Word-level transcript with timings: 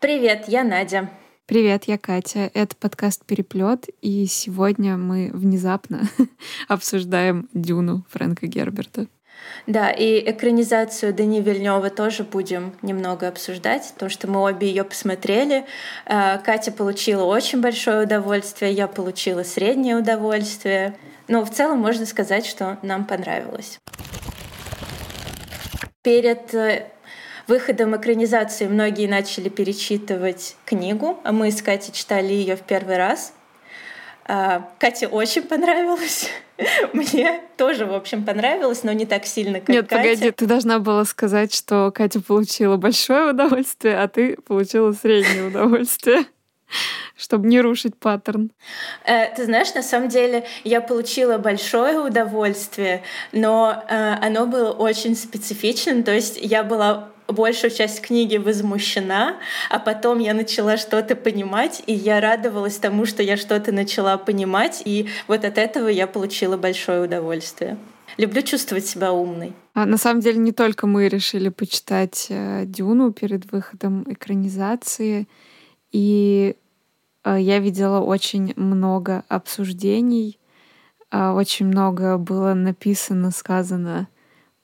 Привет, 0.00 0.44
я 0.48 0.64
Надя. 0.64 1.10
Привет, 1.46 1.84
я 1.84 1.98
Катя. 1.98 2.50
Это 2.54 2.74
подкаст 2.76 3.24
«Переплет», 3.26 3.86
и 4.00 4.24
сегодня 4.26 4.96
мы 4.96 5.30
внезапно 5.32 6.02
обсуждаем 6.68 7.48
«Дюну» 7.52 8.04
Фрэнка 8.10 8.46
Герберта. 8.46 9.06
Да, 9.66 9.90
и 9.90 10.30
экранизацию 10.30 11.12
Дани 11.12 11.40
Вильнева 11.40 11.90
тоже 11.90 12.24
будем 12.24 12.72
немного 12.82 13.28
обсуждать, 13.28 13.90
потому 13.94 14.10
что 14.10 14.26
мы 14.26 14.40
обе 14.40 14.68
ее 14.68 14.84
посмотрели. 14.84 15.66
Э, 16.06 16.38
Катя 16.38 16.72
получила 16.72 17.24
очень 17.24 17.60
большое 17.60 18.04
удовольствие, 18.04 18.72
я 18.72 18.86
получила 18.86 19.42
среднее 19.42 19.96
удовольствие. 19.96 20.96
Но 21.28 21.44
в 21.44 21.50
целом 21.50 21.78
можно 21.78 22.06
сказать, 22.06 22.46
что 22.46 22.78
нам 22.82 23.06
понравилось. 23.06 23.78
Перед 26.02 26.54
э, 26.54 26.90
выходом 27.48 27.96
экранизации 27.96 28.66
многие 28.66 29.06
начали 29.06 29.48
перечитывать 29.48 30.56
книгу, 30.64 31.20
а 31.24 31.32
мы 31.32 31.50
с 31.50 31.62
Катей 31.62 31.92
читали 31.92 32.32
ее 32.32 32.56
в 32.56 32.62
первый 32.62 32.96
раз. 32.96 33.32
А, 34.26 34.70
Кате 34.78 35.06
очень 35.06 35.42
понравилось. 35.42 36.30
Мне 36.92 37.42
тоже, 37.56 37.84
в 37.84 37.92
общем, 37.92 38.24
понравилось, 38.24 38.82
но 38.82 38.92
не 38.92 39.04
так 39.06 39.26
сильно, 39.26 39.60
как 39.60 39.68
Нет, 39.68 39.88
Катя. 39.88 40.02
погоди, 40.02 40.30
ты 40.30 40.46
должна 40.46 40.78
была 40.78 41.04
сказать, 41.04 41.54
что 41.54 41.92
Катя 41.94 42.20
получила 42.20 42.76
большое 42.76 43.30
удовольствие, 43.30 43.98
а 43.98 44.08
ты 44.08 44.36
получила 44.36 44.92
среднее 44.92 45.48
удовольствие 45.48 46.24
чтобы 47.16 47.46
не 47.48 47.60
рушить 47.60 47.96
паттерн? 47.96 48.50
Э, 49.04 49.34
ты 49.34 49.44
знаешь, 49.44 49.74
на 49.74 49.82
самом 49.82 50.08
деле 50.08 50.44
я 50.64 50.80
получила 50.80 51.38
большое 51.38 52.00
удовольствие, 52.00 53.02
но 53.32 53.84
э, 53.88 54.14
оно 54.20 54.46
было 54.46 54.70
очень 54.72 55.14
специфичным. 55.14 56.02
То 56.02 56.12
есть 56.12 56.38
я 56.40 56.64
была 56.64 57.10
большую 57.28 57.70
часть 57.70 58.02
книги 58.02 58.36
возмущена, 58.36 59.36
а 59.70 59.78
потом 59.78 60.18
я 60.18 60.34
начала 60.34 60.76
что-то 60.76 61.16
понимать, 61.16 61.82
и 61.86 61.94
я 61.94 62.20
радовалась 62.20 62.76
тому, 62.76 63.06
что 63.06 63.22
я 63.22 63.36
что-то 63.36 63.72
начала 63.72 64.18
понимать, 64.18 64.82
и 64.84 65.08
вот 65.26 65.44
от 65.44 65.58
этого 65.58 65.88
я 65.88 66.06
получила 66.06 66.56
большое 66.56 67.02
удовольствие. 67.02 67.78
Люблю 68.16 68.42
чувствовать 68.42 68.86
себя 68.86 69.12
умной. 69.12 69.54
А 69.72 69.86
на 69.86 69.96
самом 69.96 70.20
деле 70.20 70.38
не 70.38 70.52
только 70.52 70.86
мы 70.86 71.08
решили 71.08 71.48
почитать 71.48 72.26
э, 72.28 72.64
Дюну 72.66 73.12
перед 73.12 73.50
выходом 73.50 74.04
экранизации, 74.06 75.26
и 75.90 76.54
э, 77.24 77.36
я 77.40 77.58
видела 77.58 78.00
очень 78.00 78.52
много 78.56 79.24
обсуждений, 79.28 80.38
э, 81.10 81.30
очень 81.30 81.66
много 81.66 82.18
было 82.18 82.54
написано, 82.54 83.32
сказано 83.32 84.06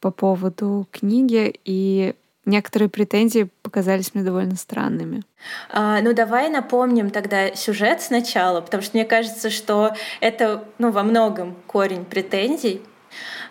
по 0.01 0.13
поводу 0.13 0.87
книги, 0.93 1.53
и 1.65 2.15
некоторые 2.45 2.89
претензии 2.89 3.49
показались 3.63 4.15
мне 4.15 4.25
довольно 4.25 4.57
странными. 4.57 5.23
А, 5.71 6.01
ну 6.01 6.13
давай 6.13 6.49
напомним 6.49 7.11
тогда 7.11 7.55
сюжет 7.55 8.03
сначала, 8.03 8.61
потому 8.61 8.83
что 8.83 8.97
мне 8.97 9.05
кажется, 9.05 9.51
что 9.51 9.95
это 10.21 10.65
ну, 10.79 10.91
во 10.91 11.03
многом 11.03 11.57
корень 11.67 12.05
претензий. 12.05 12.83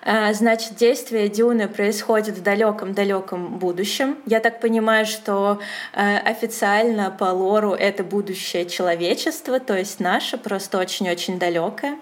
А, 0.01 0.33
значит, 0.33 0.75
действие 0.75 1.27
Дюны 1.27 1.67
происходит 1.67 2.37
в 2.37 2.43
далеком-далеком 2.43 3.59
будущем. 3.59 4.17
Я 4.25 4.39
так 4.39 4.61
понимаю, 4.61 5.05
что 5.05 5.59
а, 5.93 6.17
официально 6.19 7.11
по 7.11 7.25
лору 7.25 7.73
это 7.73 8.03
будущее 8.03 8.65
человечества, 8.65 9.59
то 9.59 9.77
есть 9.77 9.99
наше, 9.99 10.37
просто 10.37 10.77
очень-очень 10.77 11.37
далекое. 11.37 11.97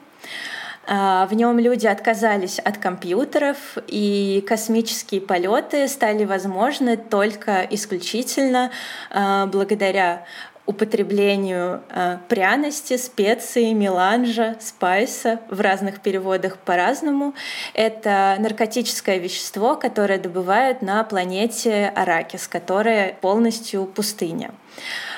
А, 0.87 1.27
в 1.27 1.33
нем 1.33 1.59
люди 1.59 1.85
отказались 1.85 2.59
от 2.59 2.77
компьютеров, 2.77 3.57
и 3.87 4.43
космические 4.47 5.19
полеты 5.19 5.87
стали 5.89 6.23
возможны 6.23 6.95
только 6.95 7.67
исключительно 7.69 8.71
а, 9.11 9.47
благодаря 9.47 10.23
употреблению 10.65 11.81
э, 11.89 12.17
пряности, 12.27 12.97
специй, 12.97 13.71
меланжа, 13.71 14.57
спайса 14.59 15.39
в 15.49 15.61
разных 15.61 16.01
переводах 16.01 16.57
по-разному. 16.57 17.33
Это 17.73 18.35
наркотическое 18.37 19.17
вещество, 19.17 19.77
которое 19.77 20.19
добывают 20.19 20.81
на 20.81 21.05
планете 21.05 21.89
Аракис, 21.95 22.49
которая 22.49 23.13
полностью 23.13 23.85
пустыня. 23.85 24.51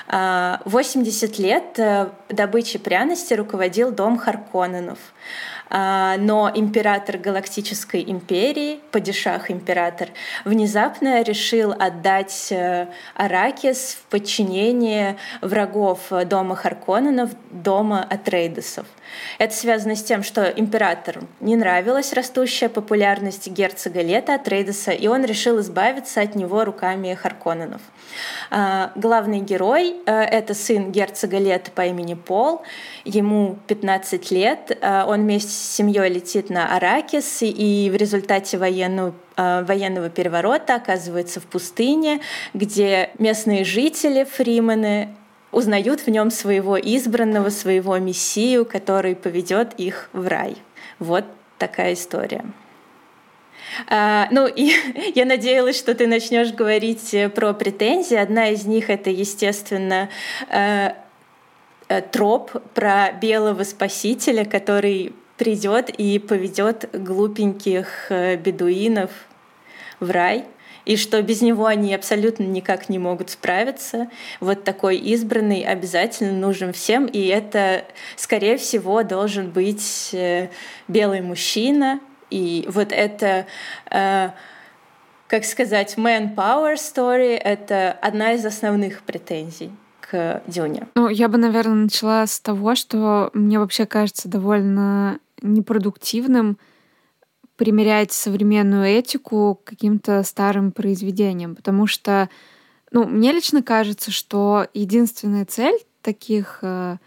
80 0.07 1.39
лет 1.39 1.79
добычей 2.29 2.79
пряности 2.79 3.33
руководил 3.33 3.91
дом 3.91 4.17
Харконненов. 4.17 4.97
А, 5.69 6.17
но 6.17 6.51
император 6.53 7.17
Галактической 7.17 8.03
империи, 8.07 8.79
падишах 8.91 9.51
император, 9.51 10.09
внезапно 10.43 11.21
решил 11.21 11.73
отдать 11.77 12.51
э, 12.51 12.87
Аракис 13.13 13.99
в 14.01 14.09
подчинение 14.09 15.17
врагов 15.41 16.11
дома 16.25 16.55
Харконненов, 16.55 17.31
дома 17.51 18.03
Атрейдесов. 18.03 18.87
Это 19.37 19.53
связано 19.53 19.95
с 19.95 20.03
тем, 20.03 20.23
что 20.23 20.43
императору 20.45 21.21
не 21.39 21.55
нравилась 21.55 22.13
растущая 22.13 22.69
популярность 22.69 23.47
герцога 23.47 24.01
Лета 24.01 24.35
Атрейдеса, 24.35 24.91
и 24.91 25.07
он 25.07 25.23
решил 25.23 25.59
избавиться 25.59 26.21
от 26.21 26.35
него 26.35 26.65
руками 26.65 27.13
Харконненов. 27.13 27.81
А, 28.49 28.91
главный 28.95 29.39
герой 29.39 29.95
э,— 30.05 30.11
это 30.31 30.53
сын 30.53 30.91
герцога 30.91 31.37
Лета 31.37 31.71
по 31.71 31.85
имени 31.85 32.13
Пол. 32.13 32.61
Ему 33.05 33.57
15 33.67 34.31
лет. 34.31 34.77
А, 34.81 35.05
он 35.07 35.21
вместе 35.21 35.51
с 35.51 35.75
семьей 35.75 36.09
летит 36.09 36.49
на 36.49 36.75
Аракис, 36.75 37.39
и 37.41 37.89
в 37.91 37.95
результате 37.95 38.57
военного 38.57 39.13
а, 39.35 39.63
военного 39.63 40.09
переворота 40.09 40.75
оказывается 40.75 41.39
в 41.39 41.45
пустыне, 41.45 42.19
где 42.53 43.11
местные 43.19 43.63
жители, 43.63 44.25
фримены, 44.25 45.15
узнают 45.51 46.01
в 46.01 46.07
нем 46.09 46.29
своего 46.29 46.77
избранного, 46.77 47.49
своего 47.49 47.97
мессию, 47.97 48.65
который 48.65 49.15
поведет 49.15 49.73
их 49.77 50.09
в 50.13 50.27
рай. 50.27 50.57
Вот 50.99 51.25
такая 51.57 51.93
история. 51.93 52.43
А, 53.87 54.27
ну 54.31 54.47
и 54.47 54.73
я 55.15 55.25
надеялась, 55.25 55.77
что 55.77 55.93
ты 55.93 56.07
начнешь 56.07 56.51
говорить 56.51 57.13
э, 57.13 57.29
про 57.29 57.53
претензии. 57.53 58.15
Одна 58.15 58.49
из 58.49 58.65
них 58.65 58.89
это, 58.89 59.09
естественно, 59.09 60.09
э, 60.49 60.91
э, 61.87 62.01
троп 62.01 62.51
про 62.73 63.11
белого 63.11 63.63
спасителя, 63.63 64.45
который 64.45 65.13
придет 65.37 65.89
и 65.89 66.19
поведет 66.19 66.89
глупеньких 66.91 68.11
бедуинов 68.43 69.09
в 70.01 70.11
рай 70.11 70.45
и 70.83 70.97
что 70.97 71.21
без 71.21 71.41
него 71.41 71.65
они 71.65 71.93
абсолютно 71.93 72.43
никак 72.43 72.89
не 72.89 72.99
могут 72.99 73.29
справиться. 73.29 74.09
Вот 74.39 74.63
такой 74.63 74.97
избранный 74.97 75.63
обязательно 75.63 76.33
нужен 76.33 76.73
всем, 76.73 77.05
и 77.05 77.27
это, 77.27 77.85
скорее 78.17 78.57
всего, 78.57 79.03
должен 79.03 79.51
быть 79.51 80.13
белый 80.87 81.21
мужчина, 81.21 81.99
и 82.29 82.65
вот 82.69 82.91
это, 82.91 83.45
э, 83.91 84.29
как 85.27 85.45
сказать, 85.45 85.95
man-power 85.97 86.75
story— 86.75 87.35
это 87.43 87.91
одна 87.91 88.33
из 88.33 88.45
основных 88.45 89.01
претензий 89.01 89.71
к 90.01 90.41
Дюне. 90.47 90.87
Ну, 90.95 91.07
я 91.07 91.27
бы, 91.27 91.37
наверное, 91.37 91.83
начала 91.83 92.25
с 92.25 92.39
того, 92.39 92.75
что 92.75 93.29
мне 93.33 93.59
вообще 93.59 93.85
кажется 93.85 94.27
довольно 94.27 95.19
непродуктивным 95.41 96.57
примерять 97.55 98.11
современную 98.11 98.85
этику 98.85 99.59
к 99.63 99.69
каким-то 99.69 100.23
старым 100.23 100.71
произведениям, 100.71 101.55
потому 101.55 101.87
что, 101.87 102.29
ну, 102.91 103.05
мне 103.05 103.31
лично 103.31 103.61
кажется, 103.61 104.11
что 104.11 104.67
единственная 104.73 105.45
цель 105.45 105.77
таких 106.01 106.59
э, 106.61 106.97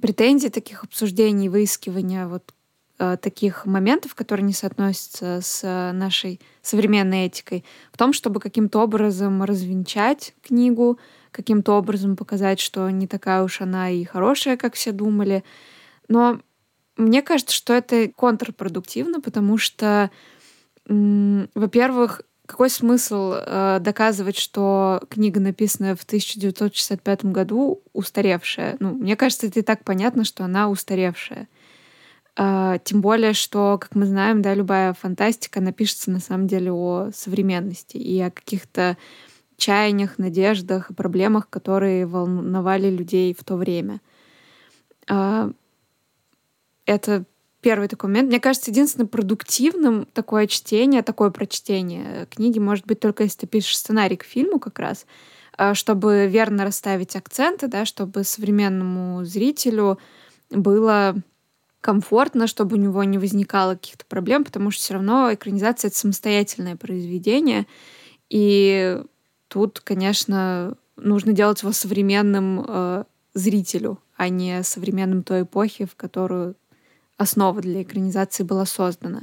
претензий, 0.00 0.48
таких 0.48 0.82
обсуждений, 0.84 1.48
выискивания 1.48 2.26
вот 2.26 2.54
Э, 3.02 3.16
таких 3.16 3.66
моментов, 3.66 4.14
которые 4.14 4.44
не 4.46 4.52
соотносятся 4.52 5.40
с 5.42 5.92
нашей 5.92 6.40
современной 6.60 7.26
этикой, 7.26 7.64
в 7.92 7.98
том, 7.98 8.12
чтобы 8.12 8.38
каким-то 8.38 8.80
образом 8.80 9.42
развенчать 9.42 10.34
книгу, 10.40 11.00
каким-то 11.32 11.72
образом 11.72 12.14
показать, 12.14 12.60
что 12.60 12.88
не 12.90 13.08
такая 13.08 13.42
уж 13.42 13.60
она 13.60 13.90
и 13.90 14.04
хорошая, 14.04 14.56
как 14.56 14.74
все 14.74 14.92
думали. 14.92 15.42
Но 16.06 16.38
мне 16.96 17.22
кажется, 17.22 17.56
что 17.56 17.72
это 17.72 18.06
контрпродуктивно, 18.06 19.20
потому 19.20 19.58
что, 19.58 20.12
во-первых, 20.86 22.22
какой 22.46 22.70
смысл 22.70 23.32
э, 23.34 23.78
доказывать, 23.80 24.36
что 24.36 25.02
книга, 25.10 25.40
написанная 25.40 25.96
в 25.96 26.04
1965 26.04 27.24
году, 27.24 27.82
устаревшая? 27.94 28.76
Ну, 28.78 28.94
мне 28.94 29.16
кажется, 29.16 29.48
это 29.48 29.58
и 29.58 29.62
так 29.62 29.82
понятно, 29.82 30.22
что 30.22 30.44
она 30.44 30.68
устаревшая. 30.68 31.48
А, 32.36 32.78
тем 32.78 33.00
более, 33.02 33.34
что, 33.34 33.78
как 33.78 33.94
мы 33.94 34.06
знаем, 34.06 34.40
да, 34.40 34.54
любая 34.54 34.94
фантастика 34.94 35.60
напишется 35.60 36.10
на 36.10 36.20
самом 36.20 36.46
деле 36.46 36.72
о 36.72 37.10
современности 37.14 37.98
и 37.98 38.18
о 38.20 38.30
каких-то 38.30 38.96
чаяниях, 39.56 40.18
надеждах 40.18 40.90
и 40.90 40.94
проблемах, 40.94 41.48
которые 41.48 42.06
волновали 42.06 42.90
людей 42.90 43.34
в 43.38 43.44
то 43.44 43.56
время. 43.56 44.00
А, 45.08 45.50
это 46.86 47.24
первый 47.60 47.88
такой 47.88 48.08
момент. 48.10 48.28
Мне 48.28 48.40
кажется, 48.40 48.70
единственным 48.70 49.08
продуктивным 49.08 50.06
такое 50.12 50.46
чтение, 50.46 51.02
такое 51.02 51.30
прочтение 51.30 52.26
книги 52.26 52.58
может 52.58 52.86
быть 52.86 53.00
только 53.00 53.22
если 53.22 53.40
ты 53.40 53.46
пишешь 53.46 53.78
сценарий 53.78 54.16
к 54.16 54.24
фильму 54.24 54.58
как 54.58 54.78
раз, 54.78 55.06
э, 55.58 55.74
чтобы 55.74 56.26
верно 56.26 56.64
расставить 56.64 57.14
акценты, 57.14 57.68
да, 57.68 57.84
чтобы 57.84 58.24
современному 58.24 59.24
зрителю 59.24 59.98
было 60.50 61.14
комфортно, 61.82 62.46
чтобы 62.46 62.76
у 62.76 62.80
него 62.80 63.04
не 63.04 63.18
возникало 63.18 63.74
каких-то 63.74 64.06
проблем, 64.06 64.44
потому 64.44 64.70
что 64.70 64.80
все 64.82 64.94
равно 64.94 65.34
экранизация— 65.34 65.88
это 65.90 65.98
самостоятельное 65.98 66.76
произведение, 66.76 67.66
и 68.30 69.02
тут, 69.48 69.80
конечно, 69.80 70.78
нужно 70.96 71.32
делать 71.32 71.60
его 71.60 71.72
современным 71.72 72.64
э, 72.66 73.04
зрителю, 73.34 73.98
а 74.16 74.28
не 74.28 74.62
современным 74.62 75.24
той 75.24 75.42
эпохи, 75.42 75.84
в 75.84 75.96
которую 75.96 76.54
основа 77.18 77.60
для 77.60 77.82
экранизации 77.82 78.44
была 78.44 78.64
создана. 78.64 79.22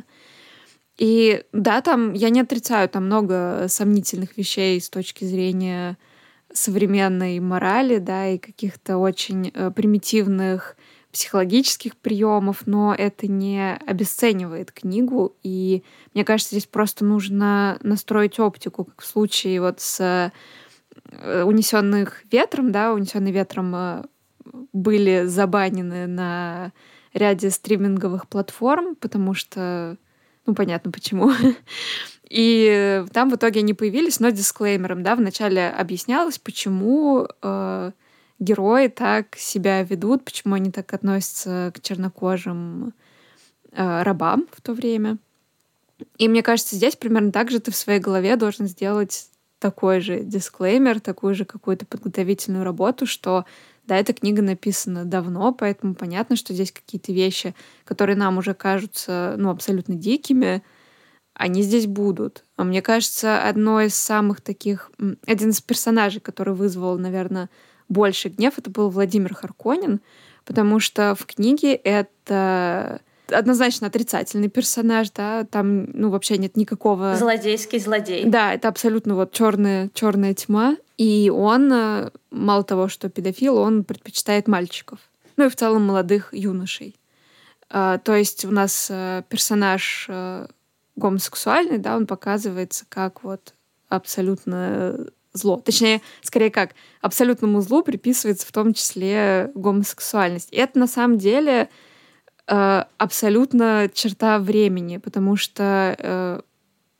И 0.98 1.46
да, 1.54 1.82
там, 1.82 2.14
я 2.14 2.30
не 2.30 2.42
отрицаю, 2.42 2.90
там 2.90 3.06
много 3.06 3.68
сомнительных 3.70 4.38
вещей 4.38 4.82
с 4.82 4.90
точки 4.90 5.24
зрения 5.24 5.98
современной 6.52 7.40
морали, 7.40 8.00
да, 8.00 8.28
и 8.28 8.38
каких-то 8.38 8.98
очень 8.98 9.52
э, 9.54 9.72
примитивных 9.72 10.76
психологических 11.20 11.98
приемов, 11.98 12.66
но 12.66 12.96
это 12.98 13.28
не 13.28 13.76
обесценивает 13.86 14.72
книгу. 14.72 15.36
И 15.44 15.84
мне 16.14 16.24
кажется, 16.24 16.56
здесь 16.56 16.66
просто 16.66 17.04
нужно 17.04 17.78
настроить 17.82 18.40
оптику, 18.40 18.86
как 18.86 19.02
в 19.02 19.06
случае 19.06 19.60
вот 19.60 19.82
с 19.82 20.32
э, 21.12 21.44
унесенных 21.44 22.24
ветром, 22.32 22.72
да, 22.72 22.94
унесенные 22.94 23.34
ветром 23.34 23.76
э, 23.76 24.04
были 24.72 25.26
забанены 25.26 26.08
на 26.08 26.72
ряде 27.14 27.50
стриминговых 27.50 28.30
платформ, 28.30 28.96
потому 28.96 29.34
что, 29.34 29.98
ну, 30.46 30.56
понятно 30.56 30.90
почему. 30.90 31.34
И 32.30 33.04
там 33.12 33.30
в 33.30 33.36
итоге 33.36 33.60
они 33.60 33.74
появились, 33.74 34.22
но 34.22 34.30
дисклеймером, 34.30 35.04
да, 35.04 35.18
вначале 35.18 35.68
объяснялось, 35.68 36.40
почему 36.40 37.28
э, 37.42 37.92
герои 38.40 38.88
так 38.88 39.36
себя 39.36 39.84
ведут, 39.84 40.26
почему 40.26 40.56
они 40.56 40.72
так 40.72 40.94
относятся 40.94 41.72
к 41.76 41.82
чернокожим 41.82 42.94
э, 43.72 44.04
рабам 44.04 44.48
в 44.52 44.62
то 44.62 44.74
время. 44.74 45.18
И 46.18 46.28
мне 46.28 46.42
кажется, 46.42 46.76
здесь 46.76 46.96
примерно 46.96 47.32
так 47.32 47.52
же 47.52 47.60
ты 47.60 47.72
в 47.72 47.76
своей 47.76 48.00
голове 48.00 48.36
должен 48.38 48.68
сделать 48.68 49.30
такой 49.60 50.00
же 50.00 50.22
дисклеймер, 50.22 51.02
такую 51.02 51.36
же 51.36 51.46
какую-то 51.46 51.86
подготовительную 51.86 52.64
работу, 52.64 53.06
что 53.06 53.46
да, 53.86 53.98
эта 53.98 54.14
книга 54.14 54.42
написана 54.42 55.04
давно, 55.04 55.52
поэтому 55.52 55.96
понятно, 55.96 56.36
что 56.36 56.54
здесь 56.54 56.72
какие-то 56.72 57.12
вещи, 57.12 57.56
которые 57.84 58.16
нам 58.16 58.38
уже 58.38 58.54
кажутся 58.54 59.36
ну, 59.38 59.50
абсолютно 59.50 59.96
дикими, 59.96 60.64
они 61.34 61.64
здесь 61.64 61.88
будут. 61.88 62.44
А 62.56 62.64
мне 62.64 62.82
кажется, 62.82 63.42
одно 63.42 63.82
из 63.82 63.96
самых 63.96 64.42
таких... 64.42 64.92
Один 65.26 65.50
из 65.50 65.62
персонажей, 65.62 66.22
который 66.22 66.54
вызвал, 66.54 66.98
наверное, 66.98 67.50
больше 67.90 68.30
гнев, 68.30 68.58
это 68.58 68.70
был 68.70 68.90
Владимир 68.90 69.34
Харконин, 69.34 70.00
потому 70.46 70.80
что 70.80 71.16
в 71.16 71.26
книге 71.26 71.74
это 71.76 73.02
однозначно 73.32 73.88
отрицательный 73.88 74.50
персонаж, 74.50 75.12
да, 75.12 75.44
там, 75.46 75.86
ну, 75.94 76.10
вообще 76.10 76.38
нет 76.38 76.58
никакого... 76.58 77.16
Злодейский 77.16 77.80
злодей. 77.80 78.26
Да, 78.26 78.54
это 78.54 78.68
абсолютно 78.68 79.16
вот 79.16 79.32
черная, 79.32 79.90
черная 79.94 80.34
тьма. 80.34 80.78
И 80.98 81.30
он, 81.30 81.72
э, 81.72 82.10
мало 82.32 82.64
того, 82.64 82.88
что 82.88 83.10
педофил, 83.10 83.58
он 83.58 83.84
предпочитает 83.84 84.48
мальчиков. 84.48 85.00
Ну 85.38 85.46
и 85.46 85.50
в 85.50 85.56
целом 85.56 85.86
молодых 85.86 86.34
юношей. 86.34 86.96
А, 87.70 88.00
то 88.00 88.16
есть 88.16 88.46
у 88.46 88.52
нас 88.52 88.88
э, 88.90 89.24
персонаж 89.30 90.08
э, 90.10 90.48
гомосексуальный, 90.96 91.78
да, 91.78 91.96
он 91.96 92.08
показывается 92.08 92.86
как 92.90 93.24
вот 93.24 93.54
абсолютно 93.88 95.08
зло. 95.34 95.58
Точнее, 95.58 96.02
скорее 96.22 96.52
как, 96.52 96.72
абсолютному 97.02 97.62
злу 97.62 97.84
приписывается 97.84 98.48
в 98.48 98.52
том 98.52 98.74
числе 98.74 99.52
гомосексуальность. 99.56 100.50
И 100.52 100.58
это 100.58 100.80
на 100.80 100.88
самом 100.88 101.18
деле 101.18 101.70
э, 102.48 102.84
абсолютно 102.98 103.90
черта 103.94 104.40
времени, 104.40 104.98
потому 104.98 105.36
что 105.36 105.96
э, 105.98 106.42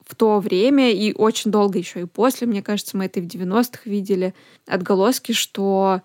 в 0.10 0.16
то 0.16 0.40
время 0.40 0.92
и 0.92 1.14
очень 1.14 1.52
долго 1.52 1.78
еще 1.78 2.02
и 2.02 2.06
после, 2.06 2.48
мне 2.48 2.64
кажется, 2.64 2.98
мы 2.98 3.06
это 3.06 3.20
и 3.20 3.24
в 3.24 3.28
90-х 3.28 3.82
видели, 3.86 4.34
отголоски, 4.68 5.34
что 5.34 6.02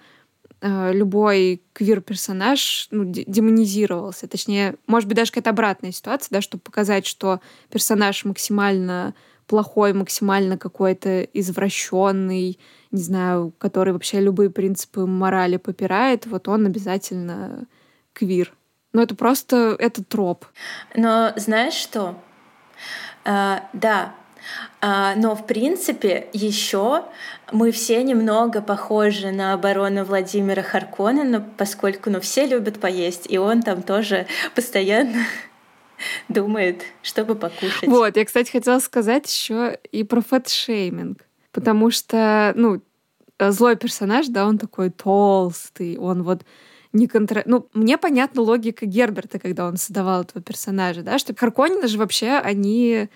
э, 0.60 0.92
любой 0.92 1.62
квир-персонаж 1.72 2.88
ну, 2.90 3.04
демонизировался. 3.06 4.28
Точнее, 4.28 4.76
может 4.86 5.08
быть, 5.08 5.16
даже 5.16 5.30
какая-то 5.30 5.50
обратная 5.50 5.92
ситуация, 5.92 6.28
да, 6.34 6.40
чтобы 6.42 6.62
показать, 6.62 7.06
что 7.06 7.40
персонаж 7.70 8.24
максимально 8.24 9.14
плохой, 9.46 9.92
максимально 9.92 10.58
какой-то 10.58 11.22
извращенный, 11.22 12.58
не 12.90 13.02
знаю, 13.02 13.52
который 13.58 13.92
вообще 13.92 14.20
любые 14.20 14.50
принципы 14.50 15.06
морали 15.06 15.56
попирает, 15.56 16.26
вот 16.26 16.48
он 16.48 16.66
обязательно 16.66 17.66
квир. 18.12 18.52
Но 18.92 19.02
это 19.02 19.14
просто, 19.14 19.76
это 19.78 20.04
троп. 20.04 20.46
Но 20.94 21.32
знаешь 21.36 21.74
что? 21.74 22.14
А, 23.24 23.68
да, 23.72 24.14
а, 24.80 25.14
но 25.16 25.34
в 25.34 25.46
принципе 25.46 26.28
еще 26.32 27.04
мы 27.52 27.72
все 27.72 28.02
немного 28.02 28.60
похожи 28.60 29.30
на 29.30 29.54
оборону 29.54 30.04
Владимира 30.04 30.62
Харконена, 30.62 31.40
поскольку 31.56 32.10
ну, 32.10 32.20
все 32.20 32.46
любят 32.46 32.80
поесть, 32.80 33.26
и 33.28 33.38
он 33.38 33.62
там 33.62 33.82
тоже 33.82 34.26
постоянно 34.54 35.24
думает, 36.28 36.82
чтобы 37.02 37.34
покушать. 37.34 37.88
Вот, 37.88 38.16
я, 38.16 38.24
кстати, 38.24 38.50
хотела 38.50 38.78
сказать 38.78 39.32
еще 39.32 39.78
и 39.92 40.04
про 40.04 40.20
фэтшейминг. 40.20 41.18
Потому 41.52 41.90
что, 41.90 42.52
ну, 42.56 42.82
злой 43.38 43.76
персонаж, 43.76 44.26
да, 44.28 44.46
он 44.46 44.58
такой 44.58 44.90
толстый, 44.90 45.96
он 45.98 46.22
вот 46.22 46.44
не 46.92 47.08
контр... 47.08 47.42
Ну, 47.46 47.68
мне 47.74 47.98
понятна 47.98 48.42
логика 48.42 48.86
Герберта, 48.86 49.38
когда 49.38 49.66
он 49.66 49.76
создавал 49.76 50.22
этого 50.22 50.42
персонажа, 50.42 51.02
да, 51.02 51.18
что 51.18 51.34
Харконины 51.34 51.88
же 51.88 51.98
вообще, 51.98 52.38
они 52.38 53.08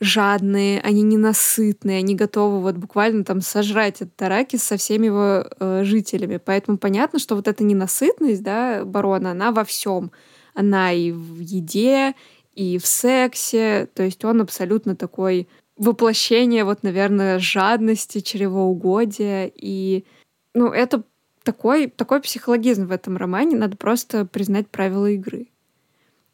жадные, 0.00 0.80
они 0.80 1.02
ненасытные, 1.02 1.98
они 1.98 2.14
готовы 2.14 2.60
вот 2.60 2.76
буквально 2.76 3.24
там 3.24 3.40
сожрать 3.40 4.02
этот 4.02 4.16
Таракис 4.16 4.62
со 4.62 4.76
всеми 4.76 5.06
его 5.06 5.46
э, 5.58 5.84
жителями. 5.84 6.40
Поэтому 6.44 6.78
понятно, 6.78 7.18
что 7.18 7.36
вот 7.36 7.48
эта 7.48 7.62
ненасытность, 7.64 8.42
да, 8.42 8.84
барона, 8.84 9.30
она 9.30 9.52
во 9.52 9.64
всем 9.64 10.10
она 10.54 10.92
и 10.92 11.12
в 11.12 11.40
еде, 11.40 12.14
и 12.54 12.78
в 12.78 12.86
сексе. 12.86 13.88
То 13.94 14.02
есть 14.02 14.24
он 14.24 14.40
абсолютно 14.40 14.96
такой 14.96 15.48
воплощение, 15.76 16.64
вот, 16.64 16.82
наверное, 16.82 17.38
жадности, 17.38 18.20
чревоугодия. 18.20 19.50
И, 19.54 20.04
ну, 20.54 20.68
это 20.68 21.02
такой, 21.42 21.88
такой 21.88 22.20
психологизм 22.20 22.86
в 22.86 22.92
этом 22.92 23.16
романе. 23.16 23.56
Надо 23.56 23.76
просто 23.76 24.24
признать 24.24 24.68
правила 24.68 25.10
игры. 25.10 25.48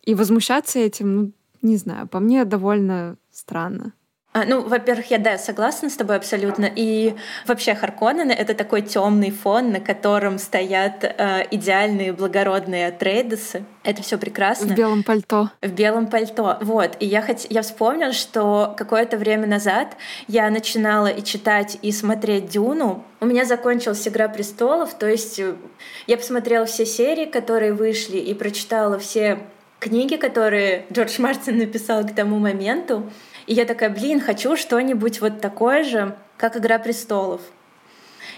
И 0.03 0.15
возмущаться 0.15 0.79
этим, 0.79 1.15
ну, 1.15 1.33
не 1.62 1.77
знаю, 1.77 2.09
по 2.09 2.21
мне 2.21 2.45
довольно 2.45 3.17
странно. 3.31 3.93
А, 4.33 4.45
ну, 4.45 4.63
во-первых, 4.63 5.11
я 5.11 5.19
да, 5.19 5.39
согласна 5.39 5.91
с 5.91 5.97
тобой 5.97 6.15
абсолютно. 6.15 6.71
И 6.73 7.17
вообще 7.47 7.75
Харконнены— 7.75 8.31
это 8.39 8.55
такой 8.55 8.83
темный 8.83 9.33
фон, 9.33 9.73
на 9.73 9.81
котором 9.81 10.39
стоят 10.39 11.03
э, 11.03 11.47
идеальные 11.51 12.13
благородные 12.13 12.93
трейдесы. 12.93 13.65
Это 13.83 14.03
все 14.03 14.19
прекрасно. 14.19 14.69
В 14.69 14.77
белом 14.77 15.03
пальто. 15.03 15.51
В 15.61 15.73
белом 15.73 16.07
пальто. 16.07 16.59
Вот. 16.61 16.97
И 17.01 17.07
я, 17.07 17.23
хот... 17.23 17.39
я 17.51 17.63
вспомнила, 17.63 18.13
что 18.13 18.73
какое-то 18.77 19.17
время 19.17 19.49
назад 19.49 19.97
я 20.29 20.49
начинала 20.49 21.09
и 21.09 21.25
читать, 21.25 21.79
и 21.83 21.91
смотреть 21.91 22.51
«Дюну». 22.51 23.05
У 23.19 23.27
меня 23.27 23.45
закончилась 23.45 24.07
«Игра 24.07 24.29
престолов», 24.29 24.95
то 24.95 25.09
есть 25.09 25.41
э, 25.41 25.55
я 26.07 26.17
посмотрела 26.17 26.67
все 26.67 26.87
серии, 26.87 27.27
которые 27.27 27.73
вышли, 27.73 28.19
и 28.19 28.33
прочитала 28.35 29.01
все 29.01 29.41
книги, 29.81 30.15
которые 30.15 30.85
Джордж 30.93 31.21
Мартин 31.21 31.59
написал 31.59 32.07
к 32.07 32.15
тому 32.15 32.39
моменту. 32.39 33.11
И 33.50 33.54
я 33.54 33.64
такая, 33.64 33.90
блин, 33.90 34.21
хочу 34.21 34.57
что-нибудь 34.57 35.21
вот 35.21 35.40
такое 35.40 35.83
же, 35.83 36.14
как 36.37 36.57
«Игра 36.57 36.78
престолов». 36.78 37.40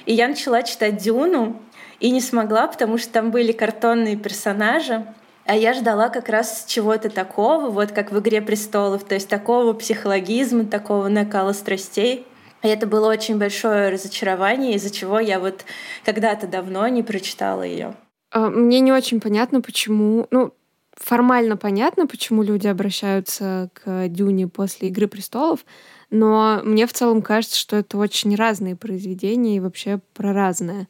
И 0.06 0.14
я 0.14 0.26
начала 0.26 0.62
читать 0.62 0.96
«Дюну», 0.96 1.60
и 2.00 2.10
не 2.10 2.22
смогла, 2.22 2.66
потому 2.66 2.96
что 2.96 3.12
там 3.12 3.30
были 3.30 3.52
картонные 3.52 4.16
персонажи, 4.16 5.04
а 5.44 5.54
я 5.54 5.74
ждала 5.74 6.08
как 6.08 6.30
раз 6.30 6.64
чего-то 6.66 7.10
такого, 7.10 7.68
вот 7.68 7.92
как 7.92 8.10
в 8.10 8.18
«Игре 8.20 8.40
престолов», 8.40 9.04
то 9.04 9.14
есть 9.14 9.28
такого 9.28 9.74
психологизма, 9.74 10.64
такого 10.64 11.08
накала 11.08 11.52
страстей. 11.52 12.26
И 12.62 12.68
это 12.68 12.86
было 12.86 13.10
очень 13.10 13.38
большое 13.38 13.90
разочарование, 13.90 14.76
из-за 14.76 14.88
чего 14.88 15.20
я 15.20 15.40
вот 15.40 15.66
когда-то 16.06 16.46
давно 16.46 16.88
не 16.88 17.02
прочитала 17.02 17.64
ее. 17.64 17.96
А, 18.30 18.48
мне 18.48 18.80
не 18.80 18.92
очень 18.92 19.20
понятно, 19.20 19.60
почему... 19.60 20.26
Ну, 20.30 20.54
формально 21.02 21.56
понятно, 21.56 22.06
почему 22.06 22.42
люди 22.42 22.66
обращаются 22.66 23.70
к 23.74 24.08
Дюне 24.08 24.48
после 24.48 24.88
«Игры 24.88 25.08
престолов», 25.08 25.64
но 26.10 26.60
мне 26.64 26.86
в 26.86 26.92
целом 26.92 27.22
кажется, 27.22 27.56
что 27.56 27.76
это 27.76 27.98
очень 27.98 28.34
разные 28.36 28.76
произведения 28.76 29.56
и 29.56 29.60
вообще 29.60 30.00
про 30.14 30.32
разное. 30.32 30.88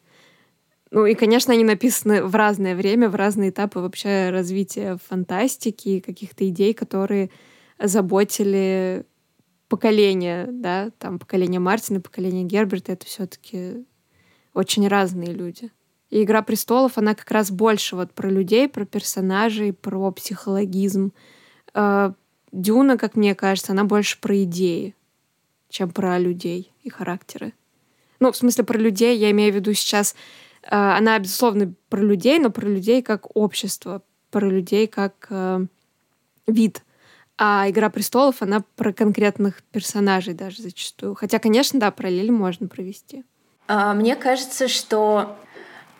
Ну 0.90 1.06
и, 1.06 1.14
конечно, 1.14 1.54
они 1.54 1.64
написаны 1.64 2.22
в 2.22 2.34
разное 2.34 2.74
время, 2.76 3.08
в 3.08 3.14
разные 3.14 3.50
этапы 3.50 3.80
вообще 3.80 4.28
развития 4.30 4.98
фантастики, 5.08 6.00
каких-то 6.00 6.46
идей, 6.48 6.74
которые 6.74 7.30
заботили 7.82 9.06
поколения, 9.68 10.48
да, 10.50 10.90
там 10.98 11.18
поколение 11.18 11.60
Мартина, 11.60 12.00
поколение 12.00 12.44
Герберта, 12.44 12.92
это 12.92 13.06
все-таки 13.06 13.86
очень 14.52 14.86
разные 14.86 15.32
люди. 15.32 15.70
И 16.12 16.24
«Игра 16.24 16.42
престолов», 16.42 16.98
она 16.98 17.14
как 17.14 17.30
раз 17.30 17.50
больше 17.50 17.96
вот 17.96 18.12
про 18.12 18.28
людей, 18.28 18.68
про 18.68 18.84
персонажей, 18.84 19.72
про 19.72 20.10
психологизм. 20.12 21.12
А 21.72 22.12
Дюна, 22.52 22.98
как 22.98 23.16
мне 23.16 23.34
кажется, 23.34 23.72
она 23.72 23.84
больше 23.84 24.20
про 24.20 24.42
идеи, 24.42 24.94
чем 25.70 25.90
про 25.90 26.18
людей 26.18 26.70
и 26.82 26.90
характеры. 26.90 27.54
Ну, 28.20 28.30
в 28.30 28.36
смысле, 28.36 28.62
про 28.64 28.76
людей 28.76 29.16
я 29.16 29.30
имею 29.30 29.54
в 29.54 29.56
виду 29.56 29.72
сейчас... 29.72 30.14
А, 30.64 30.98
она, 30.98 31.18
безусловно, 31.18 31.72
про 31.88 32.02
людей, 32.02 32.38
но 32.38 32.50
про 32.50 32.66
людей 32.66 33.00
как 33.00 33.34
общество, 33.34 34.02
про 34.30 34.46
людей 34.46 34.88
как 34.88 35.28
э, 35.30 35.64
вид. 36.46 36.82
А 37.38 37.64
«Игра 37.70 37.88
престолов», 37.88 38.42
она 38.42 38.62
про 38.76 38.92
конкретных 38.92 39.62
персонажей 39.62 40.34
даже 40.34 40.60
зачастую. 40.60 41.14
Хотя, 41.14 41.38
конечно, 41.38 41.80
да, 41.80 41.90
параллель 41.90 42.30
можно 42.30 42.68
провести. 42.68 43.24
А, 43.66 43.94
мне 43.94 44.14
кажется, 44.14 44.68
что 44.68 45.38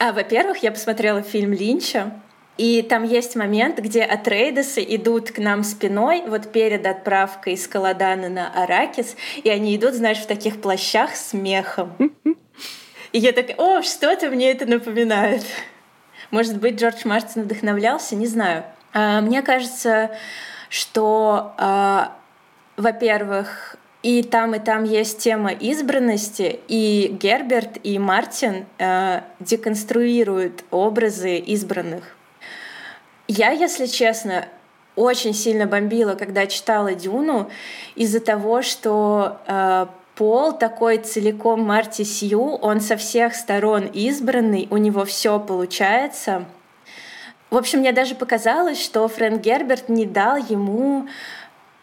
а, 0.03 0.13
во-первых, 0.13 0.65
я 0.65 0.73
посмотрела 0.73 1.23
фильм 1.23 1.53
Линча, 1.53 2.11
и 2.57 2.83
там 2.83 3.05
есть 3.05 3.37
момент, 3.37 3.79
где 3.79 4.03
Атрейдесы 4.03 4.85
идут 4.97 5.31
к 5.31 5.39
нам 5.39 5.63
спиной, 5.63 6.25
вот 6.27 6.51
перед 6.51 6.85
отправкой 6.85 7.53
из 7.53 7.69
Каладана 7.69 8.29
на 8.29 8.49
Аракис, 8.65 9.15
и 9.45 9.49
они 9.49 9.77
идут, 9.77 9.95
знаешь, 9.95 10.19
в 10.19 10.27
таких 10.27 10.61
плащах 10.61 11.15
с 11.15 11.33
мехом. 11.33 11.93
И 13.13 13.19
я 13.21 13.31
такая, 13.31 13.55
о, 13.57 13.83
что-то 13.83 14.29
мне 14.29 14.51
это 14.51 14.67
напоминает. 14.67 15.45
Может 16.33 16.59
быть, 16.59 16.81
Джордж 16.81 17.03
Мартин 17.05 17.43
вдохновлялся, 17.43 18.17
не 18.17 18.27
знаю. 18.27 18.65
А, 18.93 19.21
мне 19.21 19.41
кажется, 19.43 20.11
что, 20.69 21.55
а, 21.59 22.17
во-первых, 22.77 23.77
и 24.03 24.23
там, 24.23 24.55
и 24.55 24.59
там 24.59 24.85
есть 24.85 25.19
тема 25.19 25.53
избранности, 25.53 26.61
и 26.69 27.17
Герберт 27.21 27.79
и 27.85 27.99
Мартин 27.99 28.67
э, 28.79 29.21
деконструируют 29.39 30.65
образы 30.71 31.37
избранных. 31.39 32.17
Я, 33.29 33.51
если 33.51 33.87
честно, 33.87 34.49
очень 34.97 35.35
сильно 35.35 35.67
бомбила, 35.67 36.15
когда 36.15 36.47
читала 36.47 36.95
Дюну, 36.95 37.49
из-за 37.95 38.21
того, 38.21 38.63
что 38.63 39.39
э, 39.47 39.87
Пол 40.15 40.53
такой 40.53 40.99
целиком 40.99 41.63
Марти 41.63 42.03
Сью, 42.03 42.57
он 42.57 42.83
со 42.83 42.97
всех 42.97 43.35
сторон 43.35 43.87
избранный, 43.87 44.69
у 44.71 44.77
него 44.77 45.07
все 45.07 45.41
получается. 45.41 46.45
В 47.49 47.57
общем, 47.57 47.79
мне 47.79 47.93
даже 47.93 48.15
показалось, 48.15 48.83
что 48.83 49.09
Фрэнк 49.09 49.41
Герберт 49.41 49.89
не 49.89 50.05
дал 50.05 50.37
ему 50.37 51.09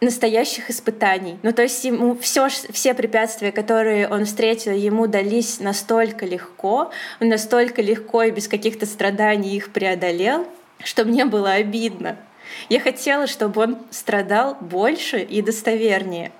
настоящих 0.01 0.69
испытаний. 0.69 1.37
Ну, 1.43 1.51
то 1.51 1.61
есть 1.61 1.83
ему 1.83 2.17
все, 2.17 2.47
все 2.47 2.93
препятствия, 2.93 3.51
которые 3.51 4.07
он 4.07 4.25
встретил, 4.25 4.71
ему 4.71 5.07
дались 5.07 5.59
настолько 5.59 6.25
легко, 6.25 6.91
он 7.19 7.29
настолько 7.29 7.81
легко 7.81 8.23
и 8.23 8.31
без 8.31 8.47
каких-то 8.47 8.85
страданий 8.85 9.55
их 9.55 9.71
преодолел, 9.71 10.47
что 10.83 11.03
мне 11.03 11.25
было 11.25 11.51
обидно. 11.51 12.17
Я 12.69 12.79
хотела, 12.79 13.27
чтобы 13.27 13.61
он 13.61 13.77
страдал 13.91 14.57
больше 14.59 15.19
и 15.19 15.41
достовернее. 15.41 16.31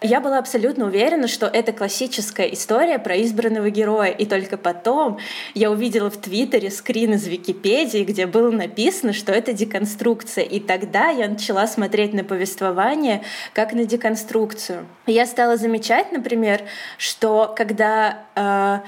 Я 0.00 0.20
была 0.20 0.38
абсолютно 0.38 0.86
уверена, 0.86 1.26
что 1.26 1.46
это 1.46 1.72
классическая 1.72 2.46
история 2.46 3.00
про 3.00 3.20
избранного 3.20 3.68
героя. 3.70 4.10
И 4.10 4.26
только 4.26 4.56
потом 4.56 5.18
я 5.54 5.72
увидела 5.72 6.08
в 6.08 6.16
Твиттере 6.16 6.70
скрин 6.70 7.14
из 7.14 7.26
Википедии, 7.26 8.04
где 8.04 8.26
было 8.26 8.52
написано, 8.52 9.12
что 9.12 9.32
это 9.32 9.52
деконструкция. 9.52 10.44
И 10.44 10.60
тогда 10.60 11.08
я 11.08 11.28
начала 11.28 11.66
смотреть 11.66 12.12
на 12.12 12.22
повествование 12.22 13.22
как 13.54 13.72
на 13.72 13.84
деконструкцию. 13.84 14.86
Я 15.06 15.26
стала 15.26 15.56
замечать, 15.56 16.12
например, 16.12 16.62
что 16.96 17.52
когда 17.56 18.24
э, 18.36 18.78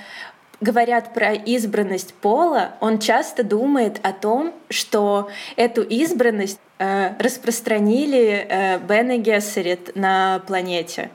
говорят 0.60 1.14
про 1.14 1.32
избранность 1.32 2.14
пола, 2.14 2.72
он 2.80 2.98
часто 2.98 3.42
думает 3.42 4.00
о 4.02 4.12
том, 4.12 4.54
что 4.68 5.30
эту 5.56 5.82
избранность 5.82 6.60
Э, 6.82 7.12
распространили 7.18 8.46
э, 8.48 8.78
Бен 8.78 9.10
и 9.10 9.18
Гессерит 9.18 9.94
на 9.96 10.38
планете. 10.46 11.10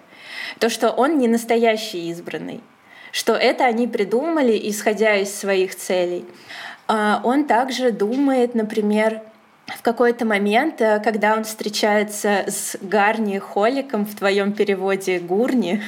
То, 0.60 0.70
что 0.70 0.92
он 0.92 1.18
не 1.18 1.28
настоящий 1.28 2.12
избранный, 2.12 2.62
что 3.12 3.34
это 3.34 3.66
они 3.66 3.88
придумали, 3.88 4.56
исходя 4.70 5.16
из 5.16 5.34
своих 5.34 5.74
целей. 5.76 6.24
А 6.88 7.20
он 7.24 7.46
также 7.46 7.90
думает, 7.92 8.54
например, 8.54 9.22
в 9.66 9.82
какой-то 9.82 10.24
момент, 10.24 10.82
э, 10.82 11.02
когда 11.04 11.34
он 11.34 11.46
встречается 11.46 12.46
с 12.46 12.78
Гарни 12.80 13.40
Холиком 13.40 14.06
в 14.06 14.16
твоем 14.16 14.54
переводе 14.54 15.18
Гурни, 15.18 15.82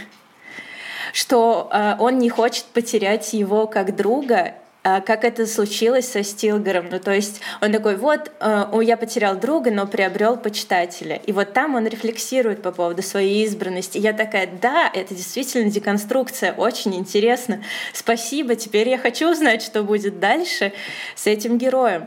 что 1.18 1.70
он 2.00 2.20
не 2.20 2.30
хочет 2.30 2.66
потерять 2.66 3.34
его 3.34 3.66
как 3.66 3.96
друга, 3.96 4.54
а, 4.88 5.02
как 5.02 5.26
это 5.26 5.46
случилось 5.48 6.10
со 6.10 6.24
Стилгером. 6.24 6.88
Ну, 6.90 7.00
то 7.00 7.12
есть 7.12 7.42
он 7.60 7.74
такой, 7.74 7.98
вот, 7.98 8.32
э, 8.40 8.80
я 8.84 8.96
потерял 8.96 9.36
друга, 9.36 9.70
но 9.70 9.86
приобрел 9.86 10.38
почитателя. 10.38 11.18
И 11.26 11.34
вот 11.34 11.52
там 11.52 11.76
он 11.76 11.88
рефлексирует 11.88 12.62
по 12.62 12.72
поводу 12.72 13.02
своей 13.02 13.44
избранности. 13.44 13.98
И 13.98 14.02
я 14.02 14.14
такая, 14.14 14.48
да, 14.62 14.90
это 14.94 15.14
действительно 15.14 15.70
деконструкция, 15.70 16.54
очень 16.54 16.96
интересно. 16.96 17.62
Спасибо, 17.92 18.56
теперь 18.56 18.88
я 18.88 18.98
хочу 18.98 19.30
узнать, 19.30 19.62
что 19.62 19.84
будет 19.84 20.22
дальше 20.22 20.72
с 21.16 21.28
этим 21.28 21.58
героем. 21.58 22.06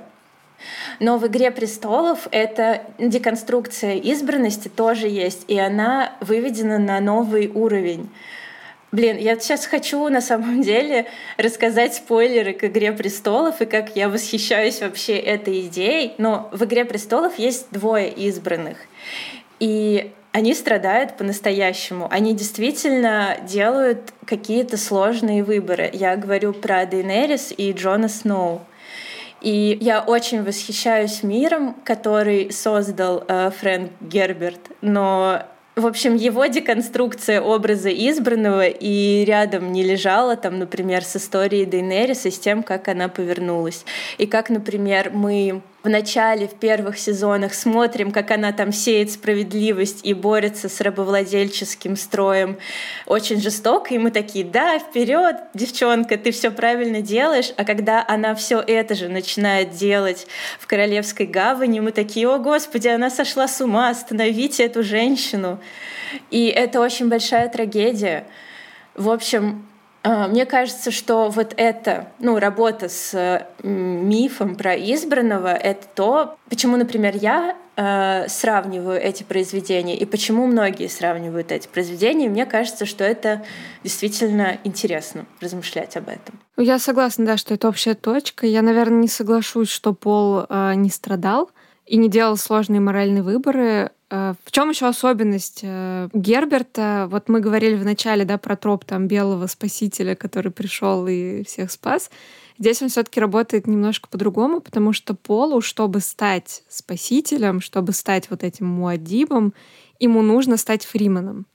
Но 1.01 1.19
в 1.19 1.27
«Игре 1.27 1.51
престолов» 1.51 2.29
эта 2.31 2.85
деконструкция 2.99 3.97
избранности 3.97 4.69
тоже 4.69 5.07
есть, 5.07 5.45
и 5.49 5.59
она 5.59 6.15
выведена 6.21 6.79
на 6.79 6.99
новый 7.01 7.49
уровень. 7.49 8.09
Блин, 8.93 9.19
я 9.19 9.39
сейчас 9.39 9.67
хочу 9.67 10.09
на 10.09 10.21
самом 10.21 10.63
деле 10.63 11.07
рассказать 11.37 11.95
спойлеры 11.95 12.53
к 12.53 12.65
«Игре 12.65 12.93
престолов» 12.93 13.61
и 13.61 13.67
как 13.67 13.97
я 13.97 14.09
восхищаюсь 14.09 14.81
вообще 14.81 15.17
этой 15.17 15.61
идеей. 15.67 16.15
Но 16.19 16.49
в 16.53 16.65
«Игре 16.65 16.85
престолов» 16.85 17.39
есть 17.39 17.67
двое 17.71 18.11
избранных. 18.11 18.79
И 19.61 20.13
они 20.33 20.55
страдают 20.55 21.17
по-настоящему. 21.17 22.09
Они 22.11 22.35
действительно 22.35 23.37
делают 23.47 24.13
какие-то 24.27 24.77
сложные 24.77 25.45
выборы. 25.45 25.91
Я 25.93 26.17
говорю 26.17 26.53
про 26.53 26.85
Дейнерис 26.87 27.53
и 27.57 27.73
Джона 27.73 28.09
Сноу. 28.09 28.63
И 29.41 29.79
я 29.81 30.03
очень 30.03 30.43
восхищаюсь 30.43 31.23
миром, 31.23 31.75
который 31.85 32.53
создал 32.53 33.25
э, 33.27 33.51
Фрэнк 33.59 33.91
Герберт, 34.01 34.61
но 34.83 35.45
в 35.81 35.87
общем, 35.87 36.17
его 36.17 36.47
деконструкция 36.47 37.41
образа 37.41 37.91
избранного 37.91 38.67
и 38.67 39.25
рядом 39.25 39.73
не 39.73 39.83
лежала 39.83 40.37
там, 40.37 40.59
например, 40.59 41.05
с 41.05 41.17
историей 41.17 41.65
Дейнерис 41.65 42.27
и 42.27 42.31
с 42.31 42.39
тем, 42.39 42.63
как 42.63 42.89
она 42.89 43.09
повернулась. 43.09 43.85
И 44.19 44.27
как, 44.27 44.51
например, 44.51 45.11
мы 45.13 45.63
в 45.83 45.89
начале, 45.89 46.47
в 46.47 46.55
первых 46.55 46.99
сезонах 46.99 47.55
смотрим, 47.55 48.11
как 48.11 48.31
она 48.31 48.53
там 48.53 48.71
сеет 48.71 49.11
справедливость 49.11 50.01
и 50.05 50.13
борется 50.13 50.69
с 50.69 50.81
рабовладельческим 50.81 51.97
строем 51.97 52.59
очень 53.07 53.41
жестоко, 53.41 53.95
и 53.95 53.99
мы 53.99 54.11
такие, 54.11 54.45
да, 54.45 54.79
вперед, 54.79 55.37
девчонка, 55.55 56.19
ты 56.19 56.33
все 56.33 56.51
правильно 56.51 57.01
делаешь, 57.01 57.53
а 57.57 57.65
когда 57.65 58.05
она 58.07 58.35
все 58.35 58.61
это 58.61 58.95
же 58.95 59.09
начинает 59.09 59.71
делать 59.71 60.27
в 60.59 60.67
Королевской 60.67 61.27
гавани, 61.27 61.81
мы 61.81 61.93
такие, 61.93 62.29
о 62.29 62.39
господи, 62.39 62.89
она 62.89 63.09
сошла 63.09 63.49
с 63.49 63.61
ума, 63.61 63.89
остановите 63.89 64.65
эту 64.65 64.83
женщину. 64.83 65.61
И 66.31 66.47
это 66.47 66.81
очень 66.81 67.09
большая 67.09 67.49
трагедия. 67.49 68.27
В 68.95 69.09
общем, 69.09 69.67
мне 70.03 70.47
кажется, 70.47 70.91
что 70.91 71.29
вот 71.29 71.53
эта 71.57 72.09
ну, 72.19 72.39
работа 72.39 72.89
с 72.89 73.47
мифом 73.63 74.57
про 74.57 74.75
избранного— 74.75 75.53
это 75.55 75.87
то, 75.95 76.37
почему, 76.49 76.77
например, 76.77 77.15
я 77.17 77.57
э, 77.77 78.29
сравниваю 78.29 79.01
эти 79.01 79.23
произведения 79.23 79.97
и 79.97 80.05
почему 80.05 80.47
многие 80.47 80.89
сравнивают 80.89 81.53
эти 81.53 81.69
произведения. 81.69 82.29
Мне 82.29 82.47
кажется, 82.47 82.87
что 82.87 83.05
это 83.05 83.45
действительно 83.85 84.59
интересно 84.65 85.27
размышлять 85.41 85.97
об 85.97 86.09
этом. 86.09 86.41
Я 86.57 86.79
согласна, 86.79 87.27
да, 87.27 87.37
что 87.37 87.55
это 87.55 87.69
общая 87.69 87.95
точка. 87.95 88.47
Я, 88.47 88.63
наверное, 88.63 89.01
не 89.01 89.09
соглашусь, 89.09 89.71
что 89.71 89.93
Пол 89.93 90.47
э, 90.49 90.75
не 90.75 90.91
страдал 90.91 91.51
и 91.87 91.97
не 91.97 92.09
делал 92.09 92.37
сложные 92.37 92.81
моральные 92.81 93.23
выборы. 93.23 93.91
Э, 94.11 94.35
в 94.45 94.51
чем 94.51 94.71
еще 94.71 94.87
особенность 94.87 95.61
э, 95.63 96.09
Герберта? 96.13 97.09
Вот 97.11 97.29
мы 97.29 97.41
говорили 97.41 97.77
в 97.77 97.85
начале, 97.85 98.25
да, 98.25 98.39
про 98.39 98.57
троп 98.57 98.85
там 98.85 99.07
белого 99.07 99.47
спасителя, 99.47 100.15
который 100.15 100.51
пришел 100.51 101.07
и 101.07 101.45
всех 101.45 101.71
спас. 101.71 102.11
Здесь 102.59 102.83
он 102.83 102.89
все-таки 102.89 103.21
работает 103.21 103.67
немножко 103.67 104.09
по-другому, 104.09 104.61
потому 104.61 104.93
что 104.93 105.15
Полу, 105.15 105.63
чтобы 105.63 106.01
стать 106.01 106.63
спасителем, 106.69 107.61
чтобы 107.61 107.93
стать 107.93 108.29
вот 108.29 108.43
этим 108.43 108.67
Муадибом, 108.67 109.55
ему 109.99 110.21
нужно 110.21 110.57
стать 110.59 110.85
Фриманом. 110.85 111.47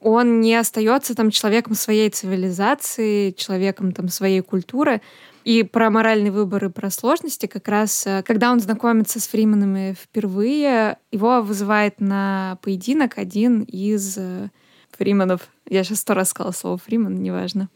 он 0.00 0.40
не 0.40 0.54
остается 0.54 1.14
там 1.14 1.30
человеком 1.30 1.74
своей 1.74 2.10
цивилизации, 2.10 3.30
человеком 3.30 3.92
там 3.92 4.08
своей 4.08 4.42
культуры. 4.42 5.00
И 5.48 5.62
про 5.62 5.88
моральный 5.88 6.28
выбор 6.28 6.66
и 6.66 6.68
про 6.68 6.90
сложности 6.90 7.46
как 7.46 7.68
раз, 7.68 8.06
э, 8.06 8.22
когда 8.22 8.52
он 8.52 8.60
знакомится 8.60 9.18
с 9.18 9.26
Фриманами 9.28 9.96
впервые, 9.98 10.98
его 11.10 11.40
вызывает 11.40 12.02
на 12.02 12.58
поединок 12.60 13.16
один 13.16 13.62
из 13.62 14.18
э, 14.18 14.50
Фриманов. 14.90 15.48
Я 15.66 15.84
сейчас 15.84 16.00
сто 16.00 16.12
раз 16.12 16.28
сказала 16.28 16.52
слово 16.52 16.76
Фриман, 16.76 17.22
неважно. 17.22 17.70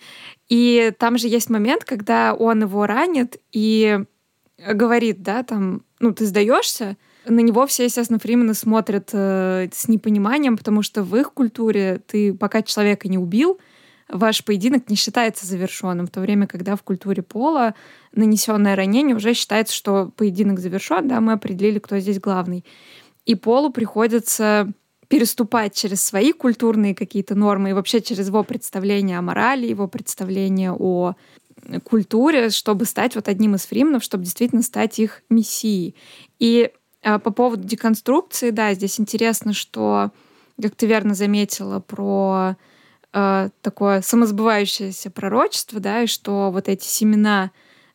И 0.50 0.92
там 0.98 1.16
же 1.16 1.28
есть 1.28 1.48
момент, 1.48 1.84
когда 1.84 2.34
он 2.34 2.60
его 2.60 2.84
ранит 2.84 3.40
и 3.52 4.00
говорит, 4.58 5.22
да, 5.22 5.42
там, 5.42 5.80
ну, 5.98 6.12
ты 6.12 6.26
сдаешься, 6.26 6.98
на 7.24 7.40
него 7.40 7.66
все, 7.66 7.84
естественно, 7.84 8.18
Фримены 8.18 8.52
смотрят 8.52 9.08
э, 9.14 9.68
с 9.72 9.88
непониманием, 9.88 10.58
потому 10.58 10.82
что 10.82 11.02
в 11.02 11.16
их 11.16 11.32
культуре 11.32 12.02
ты 12.06 12.34
пока 12.34 12.60
человека 12.60 13.08
не 13.08 13.16
убил, 13.16 13.58
ваш 14.12 14.44
поединок 14.44 14.88
не 14.90 14.96
считается 14.96 15.46
завершенным, 15.46 16.06
в 16.06 16.10
то 16.10 16.20
время, 16.20 16.46
когда 16.46 16.76
в 16.76 16.82
культуре 16.82 17.22
пола 17.22 17.74
нанесенное 18.12 18.76
ранение 18.76 19.16
уже 19.16 19.34
считается, 19.34 19.74
что 19.74 20.12
поединок 20.16 20.60
завершен, 20.60 21.08
да, 21.08 21.20
мы 21.20 21.32
определили, 21.32 21.78
кто 21.78 21.98
здесь 21.98 22.20
главный. 22.20 22.64
И 23.24 23.34
полу 23.34 23.70
приходится 23.70 24.70
переступать 25.08 25.74
через 25.74 26.02
свои 26.02 26.32
культурные 26.32 26.94
какие-то 26.94 27.34
нормы 27.34 27.70
и 27.70 27.72
вообще 27.72 28.00
через 28.00 28.28
его 28.28 28.44
представление 28.44 29.18
о 29.18 29.22
морали, 29.22 29.66
его 29.66 29.88
представление 29.88 30.72
о 30.72 31.14
культуре, 31.84 32.50
чтобы 32.50 32.84
стать 32.84 33.14
вот 33.14 33.28
одним 33.28 33.54
из 33.54 33.66
фримнов, 33.66 34.02
чтобы 34.02 34.24
действительно 34.24 34.62
стать 34.62 34.98
их 34.98 35.22
мессией. 35.28 35.94
И 36.38 36.70
а, 37.02 37.18
по 37.18 37.30
поводу 37.30 37.64
деконструкции, 37.64 38.50
да, 38.50 38.74
здесь 38.74 38.98
интересно, 38.98 39.52
что, 39.52 40.10
как 40.60 40.74
ты 40.74 40.86
верно 40.86 41.14
заметила, 41.14 41.80
про 41.80 42.56
э, 43.12 43.50
такое 43.60 44.00
самосбывающееся 44.02 45.10
пророчество, 45.10 45.80
да, 45.80 46.02
и 46.02 46.06
что 46.06 46.50
вот 46.50 46.68
эти 46.68 46.84
семена 46.84 47.50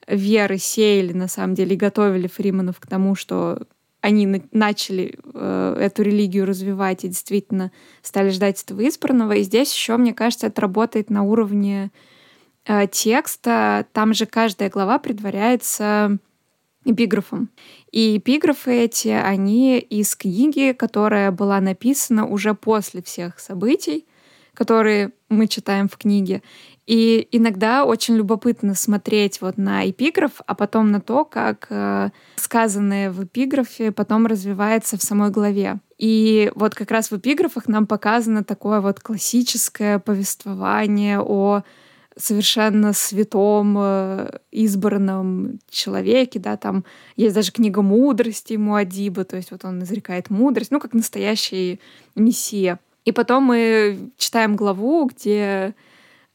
веры 0.08 0.58
сеяли, 0.58 1.14
на 1.14 1.28
самом 1.28 1.56
деле, 1.56 1.76
и 1.76 1.80
готовили 1.80 2.28
фриманов 2.28 2.80
к 2.80 2.88
тому, 2.88 3.16
что 3.16 3.68
они 4.02 4.44
начали 4.52 5.20
э, 5.34 5.78
эту 5.80 6.04
религию 6.04 6.46
развивать 6.46 7.04
и 7.04 7.10
действительно 7.10 7.72
стали 8.02 8.30
ждать 8.30 8.64
этого 8.64 8.88
избранного. 8.88 9.34
И 9.34 9.44
здесь 9.44 9.74
еще, 9.74 9.98
мне 9.98 10.14
кажется, 10.14 10.48
это 10.48 10.62
работает 10.62 11.10
на 11.10 11.24
уровне 11.24 11.92
э, 12.66 12.88
текста. 12.88 13.86
Там 13.92 14.14
же 14.14 14.26
каждая 14.26 14.70
глава 14.70 15.00
предваряется 15.00 16.20
эпиграфом. 16.86 17.50
И 17.92 18.18
эпиграфы 18.18 18.84
эти, 18.84 19.10
они 19.10 19.78
из 19.78 20.16
книги, 20.16 20.74
которая 20.78 21.32
была 21.32 21.60
написана 21.60 22.26
уже 22.26 22.54
после 22.54 23.02
всех 23.02 23.40
событий, 23.40 24.07
которые 24.58 25.12
мы 25.30 25.48
читаем 25.48 25.88
в 25.88 25.98
книге. 25.98 26.42
И 26.88 27.28
иногда 27.32 27.86
очень 27.86 28.16
любопытно 28.16 28.74
смотреть 28.74 29.40
вот 29.40 29.58
на 29.58 29.88
эпиграф, 29.88 30.32
а 30.48 30.56
потом 30.56 30.92
на 30.92 31.00
то, 31.00 31.26
как 31.26 31.68
э, 31.70 32.10
сказанное 32.38 33.12
в 33.12 33.24
эпиграфе 33.24 33.92
потом 33.92 34.26
развивается 34.26 34.98
в 34.98 35.04
самой 35.04 35.30
главе. 35.30 35.78
И 36.00 36.52
вот 36.56 36.74
как 36.74 36.90
раз 36.90 37.12
в 37.12 37.18
эпиграфах 37.18 37.68
нам 37.68 37.86
показано 37.86 38.44
такое 38.44 38.82
вот 38.82 39.00
классическое 39.00 40.00
повествование 40.00 41.20
о 41.20 41.62
совершенно 42.16 42.94
святом, 42.94 43.78
э, 43.78 44.40
избранном 44.50 45.60
человеке, 45.70 46.40
да, 46.40 46.58
там 46.58 46.84
есть 47.16 47.36
даже 47.36 47.52
книга 47.52 47.84
мудрости 47.84 48.56
Муадиба, 48.56 49.24
то 49.24 49.36
есть 49.36 49.52
вот 49.52 49.66
он 49.66 49.84
изрекает 49.84 50.32
мудрость, 50.32 50.72
ну, 50.72 50.80
как 50.80 50.94
настоящий 50.94 51.80
мессия. 52.16 52.80
И 53.08 53.14
потом 53.14 53.44
мы 53.44 54.12
читаем 54.18 54.58
главу, 54.58 55.06
где 55.06 55.76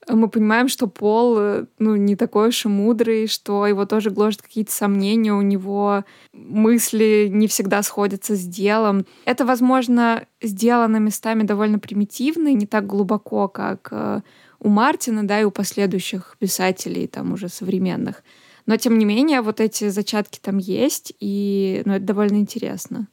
мы 0.09 0.31
понимаем, 0.31 0.69
что 0.69 0.87
Пол 0.87 1.67
ну, 1.79 1.97
не 1.97 2.17
такой 2.17 2.49
уж 2.49 2.65
и 2.65 2.69
мудрый, 2.69 3.27
что 3.27 3.67
его 3.67 3.85
тоже 3.85 4.09
гложат 4.09 4.41
какие-то 4.41 4.73
сомнения, 4.73 5.35
у 5.35 5.43
него 5.43 6.05
мысли 6.33 7.29
не 7.31 7.47
всегда 7.47 7.83
сходятся 7.83 8.37
с 8.37 8.47
делом. 8.47 9.05
Это, 9.27 9.45
возможно, 9.45 10.25
сделано 10.41 10.97
местами 10.97 11.43
довольно 11.43 11.79
примитивно 11.79 12.49
и 12.49 12.55
не 12.55 12.67
так 12.67 12.87
глубоко, 12.87 13.49
как 13.49 13.89
э, 13.91 14.23
у 14.59 14.69
Мартина, 14.71 15.27
да, 15.27 15.43
и 15.43 15.45
у 15.45 15.51
последующих 15.51 16.37
писателей, 16.39 17.07
там 17.07 17.35
уже 17.35 17.51
современных. 17.51 18.25
Но, 18.65 18.79
тем 18.79 18.97
не 18.97 19.05
менее, 19.05 19.43
вот 19.43 19.61
эти 19.61 19.91
зачатки 19.91 20.39
там 20.41 20.57
есть, 20.57 21.13
и 21.21 21.83
ну, 21.85 21.93
это 21.93 22.07
довольно 22.07 22.37
интересно. 22.37 23.09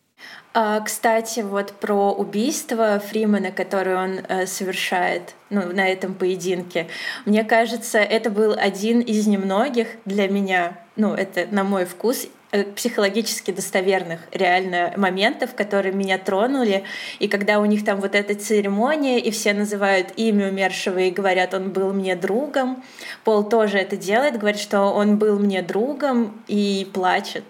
А, 0.51 0.79
кстати, 0.79 1.41
вот 1.41 1.73
про 1.73 2.11
убийство 2.11 2.99
Фримена, 2.99 3.51
которое 3.51 3.97
он 3.97 4.19
э, 4.27 4.47
совершает 4.47 5.35
ну, 5.51 5.71
на 5.71 5.87
этом 5.87 6.15
поединке. 6.15 6.87
Мне 7.25 7.43
кажется, 7.43 7.99
это 7.99 8.31
был 8.31 8.55
один 8.57 8.99
из 8.99 9.27
немногих 9.27 9.87
для 10.05 10.27
меня, 10.27 10.79
ну, 10.95 11.13
это 11.13 11.45
на 11.51 11.63
мой 11.63 11.85
вкус, 11.85 12.25
э, 12.51 12.63
психологически 12.63 13.51
достоверных 13.51 14.21
реально 14.31 14.91
моментов, 14.97 15.53
которые 15.53 15.93
меня 15.93 16.17
тронули. 16.17 16.83
И 17.19 17.27
когда 17.27 17.59
у 17.59 17.65
них 17.65 17.85
там 17.85 18.01
вот 18.01 18.15
эта 18.15 18.33
церемония, 18.33 19.19
и 19.19 19.29
все 19.29 19.53
называют 19.53 20.13
имя 20.15 20.49
умершего 20.49 20.97
и 20.97 21.11
говорят, 21.11 21.53
он 21.53 21.69
был 21.69 21.93
мне 21.93 22.15
другом. 22.15 22.83
Пол 23.23 23.47
тоже 23.47 23.77
это 23.77 23.97
делает, 23.97 24.39
говорит, 24.39 24.59
что 24.59 24.81
он 24.81 25.19
был 25.19 25.37
мне 25.37 25.61
другом 25.61 26.41
и 26.47 26.89
плачет 26.91 27.43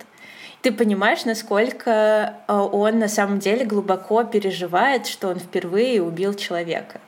ты 0.61 0.71
понимаешь, 0.71 1.25
насколько 1.25 2.35
э, 2.47 2.53
он 2.53 2.99
на 2.99 3.07
самом 3.07 3.39
деле 3.39 3.65
глубоко 3.65 4.23
переживает, 4.23 5.07
что 5.07 5.29
он 5.29 5.39
впервые 5.39 6.01
убил 6.01 6.33
человека. 6.33 6.99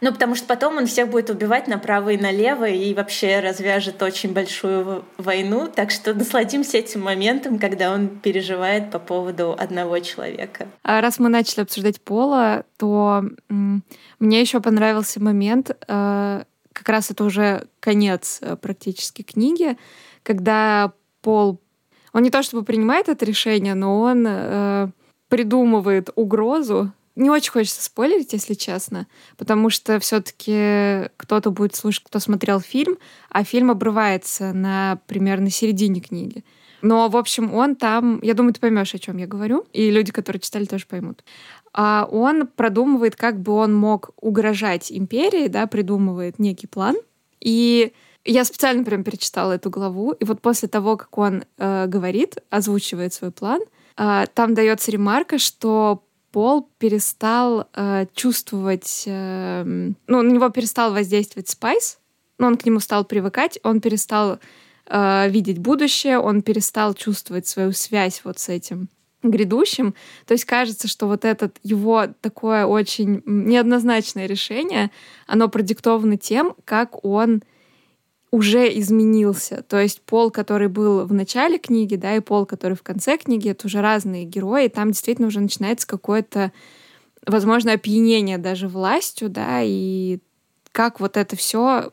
Ну, 0.00 0.12
потому 0.12 0.36
что 0.36 0.46
потом 0.46 0.76
он 0.76 0.86
всех 0.86 1.08
будет 1.10 1.28
убивать 1.28 1.66
направо 1.66 2.10
и 2.10 2.16
налево 2.16 2.68
и 2.68 2.94
вообще 2.94 3.40
развяжет 3.40 4.00
очень 4.00 4.32
большую 4.32 5.04
войну. 5.16 5.68
Так 5.74 5.90
что 5.90 6.14
насладимся 6.14 6.78
этим 6.78 7.00
моментом, 7.00 7.58
когда 7.58 7.92
он 7.92 8.08
переживает 8.08 8.92
по 8.92 9.00
поводу 9.00 9.56
одного 9.58 9.98
человека. 9.98 10.68
А 10.84 11.00
раз 11.00 11.18
мы 11.18 11.28
начали 11.28 11.62
обсуждать 11.62 12.00
Пола, 12.00 12.64
то 12.76 13.24
мне 13.48 14.40
еще 14.40 14.60
понравился 14.60 15.20
момент, 15.20 15.70
э, 15.70 16.44
как 16.72 16.88
раз 16.88 17.10
это 17.10 17.24
уже 17.24 17.66
конец 17.80 18.38
э, 18.40 18.54
практически 18.56 19.22
книги, 19.22 19.76
когда 20.22 20.92
Пол 21.22 21.60
он 22.12 22.22
не 22.22 22.30
то 22.30 22.42
чтобы 22.42 22.64
принимает 22.64 23.08
это 23.08 23.24
решение, 23.24 23.74
но 23.74 24.00
он 24.00 24.24
э, 24.26 24.88
придумывает 25.28 26.10
угрозу. 26.14 26.92
Не 27.16 27.30
очень 27.30 27.50
хочется 27.50 27.82
спойлерить, 27.82 28.32
если 28.32 28.54
честно, 28.54 29.06
потому 29.36 29.70
что 29.70 29.98
все-таки 29.98 31.10
кто-то 31.16 31.50
будет 31.50 31.74
слушать, 31.74 32.04
кто 32.04 32.20
смотрел 32.20 32.60
фильм, 32.60 32.96
а 33.28 33.42
фильм 33.42 33.70
обрывается 33.70 34.52
на 34.52 35.00
примерно 35.06 35.50
середине 35.50 36.00
книги. 36.00 36.44
Но, 36.80 37.08
в 37.08 37.16
общем, 37.16 37.54
он 37.54 37.74
там, 37.74 38.20
я 38.22 38.34
думаю, 38.34 38.54
ты 38.54 38.60
поймешь, 38.60 38.94
о 38.94 38.98
чем 39.00 39.16
я 39.16 39.26
говорю, 39.26 39.66
и 39.72 39.90
люди, 39.90 40.12
которые 40.12 40.40
читали, 40.40 40.64
тоже 40.64 40.86
поймут. 40.86 41.24
А 41.72 42.08
он 42.10 42.46
продумывает, 42.46 43.16
как 43.16 43.40
бы 43.40 43.52
он 43.52 43.74
мог 43.74 44.10
угрожать 44.20 44.92
империи, 44.92 45.48
да, 45.48 45.66
придумывает 45.66 46.38
некий 46.38 46.66
план. 46.66 46.96
И 47.40 47.92
я 48.24 48.44
специально 48.44 48.84
прям 48.84 49.04
перечитала 49.04 49.52
эту 49.52 49.70
главу, 49.70 50.12
и 50.12 50.24
вот 50.24 50.40
после 50.40 50.68
того, 50.68 50.96
как 50.96 51.16
он 51.18 51.44
э, 51.56 51.86
говорит, 51.86 52.36
озвучивает 52.50 53.14
свой 53.14 53.30
план, 53.30 53.60
э, 53.96 54.26
там 54.34 54.54
дается 54.54 54.90
ремарка, 54.90 55.38
что 55.38 56.02
Пол 56.30 56.68
перестал 56.78 57.68
э, 57.74 58.06
чувствовать, 58.14 59.04
э, 59.06 59.64
ну, 59.64 60.22
на 60.22 60.30
него 60.30 60.50
перестал 60.50 60.92
воздействовать 60.92 61.48
Spice, 61.48 61.98
но 62.38 62.48
он 62.48 62.56
к 62.56 62.66
нему 62.66 62.80
стал 62.80 63.04
привыкать, 63.04 63.58
он 63.62 63.80
перестал 63.80 64.38
э, 64.86 65.30
видеть 65.30 65.58
будущее, 65.58 66.18
он 66.18 66.42
перестал 66.42 66.92
чувствовать 66.92 67.46
свою 67.46 67.72
связь 67.72 68.20
вот 68.24 68.38
с 68.38 68.50
этим 68.50 68.88
грядущим. 69.22 69.94
То 70.26 70.32
есть 70.32 70.44
кажется, 70.44 70.86
что 70.86 71.06
вот 71.06 71.24
это 71.24 71.50
его 71.62 72.06
такое 72.20 72.66
очень 72.66 73.22
неоднозначное 73.24 74.26
решение, 74.26 74.90
оно 75.26 75.48
продиктовано 75.48 76.18
тем, 76.18 76.54
как 76.64 77.04
он 77.04 77.42
уже 78.30 78.78
изменился. 78.78 79.62
То 79.62 79.80
есть 79.80 80.02
пол, 80.02 80.30
который 80.30 80.68
был 80.68 81.06
в 81.06 81.12
начале 81.12 81.58
книги, 81.58 81.96
да, 81.96 82.16
и 82.16 82.20
пол, 82.20 82.46
который 82.46 82.74
в 82.74 82.82
конце 82.82 83.16
книги, 83.16 83.50
это 83.50 83.66
уже 83.66 83.80
разные 83.80 84.24
герои. 84.24 84.68
Там 84.68 84.90
действительно 84.90 85.28
уже 85.28 85.40
начинается 85.40 85.86
какое-то, 85.86 86.52
возможно, 87.26 87.72
опьянение 87.72 88.38
даже 88.38 88.68
властью, 88.68 89.30
да, 89.30 89.60
и 89.62 90.18
как 90.72 91.00
вот 91.00 91.16
это 91.16 91.36
все 91.36 91.92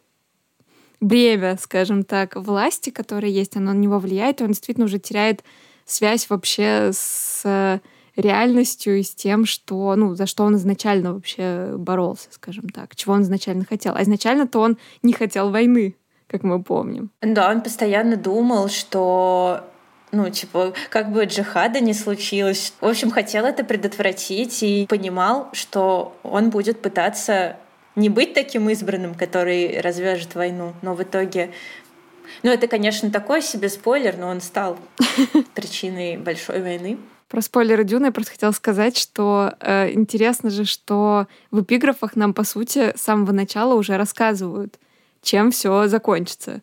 бремя, 0.99 1.57
скажем 1.61 2.03
так, 2.03 2.35
власти, 2.35 2.89
которое 2.89 3.29
есть, 3.29 3.55
оно 3.55 3.73
на 3.73 3.77
него 3.77 3.99
влияет, 3.99 4.41
и 4.41 4.43
он 4.43 4.49
действительно 4.49 4.85
уже 4.85 4.99
теряет 4.99 5.43
связь 5.85 6.29
вообще 6.29 6.91
с 6.93 7.81
реальностью 8.15 8.99
и 8.99 9.03
с 9.03 9.13
тем, 9.13 9.45
что, 9.45 9.95
ну, 9.95 10.15
за 10.15 10.25
что 10.25 10.43
он 10.45 10.55
изначально 10.55 11.13
вообще 11.13 11.75
боролся, 11.77 12.29
скажем 12.31 12.69
так, 12.69 12.95
чего 12.95 13.13
он 13.13 13.23
изначально 13.23 13.65
хотел. 13.65 13.93
А 13.95 14.03
изначально-то 14.03 14.59
он 14.59 14.77
не 15.03 15.13
хотел 15.13 15.51
войны, 15.51 15.95
как 16.27 16.43
мы 16.43 16.61
помним. 16.61 17.11
Да, 17.21 17.49
он 17.49 17.61
постоянно 17.61 18.15
думал, 18.17 18.69
что 18.69 19.63
ну, 20.11 20.29
типа, 20.29 20.73
как 20.89 21.11
бы 21.11 21.25
джихада 21.25 21.81
не 21.81 21.93
случилось. 21.93 22.73
В 22.79 22.85
общем, 22.85 23.11
хотел 23.11 23.45
это 23.45 23.63
предотвратить 23.65 24.63
и 24.63 24.85
понимал, 24.87 25.49
что 25.51 26.15
он 26.23 26.49
будет 26.49 26.81
пытаться 26.81 27.57
не 27.95 28.09
быть 28.09 28.33
таким 28.33 28.69
избранным, 28.69 29.15
который 29.15 29.79
развяжет 29.81 30.35
войну, 30.35 30.73
но 30.81 30.95
в 30.95 31.03
итоге 31.03 31.51
ну, 32.43 32.51
это, 32.51 32.67
конечно, 32.67 33.11
такой 33.11 33.41
себе 33.41 33.69
спойлер, 33.69 34.17
но 34.17 34.27
он 34.27 34.41
стал 34.41 34.77
причиной 35.53 36.17
большой 36.17 36.61
войны. 36.61 36.97
Про 37.27 37.41
спойлеры 37.41 37.83
Дюны 37.83 38.07
я 38.07 38.11
просто 38.11 38.33
хотела 38.33 38.51
сказать, 38.51 38.97
что 38.97 39.55
э, 39.59 39.91
интересно 39.93 40.49
же, 40.49 40.65
что 40.65 41.27
в 41.51 41.63
эпиграфах 41.63 42.15
нам, 42.15 42.33
по 42.33 42.43
сути, 42.43 42.93
с 42.95 43.01
самого 43.01 43.31
начала 43.31 43.73
уже 43.73 43.97
рассказывают, 43.97 44.79
чем 45.25 45.51
все 45.51 45.87
закончится. 45.87 46.61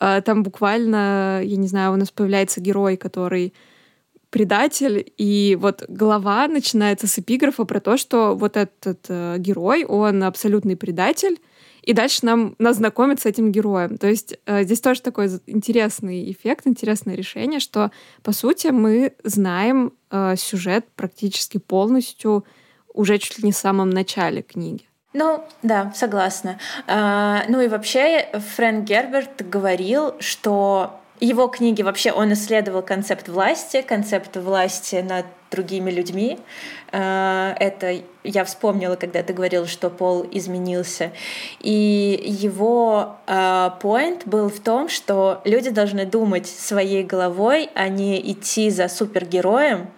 Э, 0.00 0.22
там 0.24 0.42
буквально, 0.42 1.42
я 1.44 1.56
не 1.56 1.68
знаю, 1.68 1.92
у 1.92 1.96
нас 1.96 2.10
появляется 2.10 2.60
герой, 2.60 2.96
который 2.96 3.52
предатель, 4.30 5.10
и 5.16 5.56
вот 5.60 5.84
глава 5.88 6.48
начинается 6.48 7.06
с 7.06 7.18
эпиграфа 7.18 7.64
про 7.64 7.80
то, 7.80 7.96
что 7.96 8.34
вот 8.34 8.56
этот 8.56 9.06
э, 9.08 9.36
герой, 9.38 9.84
он 9.84 10.22
абсолютный 10.22 10.76
предатель, 10.76 11.38
и 11.82 11.94
дальше 11.94 12.26
нам 12.26 12.54
нас 12.58 12.76
знакомят 12.76 13.20
с 13.20 13.26
этим 13.26 13.50
героем. 13.50 13.96
То 13.96 14.08
есть 14.08 14.38
э, 14.44 14.64
здесь 14.64 14.80
тоже 14.80 15.00
такой 15.00 15.30
интересный 15.46 16.30
эффект, 16.30 16.66
интересное 16.66 17.14
решение, 17.14 17.60
что 17.60 17.90
по 18.22 18.32
сути 18.32 18.66
мы 18.66 19.14
знаем 19.24 19.94
э, 20.10 20.36
сюжет 20.36 20.86
практически 20.94 21.56
полностью 21.56 22.44
уже 22.92 23.16
чуть 23.18 23.38
ли 23.38 23.44
не 23.44 23.52
в 23.52 23.56
самом 23.56 23.88
начале 23.88 24.42
книги. 24.42 24.84
Ну, 25.14 25.44
да, 25.62 25.90
согласна. 25.94 26.58
А, 26.86 27.44
ну 27.48 27.60
и 27.60 27.68
вообще 27.68 28.28
Фрэнк 28.32 28.84
Герберт 28.84 29.48
говорил, 29.48 30.14
что 30.20 31.00
его 31.20 31.48
книги 31.48 31.82
вообще 31.82 32.12
он 32.12 32.32
исследовал 32.32 32.82
концепт 32.82 33.28
власти, 33.28 33.82
концепт 33.82 34.36
власти 34.36 34.96
над 34.96 35.26
другими 35.50 35.90
людьми. 35.90 36.38
Э, 36.92 37.54
это 37.58 38.02
я 38.24 38.44
вспомнила, 38.44 38.96
когда 38.96 39.22
ты 39.22 39.32
говорил, 39.32 39.66
что 39.66 39.90
Пол 39.90 40.26
изменился. 40.30 41.12
И 41.60 42.20
его 42.24 43.16
поинт 43.26 44.22
э, 44.26 44.28
был 44.28 44.48
в 44.50 44.60
том, 44.60 44.88
что 44.88 45.40
люди 45.44 45.70
должны 45.70 46.04
думать 46.04 46.46
своей 46.46 47.02
головой, 47.02 47.70
а 47.74 47.88
не 47.88 48.20
идти 48.32 48.70
за 48.70 48.88
супергероем. 48.88 49.88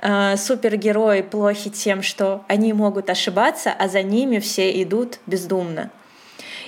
Э, 0.00 0.36
супергерои 0.36 1.22
плохи 1.22 1.70
тем, 1.70 2.02
что 2.02 2.44
они 2.48 2.72
могут 2.72 3.10
ошибаться, 3.10 3.72
а 3.78 3.88
за 3.88 4.02
ними 4.02 4.38
все 4.38 4.82
идут 4.82 5.18
бездумно. 5.26 5.90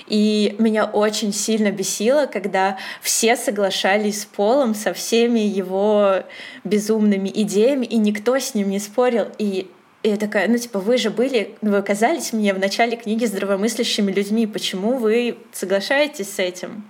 И 0.07 0.55
меня 0.57 0.85
очень 0.85 1.33
сильно 1.33 1.71
бесило, 1.71 2.25
когда 2.25 2.77
все 3.01 3.35
соглашались 3.35 4.21
с 4.21 4.25
Полом 4.25 4.73
со 4.73 4.93
всеми 4.93 5.39
его 5.39 6.23
безумными 6.63 7.29
идеями, 7.33 7.85
и 7.85 7.97
никто 7.97 8.37
с 8.37 8.53
ним 8.53 8.69
не 8.69 8.79
спорил. 8.79 9.27
И 9.37 9.69
и 10.03 10.09
я 10.09 10.17
такая, 10.17 10.47
ну, 10.47 10.57
типа, 10.57 10.79
вы 10.79 10.97
же 10.97 11.09
были, 11.09 11.55
вы 11.61 11.75
оказались 11.75 12.31
мне 12.31 12.53
в 12.53 12.59
начале 12.59 12.95
книги 12.95 13.25
здравомыслящими 13.25 14.11
людьми. 14.11 14.45
Почему 14.45 14.97
вы 14.97 15.37
соглашаетесь 15.51 16.31
с 16.33 16.39
этим? 16.39 16.85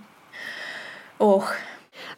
Ох. 1.17 1.56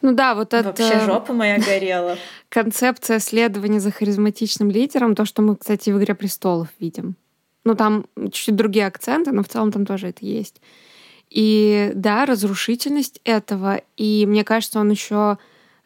Ну 0.02 0.12
да, 0.12 0.34
вот 0.34 0.52
это... 0.52 0.68
Вообще 0.68 1.00
жопа 1.00 1.32
моя 1.32 1.58
горела. 1.58 2.18
Концепция 2.48 3.18
следования 3.18 3.80
за 3.80 3.92
харизматичным 3.92 4.70
лидером, 4.70 5.14
то, 5.14 5.24
что 5.24 5.42
мы, 5.42 5.56
кстати, 5.56 5.90
в 5.90 5.98
«Игре 5.98 6.14
престолов» 6.14 6.68
видим. 6.78 7.16
Ну, 7.64 7.74
там 7.74 8.06
чуть-чуть 8.16 8.56
другие 8.56 8.86
акценты, 8.86 9.32
но 9.32 9.42
в 9.42 9.48
целом 9.48 9.70
там 9.72 9.86
тоже 9.86 10.08
это 10.08 10.26
есть. 10.26 10.60
И 11.30 11.92
да, 11.94 12.26
разрушительность 12.26 13.20
этого. 13.24 13.80
И 13.96 14.26
мне 14.26 14.44
кажется, 14.44 14.80
он 14.80 14.90
еще 14.90 15.38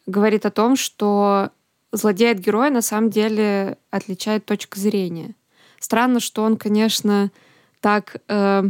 говорит 0.07 0.45
о 0.45 0.51
том, 0.51 0.75
что 0.75 1.51
злодей 1.91 2.31
от 2.31 2.39
героя 2.39 2.71
на 2.71 2.81
самом 2.81 3.09
деле 3.09 3.77
отличает 3.91 4.45
точка 4.45 4.79
зрения. 4.79 5.35
Странно, 5.79 6.19
что 6.19 6.43
он, 6.43 6.57
конечно, 6.57 7.31
так 7.79 8.17
э, 8.27 8.63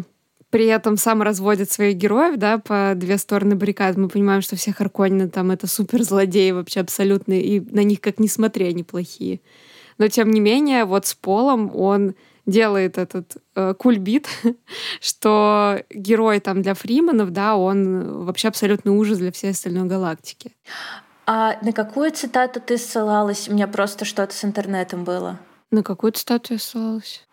при 0.49 0.65
этом 0.65 0.97
сам 0.97 1.21
разводит 1.21 1.71
своих 1.71 1.95
героев, 1.95 2.37
да, 2.37 2.57
по 2.57 2.93
две 2.95 3.17
стороны 3.17 3.55
баррикад. 3.55 3.97
Мы 3.97 4.09
понимаем, 4.09 4.41
что 4.41 4.55
все 4.55 4.73
Харконины 4.73 5.29
там 5.29 5.51
это 5.51 5.67
супер 5.67 6.03
злодеи 6.03 6.51
вообще 6.51 6.81
абсолютные, 6.81 7.43
и 7.43 7.59
на 7.59 7.83
них 7.83 8.01
как 8.01 8.19
ни 8.19 8.27
смотри, 8.27 8.67
они 8.67 8.83
плохие. 8.83 9.39
Но 9.97 10.07
тем 10.07 10.31
не 10.31 10.39
менее, 10.39 10.85
вот 10.85 11.05
с 11.05 11.13
Полом 11.13 11.71
он 11.73 12.15
делает 12.45 12.97
этот 12.97 13.37
э, 13.55 13.73
кульбит, 13.73 14.27
что 15.01 15.83
герой 15.89 16.39
там 16.39 16.61
для 16.61 16.73
Фриманов, 16.73 17.31
да, 17.31 17.55
он 17.55 18.25
вообще 18.25 18.47
абсолютный 18.47 18.91
ужас 18.91 19.17
для 19.17 19.31
всей 19.31 19.51
остальной 19.51 19.87
галактики. 19.87 20.51
А 21.25 21.57
на 21.61 21.73
какую 21.73 22.11
цитату 22.11 22.61
ты 22.61 22.77
ссылалась? 22.77 23.49
У 23.49 23.53
меня 23.53 23.67
просто 23.67 24.05
что-то 24.05 24.33
с 24.33 24.45
интернетом 24.45 25.03
было. 25.03 25.39
На 25.71 25.81
какую 25.81 26.11
цитату 26.11 26.53
я 26.53 26.59
ссылалась? 26.59 27.27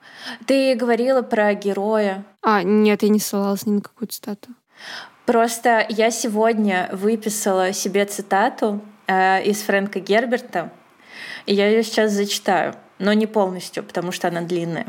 Ты 0.46 0.74
говорила 0.74 1.22
про 1.22 1.52
героя. 1.54 2.24
А, 2.40 2.62
нет, 2.62 3.02
я 3.02 3.08
не 3.10 3.18
ссылалась 3.18 3.66
ни 3.66 3.72
на 3.72 3.80
какую 3.82 4.08
цитату. 4.08 4.48
Просто 5.26 5.86
я 5.88 6.10
сегодня 6.10 6.88
выписала 6.92 7.72
себе 7.72 8.06
цитату 8.06 8.80
э, 9.06 9.44
из 9.44 9.62
Фрэнка 9.62 10.00
Герберта, 10.00 10.72
и 11.46 11.54
я 11.54 11.68
ее 11.68 11.82
сейчас 11.82 12.12
зачитаю, 12.12 12.74
но 12.98 13.12
не 13.12 13.26
полностью, 13.26 13.84
потому 13.84 14.10
что 14.10 14.28
она 14.28 14.40
длинная. 14.40 14.86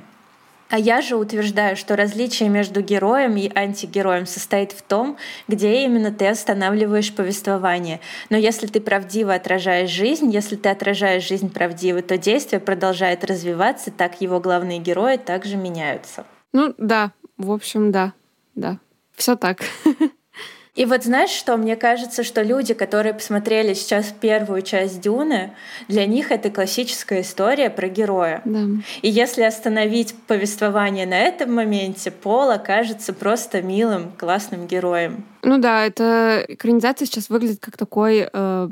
А 0.70 0.80
я 0.80 1.02
же 1.02 1.16
утверждаю, 1.16 1.76
что 1.76 1.96
различие 1.96 2.50
между 2.50 2.82
героем 2.82 3.38
и 3.38 3.52
антигероем 3.54 4.26
состоит 4.26 4.72
в 4.72 4.82
том, 4.82 5.18
где 5.48 5.84
именно 5.84 6.12
ты 6.12 6.28
останавливаешь 6.28 7.14
повествование. 7.14 8.00
Но 8.30 8.38
если 8.38 8.68
ты 8.68 8.82
правдиво 8.82 9.34
отражаешь 9.34 9.90
жизнь, 9.90 10.32
если 10.32 10.56
ты 10.56 10.70
отражаешь 10.70 11.28
жизнь 11.28 11.52
правдиво, 11.52 12.02
то 12.02 12.18
действие 12.18 12.60
продолжает 12.60 13.24
развиваться, 13.24 13.92
так 13.92 14.22
его 14.22 14.40
главные 14.40 14.80
герои 14.80 15.18
также 15.18 15.58
меняются. 15.58 16.26
Ну 16.54 16.74
да, 16.78 17.12
в 17.38 17.52
общем, 17.52 17.92
да, 17.92 18.14
да. 18.56 18.80
Все 19.16 19.36
так. 19.36 19.60
И 20.76 20.86
вот 20.86 21.04
знаешь 21.04 21.30
что, 21.30 21.56
мне 21.58 21.76
кажется, 21.76 22.24
что 22.24 22.42
люди, 22.42 22.74
которые 22.74 23.14
посмотрели 23.14 23.76
сейчас 23.76 24.12
первую 24.20 24.64
часть 24.64 25.02
Дюны, 25.02 25.52
для 25.88 26.08
них 26.08 26.32
это 26.32 26.50
классическая 26.50 27.22
история 27.22 27.70
про 27.70 27.88
героя. 27.88 28.42
Да. 28.44 28.62
И 29.04 29.10
если 29.10 29.44
остановить 29.44 30.16
повествование 30.26 31.06
на 31.06 31.20
этом 31.20 31.54
моменте, 31.54 32.10
Пол 32.10 32.50
окажется 32.50 33.14
просто 33.14 33.62
милым, 33.62 34.12
классным 34.18 34.66
героем. 34.66 35.24
Ну 35.44 35.60
да, 35.60 35.86
эта 35.86 36.44
экранизация 36.48 37.06
сейчас 37.06 37.30
выглядит 37.30 37.60
как 37.60 37.78
такой 37.78 38.28
э, 38.32 38.70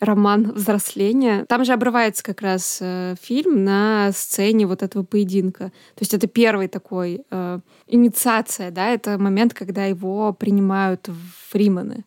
роман 0.00 0.52
взросления. 0.52 1.44
Там 1.46 1.64
же 1.64 1.72
обрывается 1.72 2.22
как 2.22 2.40
раз 2.40 2.78
э, 2.80 3.16
фильм 3.20 3.64
на 3.64 4.12
сцене 4.12 4.66
вот 4.66 4.82
этого 4.82 5.02
поединка. 5.02 5.64
То 5.94 6.00
есть 6.00 6.14
это 6.14 6.26
первый 6.26 6.68
такой 6.68 7.22
э, 7.30 7.60
инициация, 7.86 8.70
да, 8.70 8.88
это 8.90 9.18
момент, 9.18 9.54
когда 9.54 9.84
его 9.84 10.32
принимают 10.32 11.08
в 11.08 11.50
Фриманы. 11.50 12.04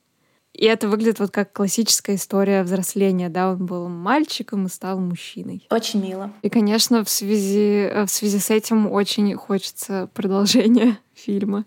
И 0.54 0.66
это 0.66 0.90
выглядит 0.90 1.20
вот 1.20 1.32
как 1.32 1.54
классическая 1.54 2.16
история 2.16 2.64
взросления, 2.64 3.30
да, 3.30 3.52
он 3.52 3.66
был 3.66 3.88
мальчиком 3.88 4.66
и 4.66 4.70
стал 4.70 5.00
мужчиной. 5.00 5.66
Очень 5.70 6.02
мило. 6.02 6.32
И, 6.42 6.50
конечно, 6.50 7.04
в 7.04 7.10
связи, 7.10 7.88
э, 7.92 8.06
в 8.06 8.12
связи 8.12 8.40
с 8.40 8.50
этим 8.50 8.92
очень 8.92 9.34
хочется 9.36 10.10
продолжения 10.14 10.98
фильма. 11.14 11.66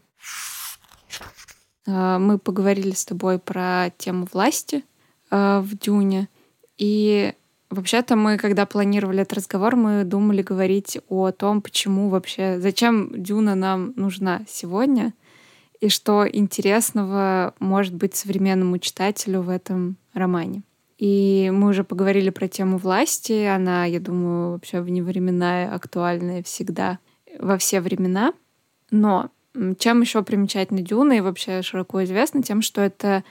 Э, 1.86 2.18
мы 2.18 2.38
поговорили 2.38 2.92
с 2.92 3.04
тобой 3.04 3.38
про 3.38 3.90
тему 3.96 4.26
власти, 4.32 4.84
Э, 5.30 5.60
в 5.60 5.76
Дюне. 5.78 6.28
И 6.78 7.32
вообще-то 7.70 8.16
мы, 8.16 8.36
когда 8.36 8.66
планировали 8.66 9.22
этот 9.22 9.38
разговор, 9.38 9.76
мы 9.76 10.04
думали 10.04 10.42
говорить 10.42 10.98
о 11.08 11.30
том, 11.30 11.62
почему 11.62 12.08
вообще, 12.08 12.58
зачем 12.60 13.10
Дюна 13.14 13.54
нам 13.54 13.92
нужна 13.96 14.42
сегодня, 14.48 15.12
и 15.80 15.88
что 15.88 16.26
интересного 16.26 17.54
может 17.58 17.94
быть 17.94 18.14
современному 18.14 18.78
читателю 18.78 19.42
в 19.42 19.48
этом 19.48 19.96
романе. 20.14 20.62
И 20.98 21.50
мы 21.52 21.70
уже 21.70 21.84
поговорили 21.84 22.30
про 22.30 22.46
тему 22.46 22.78
власти. 22.78 23.44
Она, 23.44 23.84
я 23.84 24.00
думаю, 24.00 24.52
вообще 24.52 24.80
вневременная, 24.80 25.74
актуальная 25.74 26.42
всегда, 26.42 27.00
во 27.38 27.58
все 27.58 27.80
времена. 27.80 28.32
Но 28.90 29.30
чем 29.78 30.00
еще 30.00 30.22
примечательна 30.22 30.80
Дюна 30.80 31.14
и 31.14 31.20
вообще 31.20 31.62
широко 31.62 32.04
известна 32.04 32.42
тем, 32.42 32.62
что 32.62 32.80
это 32.80 33.24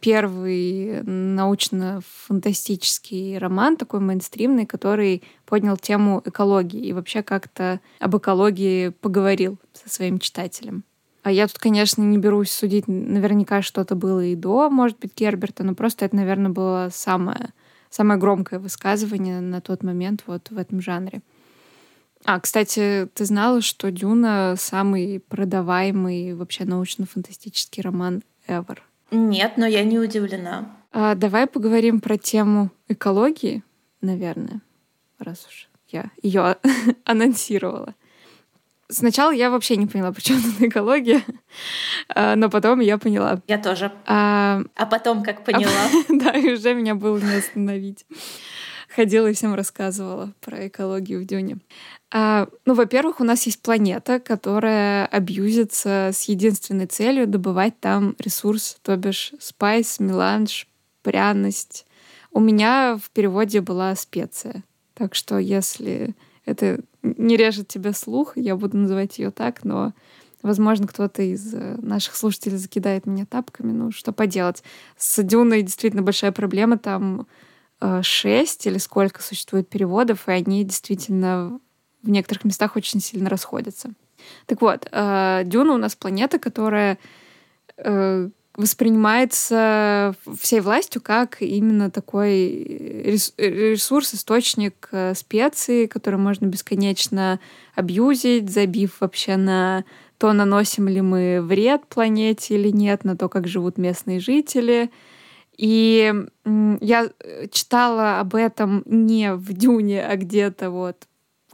первый 0.00 1.02
научно-фантастический 1.02 3.38
роман, 3.38 3.76
такой 3.76 4.00
мейнстримный, 4.00 4.66
который 4.66 5.22
поднял 5.44 5.76
тему 5.76 6.22
экологии 6.24 6.86
и 6.86 6.92
вообще 6.92 7.22
как-то 7.22 7.80
об 8.00 8.16
экологии 8.16 8.88
поговорил 8.88 9.58
со 9.72 9.88
своим 9.88 10.18
читателем. 10.18 10.82
А 11.22 11.30
я 11.30 11.46
тут, 11.46 11.58
конечно, 11.58 12.02
не 12.02 12.16
берусь 12.16 12.50
судить, 12.50 12.88
наверняка 12.88 13.60
что-то 13.60 13.94
было 13.94 14.24
и 14.24 14.34
до, 14.34 14.70
может 14.70 14.98
быть, 14.98 15.12
Герберта, 15.14 15.64
но 15.64 15.74
просто 15.74 16.06
это, 16.06 16.16
наверное, 16.16 16.50
было 16.50 16.88
самое, 16.90 17.52
самое 17.90 18.18
громкое 18.18 18.60
высказывание 18.60 19.40
на 19.40 19.60
тот 19.60 19.82
момент 19.82 20.22
вот 20.26 20.50
в 20.50 20.56
этом 20.56 20.80
жанре. 20.80 21.20
А, 22.24 22.40
кстати, 22.40 23.06
ты 23.14 23.26
знала, 23.26 23.60
что 23.60 23.90
«Дюна»— 23.90 24.54
самый 24.58 25.20
продаваемый 25.20 26.34
вообще 26.34 26.64
научно-фантастический 26.64 27.82
роман 27.82 28.22
ever? 28.46 28.78
Нет, 29.10 29.54
но 29.56 29.66
я 29.66 29.84
не 29.84 29.98
удивлена. 29.98 30.76
А, 30.92 31.14
давай 31.14 31.46
поговорим 31.46 32.00
про 32.00 32.16
тему 32.18 32.70
экологии, 32.88 33.62
наверное, 34.00 34.60
раз 35.18 35.46
уж 35.46 35.68
я 35.88 36.10
ее 36.22 36.56
анонсировала. 37.04 37.94
Сначала 38.90 39.30
я 39.30 39.50
вообще 39.50 39.76
не 39.76 39.86
поняла, 39.86 40.12
почему 40.12 40.40
тут 40.40 40.62
экология, 40.62 41.22
а, 42.08 42.36
но 42.36 42.48
потом 42.48 42.80
я 42.80 42.96
поняла. 42.96 43.42
Я 43.46 43.58
тоже. 43.58 43.92
А, 44.06 44.62
а 44.74 44.86
потом 44.86 45.22
как 45.22 45.44
поняла. 45.44 45.88
да, 46.08 46.30
и 46.32 46.52
уже 46.52 46.74
меня 46.74 46.94
было 46.94 47.18
не 47.18 47.34
остановить. 47.34 48.06
Ходила 48.88 49.26
и 49.26 49.34
всем 49.34 49.54
рассказывала 49.54 50.32
про 50.40 50.68
экологию 50.68 51.20
в 51.20 51.26
Дюне. 51.26 51.58
А, 52.10 52.48
ну, 52.64 52.74
во-первых, 52.74 53.20
у 53.20 53.24
нас 53.24 53.44
есть 53.44 53.60
планета, 53.60 54.18
которая 54.18 55.06
абьюзится 55.06 56.10
с 56.12 56.22
единственной 56.22 56.86
целью 56.86 57.26
добывать 57.26 57.78
там 57.80 58.16
ресурс, 58.18 58.78
то 58.82 58.96
бишь 58.96 59.32
спайс, 59.38 60.00
меланж, 60.00 60.66
пряность. 61.02 61.86
У 62.32 62.40
меня 62.40 62.98
в 63.02 63.10
переводе 63.10 63.60
была 63.60 63.94
специя. 63.94 64.64
Так 64.94 65.14
что 65.14 65.38
если 65.38 66.14
это 66.46 66.80
не 67.02 67.36
режет 67.36 67.68
тебе 67.68 67.92
слух, 67.92 68.36
я 68.36 68.56
буду 68.56 68.78
называть 68.78 69.18
ее 69.18 69.30
так, 69.30 69.64
но, 69.64 69.92
возможно, 70.42 70.86
кто-то 70.86 71.22
из 71.22 71.52
э, 71.54 71.76
наших 71.80 72.16
слушателей 72.16 72.56
закидает 72.56 73.06
меня 73.06 73.26
тапками, 73.26 73.72
ну, 73.72 73.92
что 73.92 74.12
поделать. 74.12 74.62
С 74.96 75.22
Дюной 75.22 75.62
действительно 75.62 76.02
большая 76.02 76.32
проблема, 76.32 76.78
там 76.78 77.26
э, 77.80 78.00
шесть 78.02 78.66
или 78.66 78.78
сколько 78.78 79.22
существует 79.22 79.68
переводов, 79.68 80.26
и 80.26 80.32
они 80.32 80.64
действительно 80.64 81.60
в 82.08 82.10
некоторых 82.10 82.44
местах 82.44 82.74
очень 82.76 83.00
сильно 83.00 83.30
расходятся. 83.30 83.90
Так 84.46 84.60
вот, 84.60 84.88
э, 84.90 85.42
Дюна 85.44 85.74
у 85.74 85.78
нас 85.78 85.94
планета, 85.94 86.38
которая 86.38 86.98
воспринимается 88.58 90.16
всей 90.40 90.60
властью 90.60 91.00
как 91.00 91.40
именно 91.40 91.92
такой 91.92 93.14
ресурс, 93.36 94.14
источник 94.14 94.88
э, 94.90 95.14
специй, 95.14 95.86
который 95.86 96.18
можно 96.18 96.46
бесконечно 96.46 97.38
абьюзить, 97.76 98.50
забив 98.50 99.00
вообще 99.00 99.36
на 99.36 99.84
то, 100.18 100.32
наносим 100.32 100.88
ли 100.88 101.00
мы 101.00 101.40
вред 101.40 101.86
планете 101.86 102.56
или 102.56 102.70
нет, 102.70 103.04
на 103.04 103.16
то, 103.16 103.28
как 103.28 103.46
живут 103.46 103.78
местные 103.78 104.18
жители. 104.18 104.90
И 105.56 106.12
я 106.80 107.10
э, 107.20 107.46
читала 107.52 108.18
об 108.18 108.34
этом 108.34 108.82
не 108.86 109.34
в 109.34 109.52
Дюне, 109.52 110.04
а 110.04 110.16
где-то 110.16 110.70
вот 110.70 111.06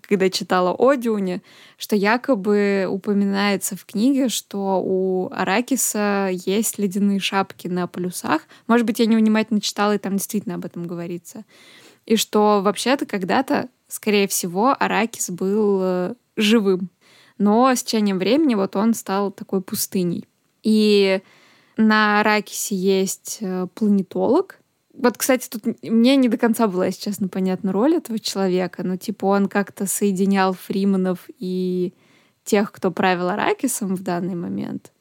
когда 0.07 0.31
читала 0.31 0.73
о 0.73 0.95
Дюне, 0.95 1.43
что 1.77 1.97
якобы 1.97 2.87
упоминается 2.89 3.77
в 3.77 3.85
книге, 3.85 4.29
что 4.29 4.83
у 4.85 5.29
Аракиса 5.33 6.31
есть 6.33 6.79
ледяные 6.79 7.21
шапки 7.21 7.69
на 7.69 7.87
полюсах. 7.87 8.43
Может 8.67 8.87
быть, 8.87 8.99
я 8.99 9.07
невнимательно 9.07 9.61
читала, 9.61 9.95
и 9.95 9.99
там 9.99 10.17
действительно 10.17 10.57
об 10.57 10.65
этом 10.65 10.87
говорится. 10.87 11.45
И 12.07 12.17
что 12.17 12.61
вообще-то 12.63 13.07
когда-то, 13.07 13.69
скорее 13.89 14.29
всего, 14.29 14.77
Аракис 14.79 15.31
был 15.31 15.81
э, 15.83 16.15
живым. 16.37 16.91
Но 17.39 17.75
с 17.75 17.83
течением 17.83 18.19
времени 18.19 18.55
вот 18.55 18.77
он 18.77 18.95
стал 18.95 19.31
такой 19.31 19.61
пустыней. 19.61 20.27
И 20.63 21.21
на 21.77 22.21
Аракисе 22.21 22.77
есть 22.77 23.39
э, 23.41 23.67
планетолог, 23.75 24.59
вот, 24.97 25.19
кстати, 25.19 25.49
тут 25.49 25.65
мне 25.83 26.17
не 26.17 26.29
до 26.29 26.39
конца 26.39 26.69
была, 26.69 26.87
если 26.87 27.03
честно, 27.03 27.29
понятна 27.29 27.73
роль 27.73 27.97
этого 27.97 28.19
человека. 28.19 28.85
Но, 28.85 28.97
типа, 28.97 29.27
он 29.27 29.49
как-то 29.49 29.87
соединял 29.87 30.55
Фриманов 30.55 31.29
и 31.39 31.95
тех, 32.45 32.71
кто 32.71 32.91
правил 32.91 33.29
Аракисом 33.29 33.97
в 33.97 34.03
данный 34.03 34.35
момент. 34.35 34.93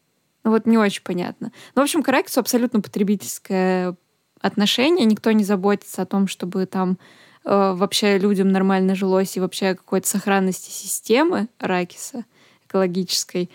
Ну, 0.43 0.51
вот 0.51 0.65
не 0.65 0.77
очень 0.77 1.03
понятно. 1.03 1.51
Ну, 1.75 1.81
в 1.81 1.83
общем, 1.83 2.01
к 2.01 2.09
Аракису 2.09 2.39
абсолютно 2.39 2.81
потребительское 2.81 3.95
отношение. 4.41 5.05
Никто 5.05 5.31
не 5.31 5.43
заботится 5.43 6.01
о 6.01 6.05
том, 6.05 6.27
чтобы 6.27 6.65
там 6.65 6.97
э, 7.45 7.73
вообще 7.73 8.17
людям 8.17 8.49
нормально 8.49 8.95
жилось 8.95 9.37
и 9.37 9.39
вообще 9.39 9.75
какой-то 9.75 10.07
сохранности 10.07 10.71
системы 10.71 11.47
Аракиса 11.59 12.25
экологической. 12.65 13.49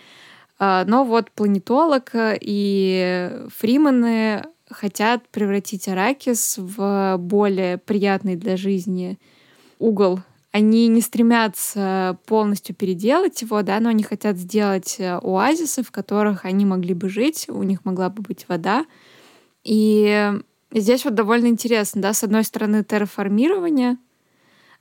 Э, 0.59 0.83
но 0.87 1.03
вот 1.03 1.31
планетолог 1.31 2.11
и 2.15 3.45
Фриманы 3.57 4.45
хотят 4.69 5.27
превратить 5.29 5.87
Аракис 5.87 6.55
в 6.57 7.17
более 7.17 7.77
приятный 7.77 8.35
для 8.35 8.57
жизни 8.57 9.19
угол. 9.79 10.19
Они 10.51 10.87
не 10.87 11.01
стремятся 11.01 12.17
полностью 12.25 12.75
переделать 12.75 13.41
его, 13.41 13.61
да, 13.61 13.79
но 13.79 13.89
они 13.89 14.03
хотят 14.03 14.37
сделать 14.37 14.95
э, 14.97 15.19
оазисы, 15.21 15.83
в 15.83 15.91
которых 15.91 16.43
они 16.43 16.65
могли 16.65 16.95
бы 16.95 17.07
жить, 17.07 17.45
у 17.49 17.61
них 17.61 17.85
могла 17.85 18.09
бы 18.09 18.23
быть 18.23 18.45
вода. 18.47 18.85
И 19.63 20.31
здесь 20.73 21.05
вот 21.05 21.13
довольно 21.13 21.47
интересно, 21.47 22.01
да, 22.01 22.13
с 22.13 22.23
одной 22.23 22.43
стороны 22.43 22.83
терраформирование, 22.83 23.97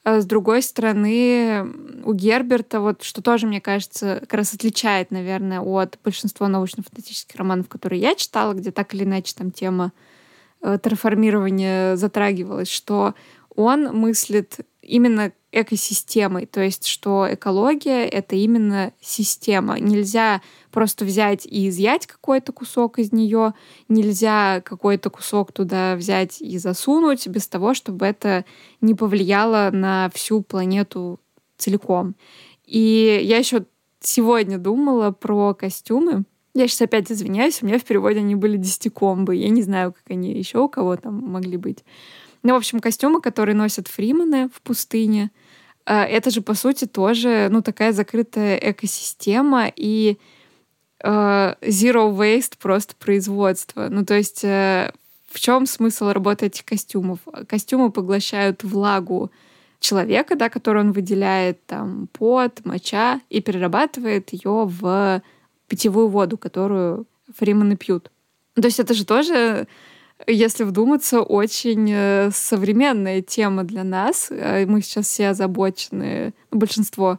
с 0.05 0.25
другой 0.25 0.63
стороны, 0.63 1.67
у 2.05 2.13
Герберта, 2.15 2.81
вот, 2.81 3.03
что 3.03 3.23
тоже, 3.23 3.47
мне 3.47 3.61
кажется, 3.61 4.21
как 4.21 4.35
раз 4.35 4.55
отличает, 4.55 5.11
наверное, 5.11 5.61
от 5.61 5.99
большинства 6.03 6.49
научно-фантастических 6.49 7.37
романов, 7.37 7.69
которые 7.69 8.01
я 8.01 8.15
читала, 8.15 8.55
где 8.55 8.71
так 8.71 8.95
или 8.95 9.05
иначе 9.05 9.35
там 9.37 9.51
тема 9.51 9.93
э, 10.63 10.79
терраформирования 10.83 11.97
затрагивалась, 11.97 12.71
что 12.71 13.15
он 13.55 13.95
мыслит 13.95 14.61
именно 14.89 15.33
экосистемой, 15.53 16.47
то 16.47 16.61
есть 16.61 16.87
что 16.87 17.27
экология— 17.31 18.05
это 18.07 18.37
именно 18.37 18.93
система. 19.01 19.79
Нельзя 19.79 20.43
просто 20.71 21.05
взять 21.05 21.47
и 21.47 21.69
изъять 21.69 22.07
какой-то 22.07 22.53
кусок 22.53 22.99
из 22.99 23.13
нее, 23.13 23.55
нельзя 23.89 24.61
какой-то 24.61 25.11
кусок 25.11 25.53
туда 25.53 25.97
взять 25.97 26.41
и 26.41 26.59
засунуть 26.59 27.27
без 27.29 27.49
того, 27.49 27.75
чтобы 27.75 28.07
это 28.07 28.45
не 28.81 28.95
повлияло 28.95 29.71
на 29.73 30.11
всю 30.15 30.43
планету 30.43 31.19
целиком. 31.57 32.15
И 32.65 33.21
я 33.23 33.39
еще 33.39 33.65
сегодня 34.01 34.59
думала 34.59 35.11
про 35.11 35.55
костюмы. 35.55 36.25
Я 36.55 36.67
сейчас 36.67 36.83
опять 36.83 37.11
извиняюсь, 37.11 37.63
у 37.63 37.67
меня 37.67 37.79
в 37.79 37.85
переводе 37.85 38.19
они 38.19 38.35
были 38.35 38.57
десятикомбы. 38.57 39.37
Я 39.37 39.49
не 39.49 39.63
знаю, 39.63 39.93
как 39.93 40.03
они 40.11 40.33
еще 40.33 40.59
у 40.59 40.69
кого 40.69 40.97
там 40.97 41.15
могли 41.15 41.57
быть. 41.57 41.85
Ну, 42.43 42.55
в 42.55 42.57
общем, 42.57 42.81
костюмы, 42.81 43.21
которые 43.21 43.55
носят 43.55 43.89
фримены 43.89 44.49
в 44.49 44.61
пустыне, 44.63 45.31
э, 45.87 45.95
это 45.95 46.31
же, 46.31 46.41
по 46.41 46.55
сути, 46.55 46.87
тоже, 46.87 47.49
ну, 47.51 47.63
такая 47.63 47.93
закрытая 47.93 48.57
экосистема 48.57 49.71
и 49.75 50.19
э, 51.03 51.55
zero 51.61 52.15
waste 52.17 52.55
просто 52.59 52.95
производство. 52.97 53.89
Ну, 53.89 54.05
то 54.05 54.15
есть 54.15 54.45
э, 54.45 54.93
в 55.29 55.41
чем 55.41 55.67
смысл 55.67 56.11
работы 56.11 56.47
этих 56.47 56.65
костюмов? 56.65 57.21
Костюмы 57.47 57.91
поглощают 57.91 58.65
влагу 58.65 59.31
человека, 59.81 60.37
да, 60.37 60.49
которую 60.49 60.87
он 60.87 60.93
выделяет, 60.93 61.65
там, 61.67 62.09
пот, 62.13 62.65
моча, 62.65 63.21
и 63.29 63.41
перерабатывает 63.41 64.33
ее 64.33 64.65
в 64.67 65.23
питьевую 65.69 66.09
воду, 66.09 66.39
которую 66.39 67.07
фримены 67.37 67.77
пьют. 67.77 68.11
То 68.55 68.67
есть 68.67 68.81
это 68.81 68.95
же 68.95 69.05
тоже 69.05 69.69
если 70.27 70.65
вдуматься, 70.65 71.21
очень 71.23 71.91
э, 71.93 72.31
современная 72.33 73.23
тема 73.23 73.65
для 73.65 73.85
нас. 73.85 74.29
Э, 74.31 74.67
мы 74.67 74.83
сейчас 74.83 75.07
все 75.07 75.29
озабочены, 75.29 76.35
ну, 76.51 76.59
большинство 76.59 77.19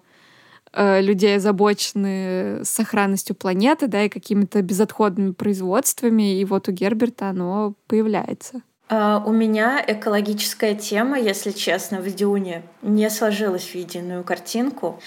э, 0.73 1.01
людей 1.01 1.37
озабочены 1.37 2.63
сохранностью 2.63 3.35
планеты, 3.35 3.87
да, 3.87 4.03
и 4.03 4.09
какими-то 4.09 4.61
безотходными 4.61 5.31
производствами, 5.31 6.39
и 6.39 6.45
вот 6.45 6.67
у 6.67 6.71
Герберта 6.71 7.29
оно 7.29 7.73
появляется. 7.87 8.61
Uh, 8.89 9.23
у 9.23 9.31
меня 9.31 9.83
экологическая 9.85 10.73
тема, 10.73 11.19
если 11.19 11.51
честно, 11.51 12.01
в 12.01 12.11
Дюне 12.11 12.63
не 12.81 13.07
сложилась 13.11 13.67
в 13.67 13.75
единую 13.75 14.23
картинку. 14.23 14.99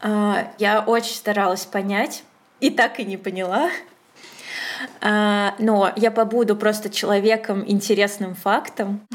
Uh, 0.00 0.46
я 0.60 0.84
очень 0.86 1.16
старалась 1.16 1.66
понять, 1.66 2.22
и 2.60 2.70
так 2.70 3.00
и 3.00 3.04
не 3.04 3.16
поняла, 3.16 3.70
а, 3.70 3.70
но 5.00 5.92
я 5.96 6.10
побуду 6.10 6.56
просто 6.56 6.90
человеком 6.90 7.64
интересным 7.66 8.34
фактом. 8.34 9.06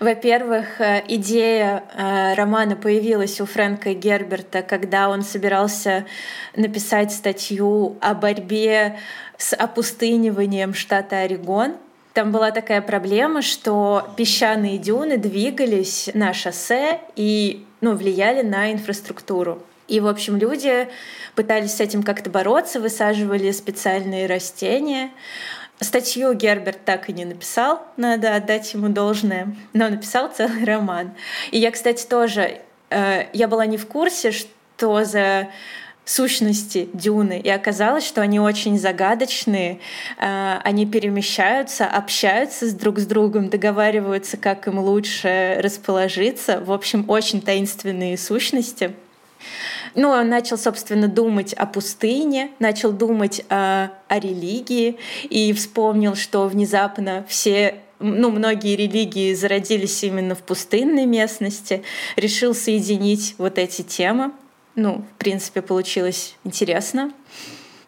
Во-первых, 0.00 0.80
э, 0.80 1.02
идея 1.08 1.84
э, 1.94 2.34
романа 2.34 2.76
появилась 2.76 3.40
у 3.40 3.46
Фрэнка 3.46 3.94
Герберта, 3.94 4.62
когда 4.62 5.08
он 5.08 5.22
собирался 5.22 6.06
написать 6.54 7.12
статью 7.12 7.96
о 8.00 8.14
борьбе 8.14 8.98
с 9.38 9.54
опустыниванием 9.54 10.74
штата 10.74 11.20
Орегон. 11.20 11.76
Там 12.12 12.32
была 12.32 12.50
такая 12.50 12.80
проблема, 12.80 13.42
что 13.42 14.08
песчаные 14.16 14.78
дюны 14.78 15.18
двигались 15.18 16.10
на 16.14 16.32
шоссе 16.32 17.00
и 17.14 17.66
ну, 17.80 17.94
влияли 17.94 18.42
на 18.42 18.72
инфраструктуру. 18.72 19.62
И, 19.88 20.00
в 20.00 20.06
общем, 20.06 20.36
люди 20.36 20.88
пытались 21.34 21.74
с 21.74 21.80
этим 21.80 22.02
как-то 22.02 22.30
бороться, 22.30 22.80
высаживали 22.80 23.50
специальные 23.52 24.26
растения. 24.26 25.10
Статью 25.80 26.32
Герберт 26.32 26.84
так 26.84 27.10
и 27.10 27.12
не 27.12 27.24
написал, 27.24 27.82
надо 27.96 28.34
отдать 28.34 28.72
ему 28.72 28.88
должное, 28.88 29.54
но 29.74 29.88
написал 29.88 30.30
целый 30.34 30.64
роман. 30.64 31.12
И 31.50 31.58
я, 31.58 31.70
кстати, 31.70 32.06
тоже, 32.06 32.60
э, 32.88 33.26
я 33.32 33.46
была 33.46 33.66
не 33.66 33.76
в 33.76 33.86
курсе, 33.86 34.32
что 34.32 35.04
за 35.04 35.48
сущности 36.06 36.88
Дюны, 36.92 37.40
и 37.40 37.50
оказалось, 37.50 38.06
что 38.06 38.22
они 38.22 38.40
очень 38.40 38.78
загадочные, 38.78 39.80
э, 40.18 40.58
они 40.62 40.86
перемещаются, 40.86 41.84
общаются 41.84 42.66
с 42.66 42.72
друг 42.72 42.98
с 42.98 43.06
другом, 43.06 43.50
договариваются, 43.50 44.38
как 44.38 44.68
им 44.68 44.78
лучше 44.78 45.58
расположиться. 45.60 46.60
В 46.60 46.72
общем, 46.72 47.04
очень 47.08 47.42
таинственные 47.42 48.16
сущности. 48.16 48.94
Ну, 49.94 50.10
он 50.10 50.28
начал, 50.28 50.58
собственно, 50.58 51.08
думать 51.08 51.54
о 51.54 51.66
пустыне, 51.66 52.50
начал 52.58 52.92
думать 52.92 53.42
о, 53.48 53.90
о 54.08 54.18
религии 54.18 54.98
и 55.24 55.52
вспомнил, 55.52 56.14
что 56.14 56.46
внезапно 56.48 57.24
все 57.28 57.80
ну, 57.98 58.30
многие 58.30 58.76
религии 58.76 59.32
зародились 59.34 60.04
именно 60.04 60.34
в 60.34 60.42
пустынной 60.42 61.06
местности, 61.06 61.82
решил 62.16 62.54
соединить 62.54 63.34
вот 63.38 63.58
эти 63.58 63.82
темы. 63.82 64.32
Ну, 64.74 65.04
в 65.14 65.18
принципе, 65.18 65.62
получилось 65.62 66.36
интересно. 66.44 67.12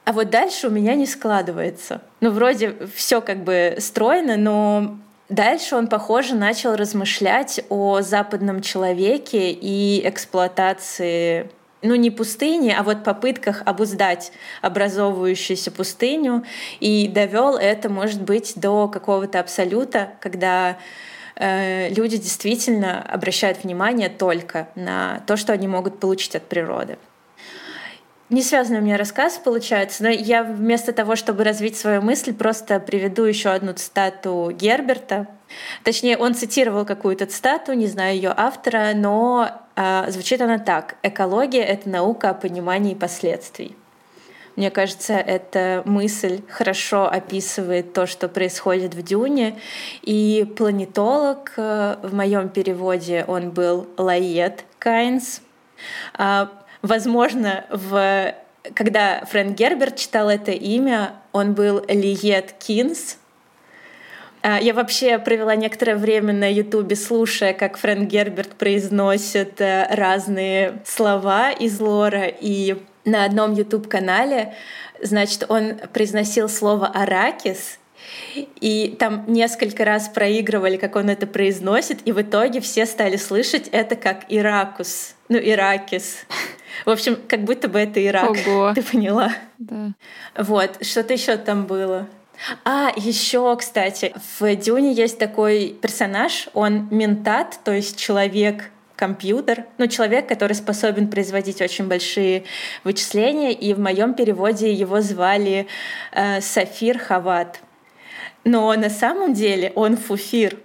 А 0.05 0.13
вот 0.13 0.31
дальше 0.31 0.69
у 0.69 0.71
меня 0.71 0.95
не 0.95 1.05
складывается. 1.05 2.01
Ну, 2.21 2.31
вроде 2.31 2.75
все 2.95 3.21
как 3.21 3.45
бы 3.45 3.77
стройно, 3.79 4.39
но 4.39 4.99
дальше 5.29 5.77
он, 5.77 5.87
похоже, 5.87 6.35
начал 6.35 6.77
размышлять 6.77 7.61
о 7.69 8.01
западном 8.03 8.63
человеке 8.63 9.51
и 9.53 10.07
эксплуатации 10.09 11.51
ну 11.83 11.95
не 11.95 12.11
пустыни, 12.11 12.75
а 12.77 12.83
вот 12.83 13.05
попытках 13.05 13.63
обуздать 13.65 14.33
образовывающуюся 14.63 15.71
пустыню 15.71 16.45
и 16.81 17.09
довел 17.09 17.57
это, 17.57 17.89
может 17.89 18.23
быть, 18.23 18.55
до 18.57 18.89
какого-то 18.89 19.39
абсолюта, 19.39 20.11
когда 20.21 20.79
э, 21.37 21.89
люди 21.91 22.17
действительно 22.17 23.01
обращают 23.03 23.63
внимание 23.63 24.09
только 24.09 24.69
на 24.75 25.23
то, 25.27 25.37
что 25.37 25.53
они 25.53 25.69
могут 25.69 26.01
получить 26.01 26.35
от 26.35 26.43
природы. 26.49 26.99
Не 28.31 28.43
связанный 28.43 28.81
у 28.81 28.83
меня 28.83 28.99
рассказ 28.99 29.41
получается, 29.43 30.03
но 30.03 30.11
я 30.11 30.43
вместо 30.43 30.93
того, 30.93 31.17
чтобы 31.17 31.45
развить 31.45 31.79
свою 31.79 32.03
мысль, 32.03 32.35
просто 32.35 32.79
приведу 32.79 33.25
еще 33.25 33.49
одну 33.49 33.73
цитату 33.73 34.53
Герберта. 34.55 35.27
Точнее, 35.83 36.19
он 36.19 36.35
цитировал 36.35 36.85
какую-то 36.85 37.25
цитату, 37.25 37.73
не 37.73 37.87
знаю 37.87 38.17
ее 38.17 38.35
автора, 38.37 38.93
но 38.95 39.51
э, 39.77 40.11
звучит 40.11 40.43
она 40.43 40.59
так. 40.59 40.97
«Экология— 41.03 41.63
это 41.65 41.89
наука 41.89 42.31
о 42.31 42.35
понимании 42.35 42.95
последствий». 42.95 43.75
Мне 44.57 44.71
кажется, 44.71 45.15
эта 45.15 45.83
мысль 45.87 46.43
хорошо 46.51 47.09
описывает 47.09 47.93
то, 47.95 48.07
что 48.07 48.29
происходит 48.29 48.93
в 48.93 49.03
Дюне. 49.03 49.59
И 50.03 50.53
планетолог, 50.59 51.53
э, 51.57 51.97
в 52.03 52.13
моем 52.13 52.51
переводе 52.51 53.25
он 53.27 53.53
был 53.53 53.87
Лайет 53.97 54.65
Кайнс. 54.79 55.41
Возможно, 56.83 57.65
в... 57.71 58.35
когда 58.75 59.25
Фрэнк 59.27 59.57
Герберт 59.57 59.97
читал 59.97 60.29
это 60.29 60.53
имя, 60.53 61.15
он 61.33 61.55
был 61.55 61.85
Лиет 61.89 62.53
Кинс. 62.53 63.19
А, 64.43 64.61
я 64.61 64.73
вообще 64.73 65.19
провела 65.19 65.57
некоторое 65.57 65.97
время 65.97 66.33
на 66.33 66.51
Ютубе, 66.51 66.95
слушая, 66.95 67.53
как 67.53 67.77
Фрэнк 67.77 68.09
Герберт 68.09 68.55
произносит 68.55 69.61
э, 69.61 69.89
разные 69.91 70.81
слова 70.85 71.51
из 71.51 71.81
лора. 71.81 72.27
И 72.27 72.77
на 73.05 73.25
одном 73.25 73.55
Ютуб-канале, 73.55 74.55
значит, 75.03 75.47
он 75.49 75.79
произносил 75.93 76.49
слово 76.49 76.87
«аракис», 76.87 77.79
и 78.35 78.97
там 78.99 79.25
несколько 79.27 79.85
раз 79.85 80.09
проигрывали, 80.09 80.77
как 80.77 80.97
он 80.97 81.11
это 81.11 81.27
произносит, 81.27 82.01
и 82.07 82.13
в 82.13 82.21
итоге 82.21 82.61
все 82.61 82.87
стали 82.87 83.17
слышать 83.17 83.69
это 83.69 83.97
как 83.97 84.25
«иракус», 84.29 85.15
ну, 85.29 85.39
«иракис». 85.39 86.27
В 86.85 86.91
общем, 86.91 87.19
как 87.27 87.45
будто 87.45 87.69
бы 87.69 87.79
это 87.79 88.05
Ирак. 88.05 88.31
Ого. 88.31 88.73
Ты 88.75 88.83
поняла? 88.83 89.33
Да. 89.59 89.93
Вот, 90.37 90.85
что-то 90.85 91.13
еще 91.13 91.37
там 91.37 91.67
было. 91.67 92.07
А, 92.65 92.93
еще, 92.95 93.57
кстати, 93.57 94.15
в 94.39 94.55
Дюне 94.55 94.93
есть 94.93 95.19
такой 95.19 95.77
персонаж, 95.81 96.49
он 96.55 96.87
ментат, 96.91 97.59
то 97.65 97.73
есть 97.73 97.99
человек, 97.99 98.71
компьютер, 98.95 99.65
ну, 99.79 99.87
человек, 99.87 100.29
который 100.29 100.55
способен 100.55 101.09
производить 101.09 101.61
очень 101.61 101.89
большие 101.89 102.45
вычисления, 102.85 103.53
и 103.53 103.75
в 103.75 103.81
моем 103.81 104.15
переводе 104.15 104.73
его 104.73 105.01
звали 105.01 105.67
э, 106.13 106.41
Сафир 106.41 106.99
Хават. 106.99 107.61
Но 108.49 108.75
на 108.75 108.89
самом 108.89 109.35
деле 109.35 109.73
он 109.75 109.99
фуфир. 109.99 110.59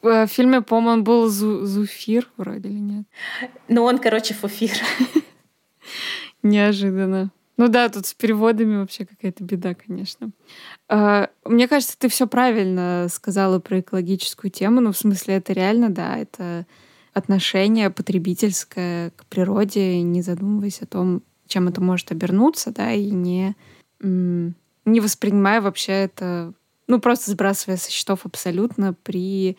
В 0.00 0.26
фильме, 0.28 0.62
по-моему, 0.62 0.90
он 0.92 1.04
был 1.04 1.28
Зу 1.28 1.66
Зуфир 1.66 2.26
вроде 2.38 2.70
или 2.70 2.78
нет? 2.78 3.04
Ну, 3.68 3.84
он, 3.84 3.98
короче, 3.98 4.32
Фуфир. 4.32 4.70
Неожиданно. 6.42 7.30
Ну 7.58 7.68
да, 7.68 7.90
тут 7.90 8.06
с 8.06 8.14
переводами 8.14 8.78
вообще 8.78 9.04
какая-то 9.04 9.44
беда, 9.44 9.74
конечно. 9.74 10.30
А, 10.88 11.28
мне 11.44 11.68
кажется, 11.68 11.98
ты 11.98 12.08
все 12.08 12.26
правильно 12.26 13.08
сказала 13.10 13.58
про 13.58 13.80
экологическую 13.80 14.50
тему. 14.50 14.80
Ну, 14.80 14.92
в 14.92 14.96
смысле, 14.96 15.34
это 15.34 15.52
реально, 15.52 15.90
да, 15.90 16.16
это 16.16 16.66
отношение 17.12 17.90
потребительское 17.90 19.10
к 19.10 19.26
природе, 19.26 20.00
не 20.00 20.22
задумываясь 20.22 20.80
о 20.80 20.86
том, 20.86 21.22
чем 21.46 21.68
это 21.68 21.82
может 21.82 22.10
обернуться, 22.10 22.72
да, 22.72 22.90
и 22.90 23.10
не, 23.10 23.54
не 24.84 25.00
воспринимая 25.00 25.60
вообще 25.60 25.92
это, 25.92 26.52
ну, 26.86 27.00
просто 27.00 27.30
сбрасывая 27.30 27.76
со 27.76 27.90
счетов 27.90 28.24
абсолютно 28.24 28.94
при 28.94 29.56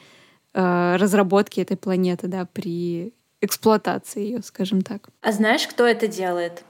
Э, 0.54 0.98
разработки 0.98 1.60
этой 1.60 1.78
планеты, 1.78 2.28
да, 2.28 2.46
при 2.46 3.14
эксплуатации 3.42 4.22
ее, 4.22 4.44
скажем 4.44 4.84
так. 4.84 5.10
А 5.22 5.32
знаешь, 5.32 5.68
кто 5.68 5.86
это 5.86 6.08
делает? 6.08 6.64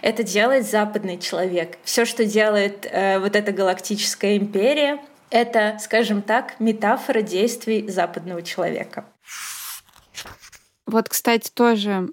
Это 0.00 0.22
делает 0.22 0.66
западный 0.66 1.18
человек. 1.18 1.76
Все, 1.84 2.06
что 2.06 2.24
делает 2.24 2.86
э, 2.90 3.18
вот 3.18 3.36
эта 3.36 3.52
галактическая 3.52 4.38
империя, 4.38 5.00
это, 5.28 5.76
скажем 5.80 6.22
так, 6.22 6.58
метафора 6.60 7.20
действий 7.20 7.86
западного 7.88 8.42
человека. 8.42 9.04
Вот, 10.86 11.08
кстати, 11.08 11.50
тоже 11.52 12.08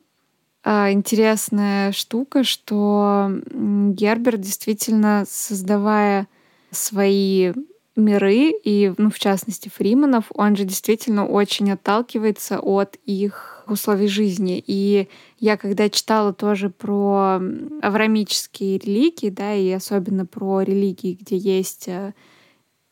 интересная 0.68 1.92
штука, 1.94 2.44
что 2.44 3.32
Герберт 3.52 4.42
действительно, 4.42 5.24
создавая 5.28 6.28
свои 6.72 7.54
миры, 7.96 8.52
и, 8.64 8.94
ну, 8.98 9.10
в 9.10 9.18
частности, 9.18 9.70
Фриманов, 9.70 10.26
он 10.34 10.56
же 10.56 10.66
действительно 10.66 11.26
очень 11.26 11.72
отталкивается 11.72 12.60
от 12.60 12.98
их 13.06 13.64
условий 13.68 14.08
жизни. 14.08 14.64
И 14.66 15.08
я, 15.40 15.58
когда 15.58 15.90
читала 15.90 16.34
тоже 16.34 16.70
про 16.70 17.42
аврамические 17.82 18.78
религии, 18.78 19.30
да, 19.30 19.54
и 19.56 19.72
особенно 19.72 20.26
про 20.26 20.62
религии, 20.62 21.18
где 21.20 21.38
есть 21.38 21.88
э, 21.88 22.14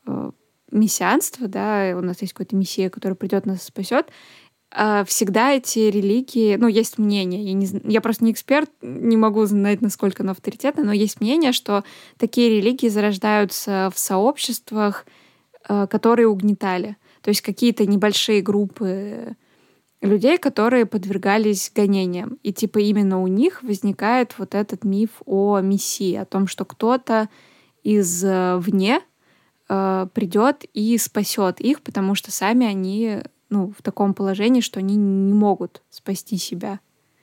э 0.06 0.30
мессианство, 0.72 1.46
да, 1.46 1.94
у 1.96 2.00
нас 2.00 2.20
есть 2.22 2.32
какой-то 2.32 2.56
мессия, 2.56 2.90
который 2.90 3.14
придет 3.14 3.46
нас 3.46 3.62
спасет, 3.62 4.08
а, 4.08 4.12
всегда 4.70 5.52
эти 5.52 5.78
религии, 5.78 6.56
ну, 6.56 6.66
есть 6.66 6.98
мнение, 6.98 7.42
я, 7.42 7.52
не, 7.54 7.68
я 7.84 8.00
просто 8.00 8.24
не 8.24 8.32
эксперт, 8.32 8.70
не 8.82 9.16
могу 9.16 9.44
знать, 9.46 9.80
насколько 9.80 10.22
оно 10.22 10.32
авторитетно, 10.32 10.84
но 10.84 10.92
есть 10.92 11.20
мнение, 11.20 11.52
что 11.52 11.84
такие 12.18 12.50
религии 12.50 12.88
зарождаются 12.88 13.90
в 13.94 13.98
сообществах, 13.98 15.06
а, 15.68 15.86
которые 15.86 16.28
угнетали. 16.28 16.96
То 17.22 17.30
есть 17.30 17.40
какие-то 17.40 17.86
небольшие 17.86 18.42
группы 18.42 19.36
людей, 20.00 20.38
которые 20.38 20.86
подвергались 20.86 21.72
гонениям. 21.74 22.38
И 22.42 22.52
типа 22.52 22.78
именно 22.78 23.20
у 23.20 23.26
них 23.26 23.62
возникает 23.62 24.34
вот 24.38 24.54
этот 24.54 24.84
миф 24.84 25.10
о 25.24 25.60
мессии, 25.60 26.14
о 26.14 26.24
том, 26.24 26.46
что 26.46 26.64
кто-то 26.64 27.28
извне 27.82 29.00
э, 29.68 30.06
придет 30.12 30.64
и 30.72 30.96
спасет 30.98 31.60
их, 31.60 31.82
потому 31.82 32.14
что 32.14 32.30
сами 32.30 32.66
они 32.66 33.22
ну, 33.48 33.72
в 33.76 33.82
таком 33.82 34.14
положении, 34.14 34.60
что 34.60 34.80
они 34.80 34.96
не 34.96 35.32
могут 35.32 35.82
спасти 35.90 36.36
себя. 36.36 36.80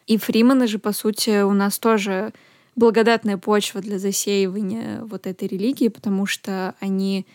И 0.08 0.18
фриманы 0.18 0.68
же, 0.68 0.80
по 0.80 0.92
сути, 0.92 1.42
у 1.42 1.54
нас 1.54 1.80
тоже 1.80 2.34
благодатная 2.76 3.38
почва 3.38 3.82
для 3.82 4.00
засеивания 4.00 5.04
вот 5.04 5.28
этой 5.28 5.48
религии, 5.48 5.88
потому 5.88 6.26
что 6.26 6.76
они 6.80 7.26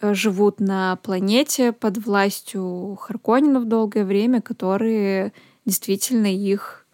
э, 0.00 0.14
живут 0.14 0.60
на 0.60 0.96
планете 0.96 1.72
под 1.72 1.98
властью 2.04 2.96
Харконинов 3.00 3.66
долгое 3.66 4.04
время, 4.04 4.42
которые 4.42 5.32
действительно 5.64 6.26
их 6.26 6.86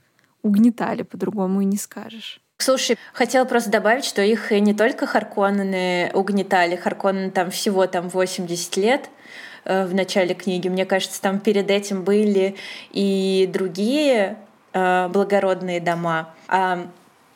угнетали, 0.42 1.02
по-другому 1.02 1.62
и 1.62 1.64
не 1.64 1.76
скажешь. 1.76 2.40
Слушай, 2.58 2.98
хотела 3.12 3.44
просто 3.44 3.70
добавить, 3.70 4.04
что 4.04 4.20
их 4.20 4.50
не 4.50 4.74
только 4.74 5.06
Харконнены 5.06 6.10
угнетали, 6.12 6.74
Харконнены 6.74 7.30
там 7.30 7.50
всего 7.50 7.86
там 7.86 8.08
80 8.08 8.76
лет, 8.76 9.10
в 9.68 9.94
начале 9.94 10.34
книги. 10.34 10.68
Мне 10.68 10.86
кажется, 10.86 11.20
там 11.20 11.38
перед 11.40 11.70
этим 11.70 12.02
были 12.02 12.56
и 12.90 13.48
другие 13.52 14.36
э, 14.72 15.08
благородные 15.08 15.80
дома. 15.80 16.34
А 16.48 16.86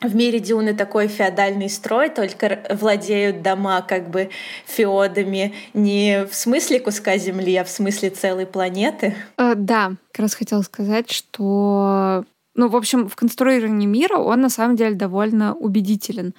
в 0.01 0.15
мире 0.15 0.39
Дюны 0.39 0.73
такой 0.73 1.07
феодальный 1.07 1.69
строй, 1.69 2.09
только 2.09 2.59
владеют 2.69 3.41
дома 3.41 3.81
как 3.81 4.09
бы 4.09 4.29
феодами 4.65 5.53
не 5.73 6.25
в 6.25 6.35
смысле 6.35 6.79
куска 6.79 7.17
земли, 7.17 7.55
а 7.55 7.63
в 7.63 7.69
смысле 7.69 8.09
целой 8.09 8.45
планеты. 8.45 9.15
Э, 9.37 9.53
да, 9.55 9.93
как 10.11 10.23
раз 10.23 10.35
хотела 10.35 10.61
сказать, 10.61 11.09
что 11.09 12.25
ну, 12.55 12.67
в 12.67 12.75
общем, 12.75 13.09
в 13.09 13.15
конструировании 13.15 13.87
мира 13.87 14.17
он 14.17 14.41
на 14.41 14.49
самом 14.49 14.75
деле 14.75 14.95
довольно 14.95 15.55
убедителен. 15.55 16.33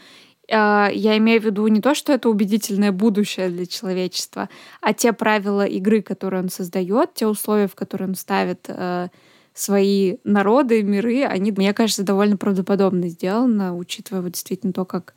А, 0.50 0.90
я 0.92 1.16
имею 1.18 1.40
в 1.40 1.44
виду 1.44 1.66
не 1.66 1.80
то, 1.80 1.94
что 1.94 2.12
это 2.12 2.28
убедительное 2.28 2.92
будущее 2.92 3.48
для 3.48 3.66
человечества, 3.66 4.48
а 4.80 4.92
те 4.92 5.12
правила 5.12 5.64
игры, 5.64 6.02
которые 6.02 6.42
он 6.42 6.48
создает, 6.48 7.14
те 7.14 7.26
условия, 7.26 7.68
в 7.68 7.74
которые 7.74 8.08
он 8.08 8.14
ставит 8.14 8.66
э, 8.68 9.08
свои 9.54 10.16
народы, 10.24 10.82
миры, 10.82 11.24
они, 11.24 11.52
мне 11.52 11.72
кажется, 11.72 12.02
довольно 12.02 12.36
правдоподобно 12.36 13.08
сделаны, 13.08 13.72
учитывая 13.72 14.22
вот 14.22 14.32
действительно 14.32 14.72
то, 14.72 14.84
как 14.84 15.14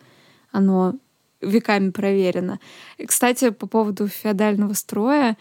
оно 0.51 0.95
веками 1.41 1.91
проверено. 1.91 2.59
И, 2.97 3.05
кстати, 3.05 3.49
по 3.49 3.67
поводу 3.67 4.07
феодального 4.07 4.73
строя, 4.73 5.38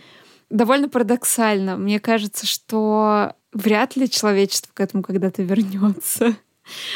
довольно 0.51 0.89
парадоксально. 0.89 1.77
Мне 1.77 2.01
кажется, 2.01 2.47
что 2.47 3.35
вряд 3.53 3.97
ли 3.97 4.11
человечество 4.11 4.71
к 4.75 4.81
этому 4.81 5.03
когда-то 5.03 5.43
вернется. 5.43 6.37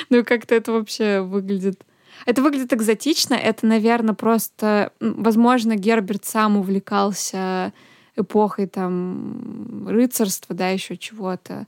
Ну, 0.08 0.24
как-то 0.24 0.56
это 0.56 0.72
вообще 0.72 1.20
выглядит 1.20 1.84
это 2.26 2.42
выглядит 2.42 2.72
экзотично. 2.72 3.34
Это, 3.34 3.66
наверное, 3.66 4.14
просто... 4.14 4.92
Возможно, 5.00 5.76
Герберт 5.76 6.24
сам 6.24 6.56
увлекался 6.56 7.72
эпохой 8.16 8.66
там 8.66 9.86
рыцарства, 9.88 10.54
да, 10.54 10.68
еще 10.68 10.96
чего-то. 10.96 11.66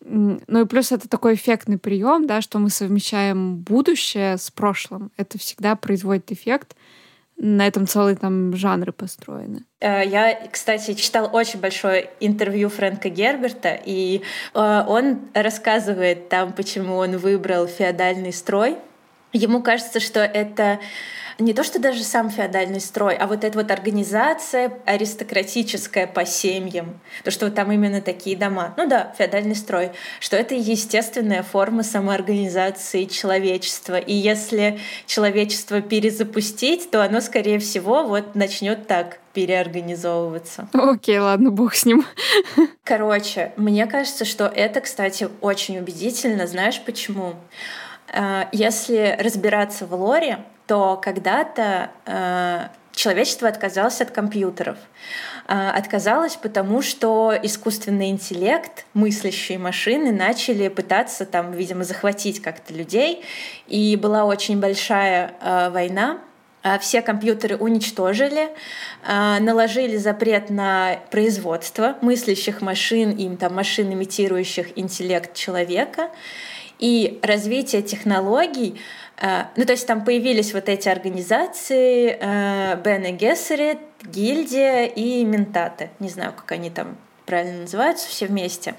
Ну 0.00 0.60
и 0.60 0.64
плюс 0.64 0.92
это 0.92 1.08
такой 1.08 1.34
эффектный 1.34 1.78
прием, 1.78 2.26
да, 2.26 2.40
что 2.40 2.58
мы 2.58 2.70
совмещаем 2.70 3.56
будущее 3.56 4.38
с 4.38 4.50
прошлым. 4.50 5.10
Это 5.16 5.38
всегда 5.38 5.74
производит 5.76 6.30
эффект. 6.30 6.76
На 7.40 7.68
этом 7.68 7.86
целые 7.86 8.16
там 8.16 8.56
жанры 8.56 8.90
построены. 8.90 9.64
Э, 9.78 10.04
я, 10.04 10.48
кстати, 10.50 10.94
читал 10.94 11.30
очень 11.32 11.60
большое 11.60 12.10
интервью 12.18 12.68
Фрэнка 12.68 13.10
Герберта, 13.10 13.78
и 13.84 14.22
э, 14.54 14.84
он 14.88 15.20
рассказывает 15.34 16.28
там, 16.28 16.52
почему 16.52 16.96
он 16.96 17.16
выбрал 17.16 17.68
феодальный 17.68 18.32
строй, 18.32 18.76
Ему 19.32 19.62
кажется, 19.62 20.00
что 20.00 20.20
это 20.20 20.80
не 21.38 21.52
то, 21.52 21.62
что 21.62 21.78
даже 21.78 22.02
сам 22.02 22.30
феодальный 22.30 22.80
строй, 22.80 23.14
а 23.14 23.26
вот 23.28 23.44
эта 23.44 23.58
вот 23.58 23.70
организация 23.70 24.72
аристократическая 24.84 26.06
по 26.06 26.26
семьям, 26.26 26.98
то, 27.22 27.30
что 27.30 27.50
там 27.50 27.70
именно 27.70 28.00
такие 28.00 28.36
дома, 28.36 28.74
ну 28.76 28.88
да, 28.88 29.14
феодальный 29.16 29.54
строй, 29.54 29.92
что 30.18 30.36
это 30.36 30.56
естественная 30.56 31.44
форма 31.44 31.84
самоорганизации 31.84 33.04
человечества. 33.04 33.98
И 33.98 34.14
если 34.14 34.80
человечество 35.06 35.80
перезапустить, 35.80 36.90
то 36.90 37.04
оно, 37.04 37.20
скорее 37.20 37.60
всего, 37.60 38.04
вот 38.04 38.34
начнет 38.34 38.88
так 38.88 39.20
переорганизовываться. 39.32 40.68
Окей, 40.72 41.18
ладно, 41.18 41.52
бог 41.52 41.74
с 41.74 41.84
ним. 41.84 42.04
Короче, 42.82 43.52
мне 43.56 43.86
кажется, 43.86 44.24
что 44.24 44.46
это, 44.46 44.80
кстати, 44.80 45.28
очень 45.40 45.78
убедительно. 45.78 46.48
Знаешь 46.48 46.82
почему? 46.84 47.36
Э, 48.12 48.44
если 48.52 49.16
разбираться 49.18 49.86
в 49.86 49.94
лоре, 49.94 50.38
то 50.66 51.00
когда-то 51.02 51.90
э, 52.06 52.68
человечество 52.92 53.48
отказалось 53.48 54.00
от 54.00 54.10
компьютеров. 54.10 54.76
Э, 55.46 55.70
отказалось 55.70 56.36
потому, 56.36 56.82
что 56.82 57.34
искусственный 57.42 58.10
интеллект, 58.10 58.86
мыслящие 58.94 59.58
машины 59.58 60.12
начали 60.12 60.68
пытаться 60.68 61.26
там, 61.26 61.52
видимо, 61.52 61.84
захватить 61.84 62.42
как-то 62.42 62.74
людей. 62.74 63.24
И 63.66 63.96
была 63.96 64.24
очень 64.24 64.60
большая 64.60 65.32
война, 65.70 66.18
все 66.80 67.02
компьютеры 67.02 67.56
уничтожили, 67.56 68.50
наложили 69.06 69.96
запрет 69.96 70.50
на 70.50 70.98
производство 71.10 71.96
мыслящих 72.02 72.60
машин, 72.60 73.12
им 73.12 73.36
там 73.36 73.54
машин, 73.54 73.92
имитирующих 73.92 74.76
интеллект 74.76 75.34
человека. 75.34 76.10
И 76.78 77.18
развитие 77.22 77.82
технологий, 77.82 78.80
э, 79.20 79.44
ну 79.56 79.64
то 79.64 79.72
есть 79.72 79.86
там 79.86 80.04
появились 80.04 80.54
вот 80.54 80.68
эти 80.68 80.88
организации 80.88 82.16
э, 82.20 82.80
Бене 82.82 83.12
Гессерит, 83.12 83.78
Гильдия 84.02 84.84
и 84.84 85.24
Ментаты. 85.24 85.90
Не 85.98 86.08
знаю, 86.08 86.32
как 86.32 86.52
они 86.52 86.70
там 86.70 86.96
правильно 87.26 87.62
называются, 87.62 88.08
все 88.08 88.26
вместе. 88.26 88.74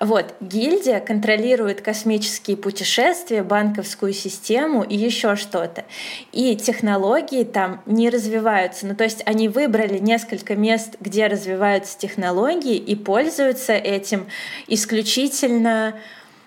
Вот, 0.00 0.34
гильдия 0.40 0.98
контролирует 0.98 1.80
космические 1.80 2.56
путешествия, 2.56 3.44
банковскую 3.44 4.12
систему 4.12 4.82
и 4.82 4.96
еще 4.96 5.36
что-то. 5.36 5.84
И 6.32 6.56
технологии 6.56 7.44
там 7.44 7.80
не 7.86 8.10
развиваются. 8.10 8.88
Ну, 8.88 8.96
то 8.96 9.04
есть 9.04 9.22
они 9.24 9.48
выбрали 9.48 9.98
несколько 9.98 10.56
мест, 10.56 10.96
где 10.98 11.28
развиваются 11.28 11.96
технологии 11.96 12.76
и 12.76 12.96
пользуются 12.96 13.72
этим 13.72 14.26
исключительно 14.66 15.94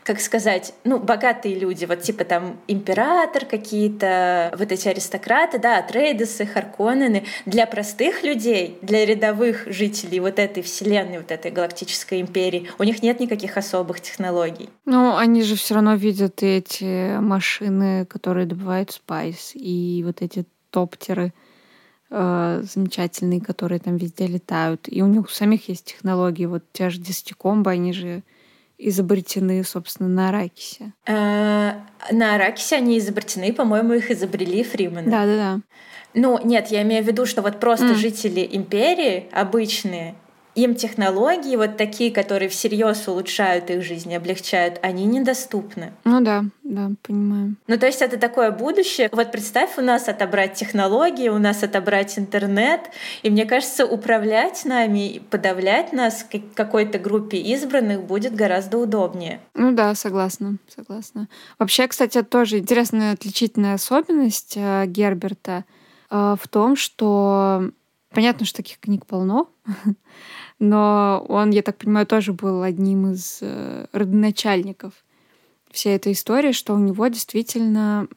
как 0.07 0.21
сказать, 0.21 0.73
ну, 0.85 0.99
богатые 0.99 1.59
люди, 1.59 1.83
вот 1.83 2.01
типа 2.01 2.23
там 2.23 2.55
император 2.69 3.43
какие-то, 3.43 4.55
вот 4.57 4.71
эти 4.71 4.87
аристократы, 4.87 5.59
да, 5.59 5.81
Трейдесы, 5.81 6.45
Харконнены. 6.45 7.25
Для 7.45 7.67
простых 7.67 8.23
людей, 8.23 8.77
для 8.81 9.05
рядовых 9.05 9.67
жителей 9.67 10.21
вот 10.21 10.39
этой 10.39 10.63
вселенной, 10.63 11.17
вот 11.17 11.29
этой 11.29 11.51
галактической 11.51 12.21
империи, 12.21 12.69
у 12.79 12.83
них 12.83 13.03
нет 13.03 13.19
никаких 13.19 13.57
особых 13.57 13.99
технологий. 13.99 14.69
Ну, 14.85 15.17
они 15.17 15.43
же 15.43 15.57
все 15.57 15.73
равно 15.73 15.95
видят 15.95 16.41
эти 16.41 17.17
машины, 17.17 18.05
которые 18.05 18.45
добывают 18.45 18.91
спайс, 18.91 19.51
и 19.55 20.03
вот 20.05 20.21
эти 20.21 20.45
топтеры 20.69 21.33
э, 22.11 22.63
замечательные, 22.63 23.41
которые 23.41 23.79
там 23.79 23.97
везде 23.97 24.27
летают. 24.27 24.87
И 24.87 25.01
у 25.01 25.07
них 25.07 25.25
у 25.25 25.29
самих 25.29 25.67
есть 25.67 25.83
технологии. 25.83 26.45
Вот 26.45 26.63
те 26.71 26.89
же 26.89 27.01
десятикомбы, 27.01 27.71
они 27.71 27.91
же 27.91 28.23
изобретены, 28.77 29.63
собственно, 29.63 30.09
на 30.09 30.29
Аракисе? 30.29 30.93
Э, 31.05 31.73
на 32.11 32.35
Аракисе 32.35 32.77
они 32.77 32.99
изобретены, 32.99 33.53
по-моему, 33.53 33.93
их 33.93 34.11
изобрели 34.11 34.63
Фримены. 34.63 35.09
Да-да-да. 35.09 35.59
Ну, 36.13 36.39
нет, 36.43 36.67
я 36.71 36.81
имею 36.83 37.03
в 37.03 37.07
виду, 37.07 37.25
что 37.25 37.41
вот 37.41 37.59
просто 37.59 37.87
mm. 37.87 37.95
жители 37.95 38.47
империи 38.51 39.27
обычные, 39.31 40.15
им 40.57 40.73
технологии 40.73 41.55
вот 41.55 41.77
такие, 41.77 42.11
которые 42.11 42.49
всерьез 42.49 43.07
улучшают 43.07 43.69
их 43.69 43.83
жизнь, 43.83 44.13
облегчают, 44.15 44.79
они 44.81 45.05
недоступны. 45.05 45.93
Ну 46.03 46.19
да, 46.21 46.45
да, 46.63 46.91
понимаю. 47.03 47.55
Ну 47.67 47.77
то 47.77 47.85
есть 47.85 48.01
это 48.01 48.17
такое 48.17 48.49
будущее. 48.49 49.07
Вот 49.11 49.31
представь, 49.31 49.77
у 49.77 49.81
нас 49.81 50.07
отобрать 50.09 50.55
технологии, 50.55 51.29
у 51.29 51.37
нас 51.37 51.61
отобрать 51.61 52.17
интернет, 52.17 52.81
и 53.21 53.29
мне 53.29 53.45
кажется, 53.45 53.85
управлять 53.85 54.65
нами, 54.65 55.21
подавлять 55.29 55.93
нас 55.93 56.25
какой-то 56.55 56.97
группе 56.97 57.37
избранных 57.37 58.03
будет 58.03 58.33
гораздо 58.33 58.79
удобнее. 58.79 59.39
Ну 59.53 59.73
да, 59.73 59.93
согласна, 59.93 60.57
согласна. 60.75 61.27
Вообще, 61.59 61.87
кстати, 61.87 62.23
тоже 62.23 62.57
интересная 62.57 63.13
отличительная 63.13 63.75
особенность 63.75 64.53
э, 64.55 64.85
Герберта 64.87 65.65
э, 66.09 66.35
в 66.41 66.47
том, 66.47 66.75
что 66.75 67.69
понятно, 68.11 68.45
что 68.45 68.57
таких 68.57 68.79
книг 68.79 69.05
полно, 69.05 69.49
но 70.59 71.25
он, 71.29 71.51
я 71.51 71.61
так 71.61 71.77
понимаю, 71.77 72.07
тоже 72.07 72.33
был 72.33 72.63
одним 72.63 73.11
из 73.11 73.39
э, 73.41 73.85
родоначальников 73.91 74.93
всей 75.71 75.95
этой 75.95 76.13
истории, 76.13 76.51
что 76.51 76.73
у 76.73 76.79
него 76.79 77.07
действительно 77.07 78.07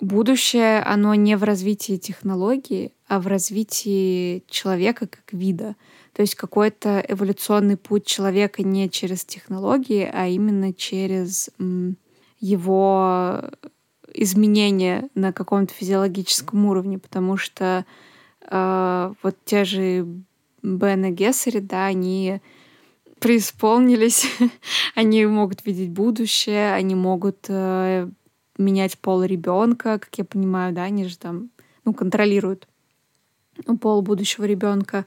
будущее, 0.00 0.80
оно 0.80 1.14
не 1.14 1.36
в 1.36 1.42
развитии 1.42 1.96
технологии, 1.96 2.92
а 3.08 3.18
в 3.18 3.26
развитии 3.26 4.44
человека 4.48 5.06
как 5.06 5.32
вида. 5.32 5.74
То 6.12 6.22
есть 6.22 6.34
какой-то 6.34 7.04
эволюционный 7.06 7.76
путь 7.76 8.06
человека 8.06 8.62
не 8.62 8.88
через 8.90 9.24
технологии, 9.24 10.08
а 10.12 10.26
именно 10.28 10.72
через 10.72 11.50
его 12.40 13.42
изменения 14.12 15.08
на 15.14 15.32
каком-то 15.32 15.74
физиологическом 15.74 16.66
уровне, 16.66 16.98
потому 16.98 17.36
что 17.36 17.84
э, 18.48 19.14
вот 19.22 19.36
те 19.44 19.64
же 19.64 20.06
Бен 20.66 21.04
и 21.04 21.10
Гессери, 21.12 21.60
да, 21.60 21.86
они 21.86 22.40
преисполнились, 23.20 24.26
они 24.94 25.24
могут 25.26 25.64
видеть 25.64 25.90
будущее, 25.90 26.74
они 26.74 26.94
могут 26.94 27.46
э, 27.48 28.08
менять 28.58 28.98
пол 28.98 29.22
ребенка, 29.22 29.98
как 29.98 30.18
я 30.18 30.24
понимаю, 30.24 30.74
да, 30.74 30.82
они 30.82 31.06
же 31.06 31.16
там, 31.16 31.50
ну, 31.84 31.94
контролируют 31.94 32.66
пол 33.80 34.02
будущего 34.02 34.44
ребенка. 34.44 35.06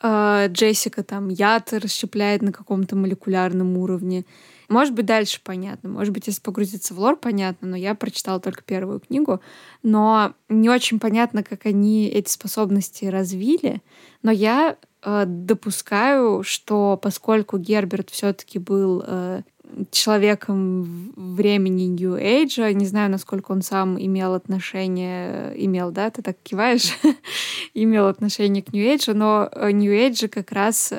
Э, 0.00 0.46
Джессика 0.48 1.02
там 1.02 1.28
яд 1.28 1.72
расщепляет 1.72 2.42
на 2.42 2.52
каком-то 2.52 2.94
молекулярном 2.94 3.76
уровне. 3.78 4.24
Может 4.72 4.94
быть, 4.94 5.06
дальше 5.06 5.40
понятно. 5.42 5.88
Может 5.88 6.12
быть, 6.12 6.26
если 6.26 6.40
погрузиться 6.40 6.94
в 6.94 6.98
лор, 6.98 7.16
понятно, 7.16 7.68
но 7.68 7.76
я 7.76 7.94
прочитала 7.94 8.40
только 8.40 8.62
первую 8.62 9.00
книгу. 9.00 9.40
Но 9.82 10.34
не 10.48 10.68
очень 10.68 10.98
понятно, 10.98 11.42
как 11.42 11.66
они 11.66 12.08
эти 12.08 12.30
способности 12.30 13.04
развили. 13.04 13.82
Но 14.22 14.30
я 14.30 14.76
Э, 15.04 15.24
допускаю, 15.26 16.42
что 16.44 16.98
поскольку 17.00 17.58
Герберт 17.58 18.10
все-таки 18.10 18.58
был 18.58 19.02
э, 19.04 19.42
человеком 19.90 21.12
времени 21.16 21.86
New 21.86 22.14
Age, 22.14 22.72
не 22.72 22.86
знаю, 22.86 23.10
насколько 23.10 23.50
он 23.50 23.62
сам 23.62 24.00
имел 24.00 24.34
отношение, 24.34 25.52
имел, 25.56 25.90
да, 25.90 26.10
ты 26.10 26.22
так 26.22 26.36
киваешь, 26.42 26.92
имел 27.74 28.06
отношение 28.06 28.62
к 28.62 28.72
New 28.72 28.84
Age, 28.84 29.12
но 29.12 29.48
э, 29.50 29.72
New 29.72 29.92
Age 29.92 30.28
как 30.28 30.52
раз 30.52 30.92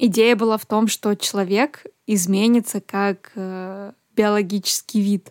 идея 0.00 0.34
была 0.34 0.56
в 0.56 0.66
том, 0.66 0.88
что 0.88 1.14
человек 1.14 1.84
изменится 2.06 2.80
как 2.80 3.32
э, 3.34 3.92
биологический 4.16 5.00
вид. 5.00 5.30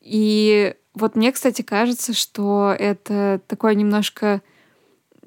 И 0.00 0.74
вот 0.94 1.14
мне, 1.14 1.32
кстати, 1.32 1.62
кажется, 1.62 2.12
что 2.12 2.74
это 2.76 3.40
такое 3.46 3.74
немножко 3.74 4.42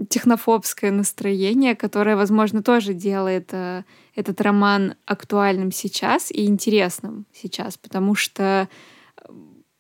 технофобское 0.10 0.92
настроение, 0.92 1.76
которое, 1.76 2.16
возможно, 2.16 2.62
тоже 2.62 2.94
делает 2.94 3.50
э, 3.54 3.84
этот 4.14 4.42
роман 4.42 4.96
актуальным 5.06 5.72
сейчас 5.72 6.32
и 6.32 6.46
интересным 6.46 7.26
сейчас, 7.34 7.78
потому 7.78 8.14
что, 8.14 8.68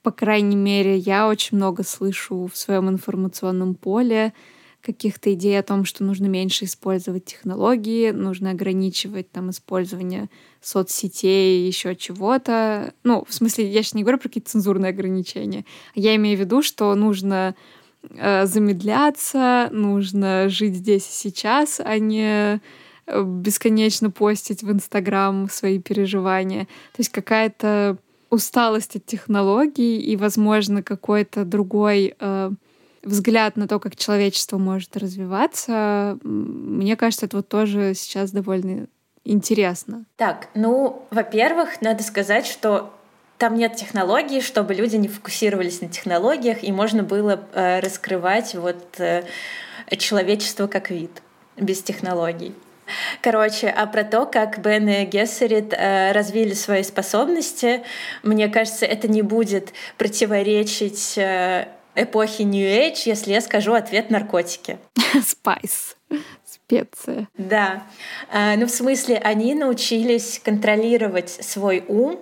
по 0.03 0.11
крайней 0.11 0.55
мере, 0.55 0.95
я 0.95 1.27
очень 1.27 1.57
много 1.57 1.83
слышу 1.83 2.49
в 2.51 2.55
своем 2.55 2.89
информационном 2.89 3.75
поле 3.75 4.33
каких-то 4.85 5.33
идей 5.33 5.59
о 5.59 5.63
том, 5.63 5.83
что 5.83 6.03
нужно 6.03 6.27
меньше 6.27 6.65
использовать 6.65 7.25
технологии, 7.25 8.11
нужно 8.11 8.51
ограничивать 8.51 9.31
там 9.31 9.49
использование 9.49 10.29
соцсетей, 10.61 11.65
еще 11.67 11.95
чего-то. 11.95 12.93
Ну, 13.03 13.25
в 13.27 13.33
смысле, 13.33 13.69
я 13.69 13.81
сейчас 13.81 13.95
не 13.95 14.03
говорю 14.03 14.19
про 14.19 14.29
какие-то 14.29 14.51
цензурные 14.51 14.89
ограничения. 14.89 15.65
Я 15.95 16.15
имею 16.15 16.37
в 16.37 16.39
виду, 16.39 16.61
что 16.61 16.93
нужно 16.93 17.55
э, 18.09 18.45
замедляться, 18.45 19.69
нужно 19.71 20.49
жить 20.49 20.75
здесь 20.75 21.07
и 21.09 21.29
сейчас, 21.29 21.81
а 21.83 21.97
не 21.97 22.61
э, 23.07 23.23
бесконечно 23.23 24.11
постить 24.11 24.61
в 24.61 24.71
Инстаграм 24.71 25.49
свои 25.49 25.79
переживания. 25.79 26.65
То 26.65 26.99
есть 26.99 27.09
какая-то 27.09 27.97
усталость 28.29 28.95
от 28.95 29.05
технологий 29.05 29.99
и, 29.99 30.15
возможно, 30.15 30.83
какой-то 30.83 31.43
другой 31.45 32.15
э, 32.19 32.51
взгляд 33.05 33.55
на 33.55 33.67
то, 33.67 33.79
как 33.79 33.95
человечество 33.95 34.57
может 34.57 34.97
развиваться, 34.97 36.17
мне 36.23 36.95
кажется, 36.95 37.27
это 37.27 37.37
вот 37.37 37.47
тоже 37.47 37.93
сейчас 37.93 38.31
довольно 38.31 38.87
интересно. 39.23 40.05
Так, 40.17 40.49
ну, 40.53 41.05
во-первых, 41.11 41.81
надо 41.81 42.03
сказать, 42.03 42.45
что 42.45 42.93
там 43.37 43.55
нет 43.55 43.75
технологий, 43.75 44.41
чтобы 44.41 44.73
люди 44.73 44.95
не 44.95 45.07
фокусировались 45.07 45.81
на 45.81 45.89
технологиях, 45.89 46.63
и 46.63 46.71
можно 46.71 47.03
было 47.03 47.43
э, 47.53 47.79
раскрывать 47.79 48.55
вот 48.55 48.99
э, 48.99 49.23
человечество 49.97 50.67
как 50.67 50.89
вид 50.89 51.11
без 51.57 51.81
технологий. 51.81 52.53
Короче, 53.21 53.67
а 53.67 53.87
про 53.87 54.03
то, 54.03 54.25
как 54.25 54.59
Бене 54.59 55.05
Гессерит 55.05 55.73
э, 55.73 56.11
развили 56.11 56.53
свои 56.53 56.83
способности, 56.83 57.83
мне 58.23 58.47
кажется, 58.47 58.85
это 58.85 59.07
не 59.07 59.21
будет 59.21 59.73
противоречить 59.97 61.17
э, 61.17 61.67
эпохи 61.95 62.43
New 62.43 62.65
Age, 62.65 63.03
если 63.05 63.33
я 63.33 63.41
скажу 63.41 63.73
ответ 63.73 64.09
наркотики. 64.09 64.77
Spice. 65.25 65.95
Специя. 66.45 67.27
Да. 67.37 67.83
А, 68.31 68.55
ну, 68.55 68.65
в 68.65 68.71
смысле, 68.71 69.17
они 69.17 69.53
научились 69.53 70.39
контролировать 70.43 71.29
свой 71.29 71.83
ум, 71.87 72.19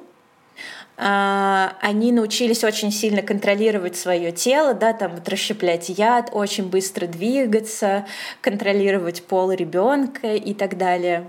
а, 0.95 1.75
они 1.81 2.11
научились 2.11 2.63
очень 2.63 2.91
сильно 2.91 3.21
контролировать 3.21 3.95
свое 3.95 4.31
тело, 4.31 4.73
да, 4.73 4.93
там 4.93 5.15
вот 5.15 5.27
расщеплять 5.27 5.89
яд, 5.89 6.29
очень 6.31 6.69
быстро 6.69 7.07
двигаться, 7.07 8.05
контролировать 8.41 9.23
пол 9.23 9.51
ребенка 9.51 10.35
и 10.35 10.53
так 10.53 10.77
далее. 10.77 11.25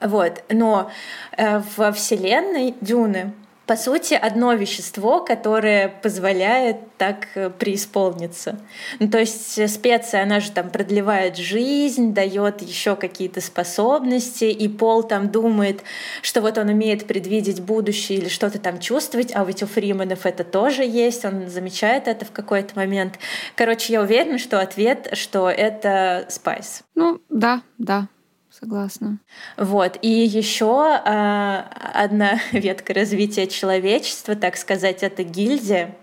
Вот. 0.00 0.42
Но 0.48 0.90
э, 1.36 1.62
во 1.76 1.92
вселенной 1.92 2.74
Дюны 2.80 3.32
по 3.66 3.76
сути, 3.76 4.14
одно 4.14 4.52
вещество, 4.52 5.20
которое 5.20 5.88
позволяет 5.88 6.76
так 6.98 7.28
э, 7.34 7.48
преисполниться. 7.48 8.58
Ну, 9.00 9.08
то 9.08 9.18
есть 9.18 9.58
э, 9.58 9.68
специя, 9.68 10.22
она 10.22 10.40
же 10.40 10.50
там 10.50 10.68
продлевает 10.68 11.36
жизнь, 11.36 12.12
дает 12.12 12.60
еще 12.60 12.94
какие-то 12.94 13.40
способности, 13.40 14.44
и 14.44 14.68
Пол 14.68 15.02
там 15.02 15.30
думает, 15.30 15.82
что 16.20 16.42
вот 16.42 16.58
он 16.58 16.68
умеет 16.68 17.06
предвидеть 17.06 17.60
будущее 17.60 18.18
или 18.18 18.28
что-то 18.28 18.58
там 18.58 18.78
чувствовать, 18.80 19.32
а 19.34 19.44
ведь 19.44 19.62
у 19.62 19.66
Фриманов 19.66 20.26
это 20.26 20.44
тоже 20.44 20.84
есть, 20.84 21.24
он 21.24 21.48
замечает 21.48 22.06
это 22.06 22.24
в 22.26 22.32
какой-то 22.32 22.76
момент. 22.76 23.18
Короче, 23.56 23.94
я 23.94 24.02
уверена, 24.02 24.38
что 24.38 24.60
ответ, 24.60 25.08
что 25.14 25.48
это 25.48 26.26
Spice. 26.28 26.82
Ну, 26.94 27.20
да, 27.30 27.62
да, 27.78 28.08
Согласна. 28.64 29.18
Вот. 29.58 29.98
И 30.00 30.08
еще 30.08 30.98
э, 31.04 31.62
одна 31.92 32.40
ветка 32.52 32.94
развития 32.94 33.46
человечества, 33.46 34.34
так 34.36 34.56
сказать, 34.56 35.02
это 35.02 35.22
гильдия. 35.22 35.94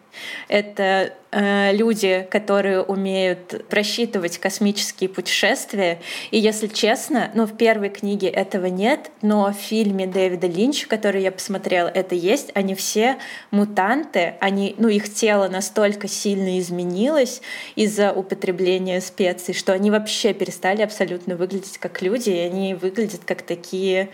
Это 0.47 1.13
э, 1.31 1.73
люди, 1.73 2.27
которые 2.29 2.81
умеют 2.81 3.67
просчитывать 3.67 4.37
космические 4.37 5.09
путешествия. 5.09 6.01
И 6.31 6.37
если 6.37 6.67
честно, 6.67 7.31
ну 7.33 7.45
в 7.45 7.55
первой 7.55 7.89
книге 7.89 8.27
этого 8.27 8.65
нет, 8.65 9.11
но 9.21 9.51
в 9.51 9.55
фильме 9.55 10.07
Дэвида 10.07 10.47
Линча, 10.47 10.87
который 10.87 11.21
я 11.21 11.31
посмотрела, 11.31 11.87
это 11.87 12.15
есть. 12.15 12.51
Они 12.53 12.75
все 12.75 13.17
мутанты, 13.51 14.35
они, 14.39 14.75
ну 14.77 14.87
их 14.87 15.13
тело 15.13 15.47
настолько 15.47 16.07
сильно 16.07 16.59
изменилось 16.59 17.41
из-за 17.75 18.11
употребления 18.11 19.01
специй, 19.01 19.53
что 19.53 19.73
они 19.73 19.91
вообще 19.91 20.33
перестали 20.33 20.81
абсолютно 20.81 21.35
выглядеть 21.35 21.77
как 21.77 22.01
люди, 22.01 22.29
и 22.29 22.39
они 22.39 22.73
выглядят 22.73 23.21
как 23.25 23.41
такие 23.41 24.09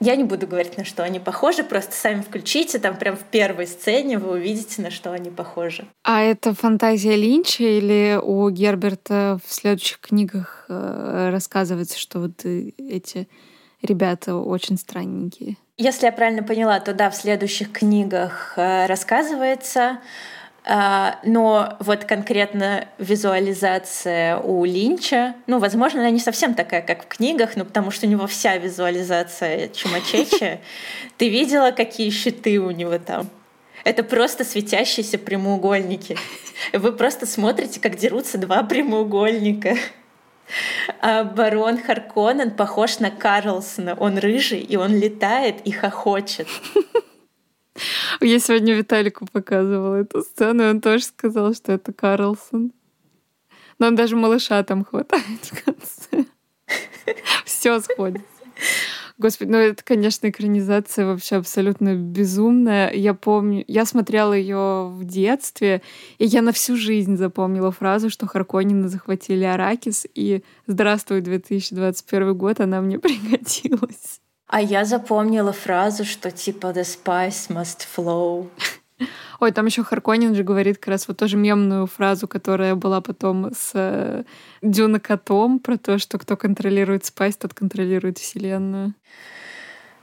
я 0.00 0.16
не 0.16 0.24
буду 0.24 0.46
говорить, 0.46 0.76
на 0.76 0.84
что 0.84 1.02
они 1.02 1.18
похожи, 1.18 1.64
просто 1.64 1.92
сами 1.92 2.22
включите, 2.22 2.78
там 2.78 2.96
прям 2.96 3.16
в 3.16 3.24
первой 3.24 3.66
сцене 3.66 4.18
вы 4.18 4.32
увидите, 4.32 4.82
на 4.82 4.90
что 4.90 5.12
они 5.12 5.30
похожи. 5.30 5.86
А 6.04 6.22
это 6.22 6.54
фантазия 6.54 7.16
Линча 7.16 7.64
или 7.64 8.18
у 8.22 8.48
Герберта 8.50 9.38
в 9.44 9.52
следующих 9.52 10.00
книгах 10.00 10.66
э, 10.68 11.30
рассказывается, 11.30 11.98
что 11.98 12.20
вот 12.20 12.44
эти 12.44 13.28
ребята 13.82 14.36
очень 14.36 14.76
странненькие? 14.76 15.56
Если 15.76 16.06
я 16.06 16.12
правильно 16.12 16.42
поняла, 16.42 16.80
то 16.80 16.92
да, 16.92 17.10
в 17.10 17.14
следующих 17.14 17.70
книгах 17.72 18.54
э, 18.56 18.86
рассказывается. 18.86 20.00
А, 20.70 21.18
но 21.24 21.78
вот 21.80 22.04
конкретно 22.04 22.88
визуализация 22.98 24.36
у 24.36 24.66
Линча, 24.66 25.34
ну, 25.46 25.58
возможно, 25.60 26.00
она 26.00 26.10
не 26.10 26.20
совсем 26.20 26.52
такая, 26.52 26.82
как 26.82 27.04
в 27.04 27.08
книгах, 27.08 27.56
ну, 27.56 27.64
потому 27.64 27.90
что 27.90 28.06
у 28.06 28.10
него 28.10 28.26
вся 28.26 28.58
визуализация 28.58 29.68
Чумачечи. 29.68 30.60
Ты 31.16 31.30
видела, 31.30 31.70
какие 31.70 32.10
щиты 32.10 32.60
у 32.60 32.70
него 32.70 32.98
там? 32.98 33.30
Это 33.84 34.02
просто 34.02 34.44
светящиеся 34.44 35.16
прямоугольники. 35.16 36.18
Вы 36.74 36.92
просто 36.92 37.24
смотрите, 37.24 37.80
как 37.80 37.96
дерутся 37.96 38.36
два 38.36 38.62
прямоугольника. 38.62 39.74
А 41.00 41.24
барон 41.24 41.80
Харконен 41.80 42.50
похож 42.50 42.98
на 42.98 43.10
Карлсона. 43.10 43.94
Он 43.94 44.18
рыжий, 44.18 44.60
и 44.60 44.76
он 44.76 44.94
летает 44.94 45.62
и 45.64 45.70
хохочет. 45.70 46.48
Я 48.20 48.38
сегодня 48.38 48.74
Виталику 48.74 49.26
показывала 49.26 49.96
эту 49.96 50.22
сцену, 50.22 50.64
и 50.64 50.70
он 50.70 50.80
тоже 50.80 51.04
сказал, 51.04 51.54
что 51.54 51.72
это 51.72 51.92
Карлсон. 51.92 52.72
Но 53.78 53.88
он 53.88 53.94
даже 53.94 54.16
малыша 54.16 54.62
там 54.64 54.84
хватает 54.84 55.40
в 55.42 55.64
конце. 55.64 56.26
Все 57.44 57.80
сходится. 57.80 58.26
Господи, 59.18 59.50
ну 59.50 59.58
это, 59.58 59.82
конечно, 59.82 60.28
экранизация 60.28 61.04
вообще 61.04 61.36
абсолютно 61.36 61.96
безумная. 61.96 62.92
Я 62.92 63.14
помню, 63.14 63.64
я 63.66 63.84
смотрела 63.84 64.32
ее 64.32 64.88
в 64.90 65.04
детстве, 65.04 65.82
и 66.18 66.24
я 66.24 66.40
на 66.40 66.52
всю 66.52 66.76
жизнь 66.76 67.16
запомнила 67.16 67.72
фразу, 67.72 68.10
что 68.10 68.28
Харконины 68.28 68.88
захватили 68.88 69.42
Аракис, 69.42 70.06
и 70.14 70.44
«Здравствуй, 70.68 71.20
2021 71.20 72.36
год», 72.36 72.60
она 72.60 72.80
мне 72.80 72.98
пригодилась. 73.00 74.20
А 74.48 74.62
я 74.62 74.84
запомнила 74.84 75.52
фразу, 75.52 76.04
что 76.04 76.30
типа 76.30 76.68
«the 76.68 76.82
spice 76.82 77.48
must 77.48 77.86
flow». 77.96 78.48
Ой, 79.40 79.52
там 79.52 79.66
еще 79.66 79.84
Харконин 79.84 80.34
же 80.34 80.42
говорит 80.42 80.78
как 80.78 80.88
раз 80.88 81.06
вот 81.06 81.18
тоже 81.18 81.36
мемную 81.36 81.86
фразу, 81.86 82.26
которая 82.26 82.74
была 82.74 83.00
потом 83.00 83.52
с 83.54 83.70
э, 83.74 84.24
Дюна 84.62 84.98
Котом 84.98 85.60
про 85.60 85.76
то, 85.76 85.98
что 85.98 86.18
кто 86.18 86.36
контролирует 86.36 87.04
спайс, 87.04 87.36
тот 87.36 87.54
контролирует 87.54 88.18
Вселенную. 88.18 88.94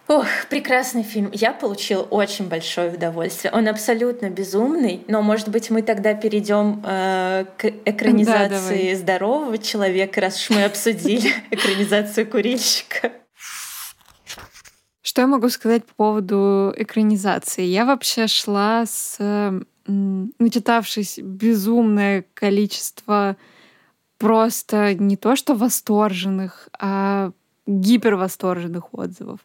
Ох, 0.07 0.27
прекрасный 0.49 1.03
фильм. 1.03 1.31
Я 1.33 1.51
получил 1.51 2.07
очень 2.11 2.47
большое 2.47 2.93
удовольствие. 2.93 3.51
Он 3.51 3.67
абсолютно 3.67 4.29
безумный, 4.29 5.03
но, 5.07 5.21
может 5.23 5.49
быть, 5.49 5.71
мы 5.71 5.81
тогда 5.81 6.13
перейдем 6.13 6.81
э, 6.85 7.45
к 7.57 7.65
экранизации 7.85 8.93
да, 8.93 8.99
здорового 8.99 9.57
человека, 9.57 10.21
раз 10.21 10.39
уж 10.39 10.55
мы 10.55 10.63
обсудили 10.63 11.31
экранизацию 11.51 12.29
курильщика. 12.29 13.11
Что 15.05 15.21
я 15.21 15.27
могу 15.27 15.49
сказать 15.49 15.85
по 15.85 15.93
поводу 15.93 16.73
экранизации? 16.75 17.61
Я 17.61 17.85
вообще 17.85 18.25
шла 18.25 18.87
с 18.87 19.19
начитавшись 19.85 21.19
безумное 21.19 22.25
количество 22.33 23.37
просто 24.17 24.95
не 24.95 25.15
то 25.15 25.35
что 25.35 25.53
восторженных, 25.53 26.69
а 26.79 27.33
гипервосторженных 27.67 28.95
отзывов. 28.95 29.41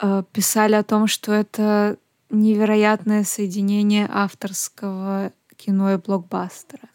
Э, 0.00 0.22
писали 0.32 0.76
о 0.76 0.82
том, 0.82 1.08
что 1.08 1.30
это 1.30 1.98
невероятное 2.30 3.24
соединение 3.24 4.08
авторского 4.10 5.30
кино 5.56 5.92
и 5.92 5.98
блокбастера, 5.98 6.88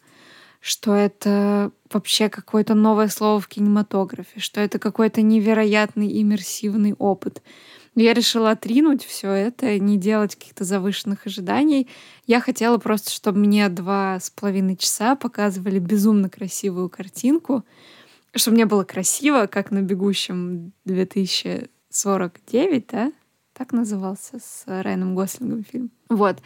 что 0.60 0.92
это 0.92 1.70
вообще 1.88 2.28
какое-то 2.28 2.74
новое 2.74 3.06
слово 3.06 3.40
в 3.40 3.46
кинематографе, 3.46 4.40
что 4.40 4.60
это 4.60 4.80
какой-то 4.80 5.22
невероятный 5.22 6.20
иммерсивный 6.20 6.94
опыт. 6.94 7.42
Но 7.94 8.02
я 8.02 8.14
решила 8.14 8.52
отринуть 8.52 9.04
все 9.04 9.30
это, 9.30 9.78
не 9.78 9.98
делать 9.98 10.34
каких-то 10.36 10.64
завышенных 10.64 11.26
ожиданий. 11.26 11.88
Я 12.26 12.40
хотела 12.40 12.78
просто, 12.78 13.10
чтобы 13.10 13.40
мне 13.40 13.68
два 13.68 14.18
с 14.18 14.30
половиной 14.30 14.76
часа 14.76 15.14
показывали 15.14 15.78
безумно 15.78 16.30
красивую 16.30 16.88
картинку, 16.88 17.64
чтобы 18.34 18.54
мне 18.54 18.64
было 18.64 18.84
красиво, 18.84 19.46
как 19.46 19.70
на 19.70 19.82
«Бегущем 19.82 20.72
2049», 20.86 22.84
да? 22.90 23.12
Так 23.52 23.72
назывался 23.72 24.38
с 24.38 24.64
Райаном 24.66 25.14
Гослингом 25.14 25.62
фильм. 25.64 25.90
Вот. 26.08 26.38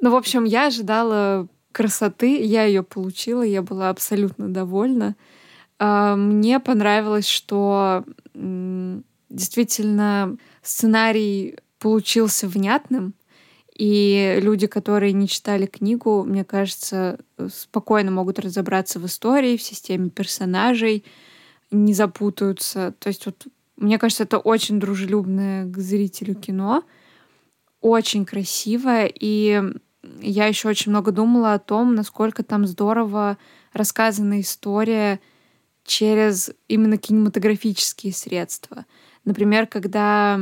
Ну, 0.00 0.10
в 0.10 0.16
общем, 0.16 0.44
я 0.44 0.68
ожидала 0.68 1.46
красоты, 1.72 2.42
я 2.42 2.64
ее 2.64 2.82
получила, 2.82 3.42
я 3.42 3.60
была 3.60 3.90
абсолютно 3.90 4.48
довольна. 4.48 5.16
А, 5.78 6.16
мне 6.16 6.58
понравилось, 6.60 7.28
что 7.28 8.04
действительно 9.30 10.36
сценарий 10.62 11.58
получился 11.78 12.48
внятным, 12.48 13.14
и 13.74 14.38
люди, 14.42 14.66
которые 14.66 15.12
не 15.12 15.28
читали 15.28 15.66
книгу, 15.66 16.24
мне 16.24 16.44
кажется, 16.44 17.18
спокойно 17.48 18.10
могут 18.10 18.40
разобраться 18.40 18.98
в 18.98 19.06
истории, 19.06 19.56
в 19.56 19.62
системе 19.62 20.10
персонажей, 20.10 21.04
не 21.70 21.94
запутаются. 21.94 22.94
То 22.98 23.08
есть 23.08 23.26
вот 23.26 23.46
мне 23.78 23.98
кажется, 23.98 24.24
это 24.24 24.38
очень 24.38 24.80
дружелюбное 24.80 25.66
к 25.66 25.78
зрителю 25.78 26.34
кино, 26.34 26.82
очень 27.80 28.24
красивое, 28.24 29.10
и 29.14 29.62
я 30.20 30.46
еще 30.46 30.68
очень 30.68 30.90
много 30.90 31.12
думала 31.12 31.54
о 31.54 31.58
том, 31.60 31.94
насколько 31.94 32.42
там 32.42 32.66
здорово 32.66 33.38
рассказана 33.72 34.40
история 34.40 35.20
через 35.84 36.50
именно 36.66 36.98
кинематографические 36.98 38.12
средства. 38.12 38.84
Например, 39.24 39.66
когда 39.66 40.40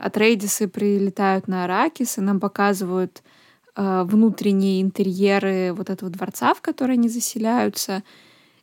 Атрейдисы 0.00 0.68
прилетают 0.68 1.48
на 1.48 1.64
Аракис, 1.64 2.18
и 2.18 2.20
нам 2.20 2.40
показывают 2.40 3.22
э, 3.76 4.02
внутренние 4.04 4.82
интерьеры 4.82 5.72
вот 5.72 5.90
этого 5.90 6.10
дворца, 6.10 6.54
в 6.54 6.60
который 6.60 6.94
они 6.94 7.08
заселяются, 7.08 8.02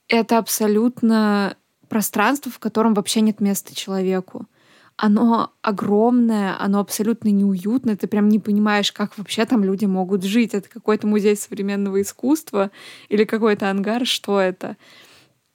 это 0.07 0.37
абсолютно 0.37 1.55
пространство, 1.89 2.51
в 2.51 2.59
котором 2.59 2.93
вообще 2.93 3.21
нет 3.21 3.39
места 3.39 3.75
человеку 3.75 4.47
оно 5.01 5.51
огромное, 5.63 6.55
оно 6.59 6.79
абсолютно 6.79 7.29
неуютное, 7.29 7.95
ты 7.95 8.05
прям 8.05 8.29
не 8.29 8.37
понимаешь, 8.37 8.91
как 8.91 9.17
вообще 9.17 9.45
там 9.45 9.63
люди 9.63 9.85
могут 9.85 10.23
жить. 10.23 10.53
Это 10.53 10.69
какой-то 10.69 11.07
музей 11.07 11.35
современного 11.35 12.01
искусства 12.01 12.69
или 13.09 13.23
какой-то 13.23 13.71
ангар, 13.71 14.05
что 14.05 14.39
это? 14.39 14.77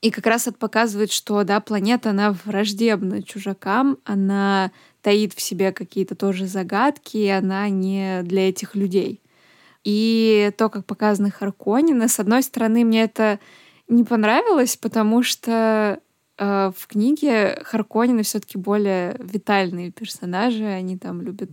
И 0.03 0.11
как 0.11 0.27
раз 0.27 0.47
это 0.47 0.59
показывает, 0.59 1.11
что, 1.11 1.43
да, 1.45 1.61
планета, 1.61 2.11
она 2.11 2.37
враждебна 2.45 3.23
чужакам, 3.23 3.99
она 4.05 4.71
таит 5.01 5.33
в 5.33 5.41
себе 5.41 5.73
какие-то 5.73 6.15
тоже 6.15 6.47
загадки, 6.47 7.17
и 7.17 7.29
она 7.29 7.69
не 7.69 8.23
для 8.23 8.49
этих 8.49 8.75
людей. 8.75 9.21
И 9.85 10.53
то, 10.59 10.69
как 10.69 10.85
показаны 10.85 11.31
Харконины, 11.31 12.09
с 12.09 12.21
одной 12.21 12.43
стороны, 12.43 12.85
мне 12.85 13.05
это 13.05 13.39
не 13.89 14.05
понравилось, 14.05 14.77
потому 14.77 15.23
что 15.23 16.01
Э, 16.39 16.71
в 16.77 16.87
книге 16.87 17.61
Харконины 17.65 18.23
все-таки 18.23 18.59
более 18.59 19.17
витальные 19.19 19.91
персонажи. 19.91 20.65
Они 20.65 20.99
там 20.99 21.23
любят 21.23 21.51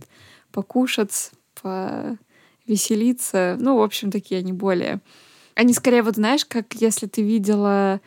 покушать, 0.52 1.32
повеселиться. 1.60 3.56
Ну, 3.58 3.78
в 3.78 3.82
общем, 3.82 4.10
такие 4.10 4.40
они 4.40 4.52
более... 4.52 5.00
Они 5.54 5.72
скорее, 5.72 6.02
вот 6.02 6.16
знаешь, 6.16 6.44
как 6.44 6.74
если 6.74 7.06
ты 7.06 7.22
видела 7.22 8.00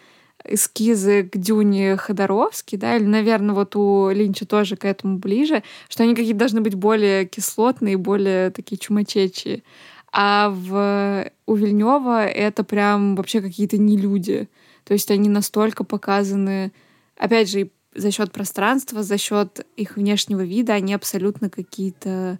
эскизы 0.43 1.23
к 1.23 1.37
Дюне 1.37 1.97
Ходоровски, 1.97 2.75
да, 2.75 2.95
или, 2.95 3.05
наверное, 3.05 3.55
вот 3.55 3.75
у 3.75 4.09
Линча 4.09 4.45
тоже 4.45 4.75
к 4.75 4.85
этому 4.85 5.17
ближе, 5.17 5.63
что 5.89 6.03
они 6.03 6.15
какие-то 6.15 6.39
должны 6.39 6.61
быть 6.61 6.75
более 6.75 7.25
кислотные, 7.25 7.97
более 7.97 8.51
такие 8.51 8.77
чумачечие. 8.77 9.63
А 10.11 10.49
в 10.49 11.29
у 11.45 11.55
Вильнева 11.55 12.25
это 12.25 12.63
прям 12.63 13.15
вообще 13.15 13.41
какие-то 13.41 13.77
не 13.77 13.97
люди. 13.97 14.47
То 14.83 14.93
есть 14.93 15.11
они 15.11 15.29
настолько 15.29 15.83
показаны, 15.83 16.71
опять 17.17 17.49
же, 17.49 17.69
за 17.93 18.11
счет 18.11 18.31
пространства, 18.31 19.03
за 19.03 19.17
счет 19.17 19.65
их 19.75 19.97
внешнего 19.97 20.41
вида, 20.41 20.73
они 20.73 20.93
абсолютно 20.93 21.49
какие-то... 21.49 22.39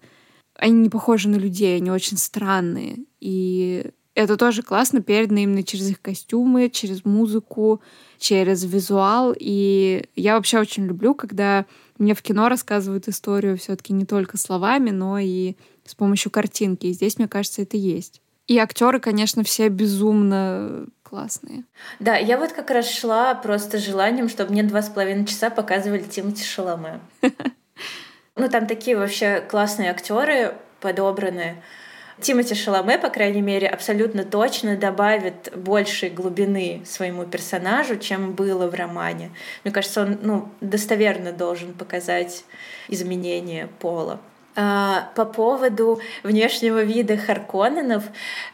Они 0.56 0.74
не 0.74 0.90
похожи 0.90 1.30
на 1.30 1.36
людей, 1.36 1.78
они 1.78 1.92
очень 1.92 2.18
странные. 2.18 3.00
И 3.20 3.92
это 4.18 4.36
тоже 4.36 4.64
классно 4.64 5.04
передано 5.04 5.42
именно 5.42 5.62
через 5.62 5.92
их 5.92 6.02
костюмы, 6.02 6.72
через 6.72 7.06
музыку, 7.06 7.82
через 8.18 8.64
визуал. 8.64 9.32
И 9.38 10.06
я 10.16 10.36
вообще 10.36 10.60
очень 10.60 10.88
люблю, 10.88 11.14
когда 11.14 11.66
мне 12.00 12.16
в 12.16 12.24
кино 12.24 12.50
рассказывают 12.50 13.08
историю 13.08 13.60
все-таки 13.60 13.94
не 13.94 14.06
только 14.06 14.40
словами, 14.40 14.90
но 14.90 15.20
и 15.20 15.56
с 15.86 15.94
помощью 15.94 16.32
картинки. 16.32 16.88
И 16.88 16.94
здесь, 16.94 17.20
мне 17.20 17.28
кажется, 17.28 17.62
это 17.62 17.78
есть. 17.78 18.24
И 18.48 18.58
актеры, 18.58 19.00
конечно, 19.00 19.44
все 19.44 19.70
безумно 19.70 20.88
классные. 21.04 21.66
Да, 22.00 22.16
я 22.16 22.40
вот 22.40 22.54
как 22.54 22.72
раз 22.72 22.90
шла 22.90 23.36
просто 23.36 23.78
желанием, 23.78 24.30
чтобы 24.30 24.52
мне 24.52 24.64
два 24.64 24.82
с 24.82 24.90
половиной 24.90 25.28
часа 25.28 25.52
показывали 25.52 26.02
Тимати 26.02 26.44
Шаломе. 26.44 27.02
Ну, 28.40 28.50
там 28.50 28.68
такие 28.68 28.96
вообще 28.96 29.42
классные 29.42 29.90
актеры 29.90 30.54
подобраны. 30.80 31.56
Тимати 32.20 32.56
Шаломе, 32.56 32.98
по 32.98 33.10
крайней 33.10 33.42
мере, 33.42 33.68
абсолютно 33.68 34.24
точно 34.24 34.76
добавит 34.76 35.54
больше 35.56 36.10
глубины 36.10 36.82
своему 36.86 37.26
персонажу, 37.26 37.98
чем 37.98 38.34
было 38.34 38.68
в 38.68 38.74
романе. 38.74 39.32
Мне 39.64 39.72
кажется, 39.72 40.02
он 40.02 40.18
ну, 40.24 40.50
достоверно 40.60 41.32
должен 41.32 41.74
показать 41.74 42.44
изменение 42.88 43.70
пола. 43.80 44.20
А, 44.60 45.12
по 45.16 45.26
поводу 45.26 46.02
внешнего 46.24 46.82
вида 46.82 47.16
Харконненов 47.16 48.06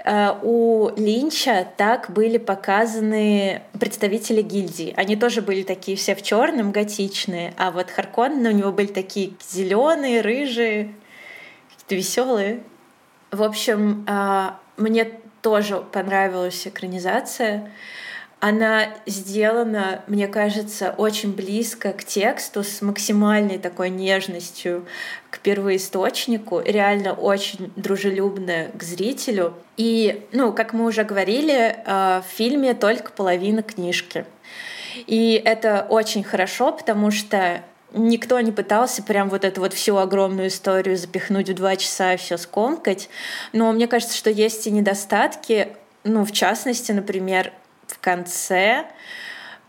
а, 0.04 0.38
у 0.44 0.92
Линча 0.98 1.66
так 1.78 2.12
были 2.12 2.38
показаны 2.38 3.62
представители 3.80 4.42
гильдии. 4.42 4.94
Они 4.98 5.16
тоже 5.16 5.42
были 5.42 5.64
такие 5.64 5.96
все 5.96 6.16
в 6.16 6.22
черном, 6.22 6.74
готичные, 6.74 7.54
а 7.56 7.72
вот 7.72 7.90
Харконнены 7.90 8.50
у 8.50 8.52
него 8.52 8.74
были 8.74 8.88
такие 8.88 9.32
зеленые, 9.50 10.20
рыжие, 10.20 10.94
какие-то 11.70 11.96
веселые. 11.96 12.64
В 13.34 13.42
общем, 13.42 14.06
а, 14.08 14.60
мне 14.78 15.10
тоже 15.42 15.78
понравилась 15.92 16.68
экранизация. 16.68 17.72
Она 18.40 18.90
сделана, 19.08 20.04
мне 20.06 20.28
кажется, 20.28 20.94
очень 20.96 21.34
близко 21.34 21.94
к 21.94 22.04
тексту, 22.04 22.64
с 22.64 22.84
максимальной 22.84 23.58
такой 23.58 23.90
нежностью 23.90 24.86
к 25.32 25.40
первоисточнику, 25.40 26.62
реально 26.64 27.14
очень 27.14 27.74
дружелюбная 27.76 28.70
к 28.78 28.84
зрителю. 28.84 29.56
И, 29.78 30.28
ну, 30.32 30.54
как 30.54 30.74
мы 30.74 30.86
уже 30.86 31.04
говорили, 31.04 31.76
э, 31.76 32.22
в 32.22 32.26
фильме 32.36 32.76
только 32.76 33.14
половина 33.14 33.64
книжки. 33.64 34.26
И 35.08 35.42
это 35.44 35.88
очень 35.90 36.24
хорошо, 36.24 36.72
потому 36.72 37.10
что 37.10 37.64
никто 37.94 38.40
не 38.40 38.52
пытался 38.52 39.04
прям 39.04 39.30
вот 39.30 39.46
эту 39.46 39.62
вот 39.62 39.74
всю 39.74 39.98
огромную 39.98 40.48
историю 40.48 40.98
запихнуть 40.98 41.50
в 41.50 41.54
два 41.54 41.76
часа 41.76 42.14
и 42.14 42.18
все 42.18 42.38
скомкать. 42.38 43.10
Но 43.52 43.72
мне 43.72 43.88
кажется, 43.88 44.18
что 44.18 44.30
есть 44.30 44.68
и 44.68 44.72
недостатки. 44.72 45.70
Ну, 46.04 46.26
в 46.26 46.32
частности, 46.32 46.92
например, 46.92 47.54
в 47.88 48.00
конце, 48.00 48.86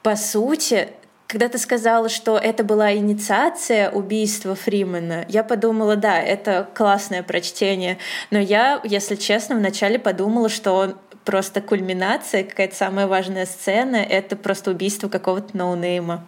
по 0.02 0.16
сути, 0.16 0.88
когда 1.26 1.48
ты 1.48 1.58
сказала, 1.58 2.08
что 2.08 2.38
это 2.38 2.64
была 2.64 2.94
инициация 2.94 3.90
убийства 3.90 4.54
Фримена, 4.54 5.24
я 5.28 5.44
подумала, 5.44 5.96
да, 5.96 6.20
это 6.20 6.68
классное 6.74 7.22
прочтение. 7.22 7.98
Но 8.30 8.38
я, 8.38 8.80
если 8.84 9.16
честно, 9.16 9.56
вначале 9.56 9.98
подумала, 9.98 10.48
что 10.48 10.72
он 10.72 10.96
просто 11.24 11.60
кульминация, 11.60 12.44
какая-то 12.44 12.76
самая 12.76 13.06
важная 13.06 13.46
сцена, 13.46 13.96
это 13.96 14.36
просто 14.36 14.70
убийство 14.70 15.08
какого-то 15.08 15.56
ноунейма. 15.56 16.26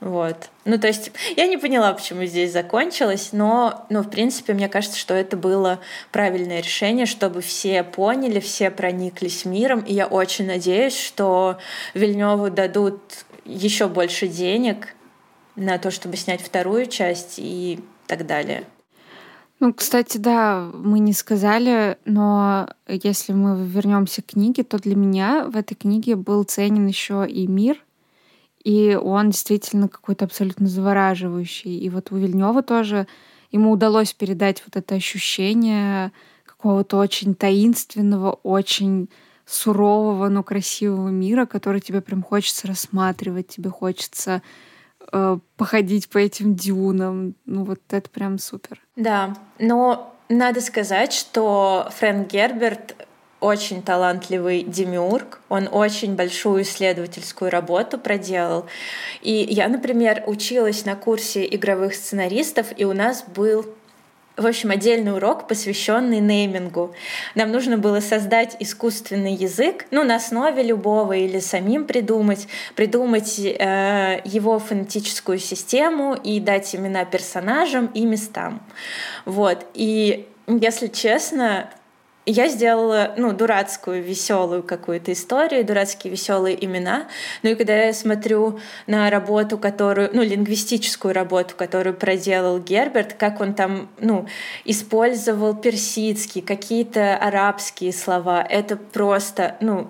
Вот. 0.00 0.50
Ну, 0.66 0.78
то 0.78 0.88
есть 0.88 1.10
я 1.36 1.46
не 1.46 1.56
поняла, 1.56 1.92
почему 1.94 2.26
здесь 2.26 2.52
закончилось, 2.52 3.30
но, 3.32 3.86
ну, 3.88 4.02
в 4.02 4.10
принципе, 4.10 4.52
мне 4.52 4.68
кажется, 4.68 4.98
что 4.98 5.14
это 5.14 5.38
было 5.38 5.80
правильное 6.12 6.60
решение, 6.60 7.06
чтобы 7.06 7.40
все 7.40 7.82
поняли, 7.82 8.38
все 8.40 8.70
прониклись 8.70 9.46
миром, 9.46 9.80
и 9.80 9.94
я 9.94 10.06
очень 10.06 10.46
надеюсь, 10.46 10.96
что 10.98 11.58
Вильневу 11.94 12.50
дадут 12.50 13.00
еще 13.46 13.88
больше 13.88 14.28
денег 14.28 14.94
на 15.54 15.78
то, 15.78 15.90
чтобы 15.90 16.16
снять 16.16 16.42
вторую 16.42 16.86
часть 16.86 17.36
и 17.38 17.80
так 18.06 18.26
далее. 18.26 18.64
Ну, 19.58 19.72
кстати, 19.72 20.18
да, 20.18 20.68
мы 20.74 20.98
не 20.98 21.14
сказали, 21.14 21.96
но 22.04 22.68
если 22.86 23.32
мы 23.32 23.66
вернемся 23.66 24.20
к 24.20 24.26
книге, 24.26 24.64
то 24.64 24.78
для 24.78 24.94
меня 24.94 25.46
в 25.46 25.56
этой 25.56 25.74
книге 25.74 26.16
был 26.16 26.44
ценен 26.44 26.86
еще 26.86 27.26
и 27.26 27.46
мир, 27.46 27.82
и 28.66 28.96
он 28.96 29.30
действительно 29.30 29.88
какой-то 29.88 30.24
абсолютно 30.24 30.66
завораживающий. 30.66 31.78
И 31.78 31.88
вот 31.88 32.10
у 32.10 32.16
Вильнева 32.16 32.64
тоже 32.64 33.06
ему 33.52 33.70
удалось 33.70 34.12
передать 34.12 34.60
вот 34.66 34.74
это 34.74 34.96
ощущение 34.96 36.10
какого-то 36.44 36.96
очень 36.96 37.36
таинственного, 37.36 38.32
очень 38.42 39.08
сурового, 39.44 40.28
но 40.28 40.42
красивого 40.42 41.10
мира, 41.10 41.46
который 41.46 41.80
тебе 41.80 42.00
прям 42.00 42.24
хочется 42.24 42.66
рассматривать, 42.66 43.46
тебе 43.46 43.70
хочется 43.70 44.42
э, 45.12 45.38
походить 45.56 46.08
по 46.08 46.18
этим 46.18 46.56
дюнам. 46.56 47.36
Ну 47.44 47.62
вот 47.62 47.78
это 47.90 48.10
прям 48.10 48.40
супер. 48.40 48.82
Да, 48.96 49.36
но 49.60 50.12
надо 50.28 50.60
сказать, 50.60 51.12
что 51.12 51.88
Фрэнк 51.98 52.32
Герберт 52.32 53.05
очень 53.40 53.82
талантливый 53.82 54.62
демиург, 54.62 55.40
он 55.48 55.68
очень 55.70 56.14
большую 56.16 56.62
исследовательскую 56.62 57.50
работу 57.50 57.98
проделал. 57.98 58.66
И 59.22 59.32
я, 59.32 59.68
например, 59.68 60.24
училась 60.26 60.84
на 60.84 60.96
курсе 60.96 61.46
игровых 61.46 61.94
сценаристов, 61.94 62.68
и 62.76 62.84
у 62.84 62.92
нас 62.92 63.24
был 63.24 63.66
в 64.36 64.46
общем, 64.46 64.70
отдельный 64.70 65.14
урок, 65.14 65.48
посвященный 65.48 66.20
неймингу. 66.20 66.94
Нам 67.34 67.50
нужно 67.52 67.78
было 67.78 68.00
создать 68.00 68.54
искусственный 68.60 69.32
язык, 69.32 69.86
ну, 69.90 70.04
на 70.04 70.16
основе 70.16 70.62
любого 70.62 71.14
или 71.14 71.38
самим 71.38 71.86
придумать, 71.86 72.46
придумать 72.74 73.38
э, 73.38 74.20
его 74.24 74.58
фонетическую 74.58 75.38
систему 75.38 76.14
и 76.14 76.38
дать 76.38 76.74
имена 76.74 77.06
персонажам 77.06 77.86
и 77.94 78.04
местам. 78.04 78.62
Вот. 79.24 79.64
И 79.72 80.28
если 80.46 80.88
честно, 80.88 81.70
я 82.26 82.48
сделала, 82.48 83.14
ну, 83.16 83.32
дурацкую, 83.32 84.02
веселую 84.02 84.64
какую-то 84.64 85.12
историю, 85.12 85.64
дурацкие 85.64 86.10
веселые 86.10 86.62
имена. 86.64 87.06
Ну 87.42 87.50
и 87.50 87.54
когда 87.54 87.84
я 87.84 87.92
смотрю 87.92 88.58
на 88.88 89.08
работу, 89.10 89.58
которую, 89.58 90.10
ну, 90.12 90.22
лингвистическую 90.22 91.14
работу, 91.14 91.54
которую 91.56 91.94
проделал 91.94 92.58
Герберт, 92.58 93.14
как 93.14 93.40
он 93.40 93.54
там, 93.54 93.88
ну, 94.00 94.26
использовал 94.64 95.54
персидский, 95.54 96.42
какие-то 96.42 97.16
арабские 97.16 97.92
слова, 97.92 98.42
это 98.42 98.76
просто, 98.76 99.56
ну, 99.60 99.88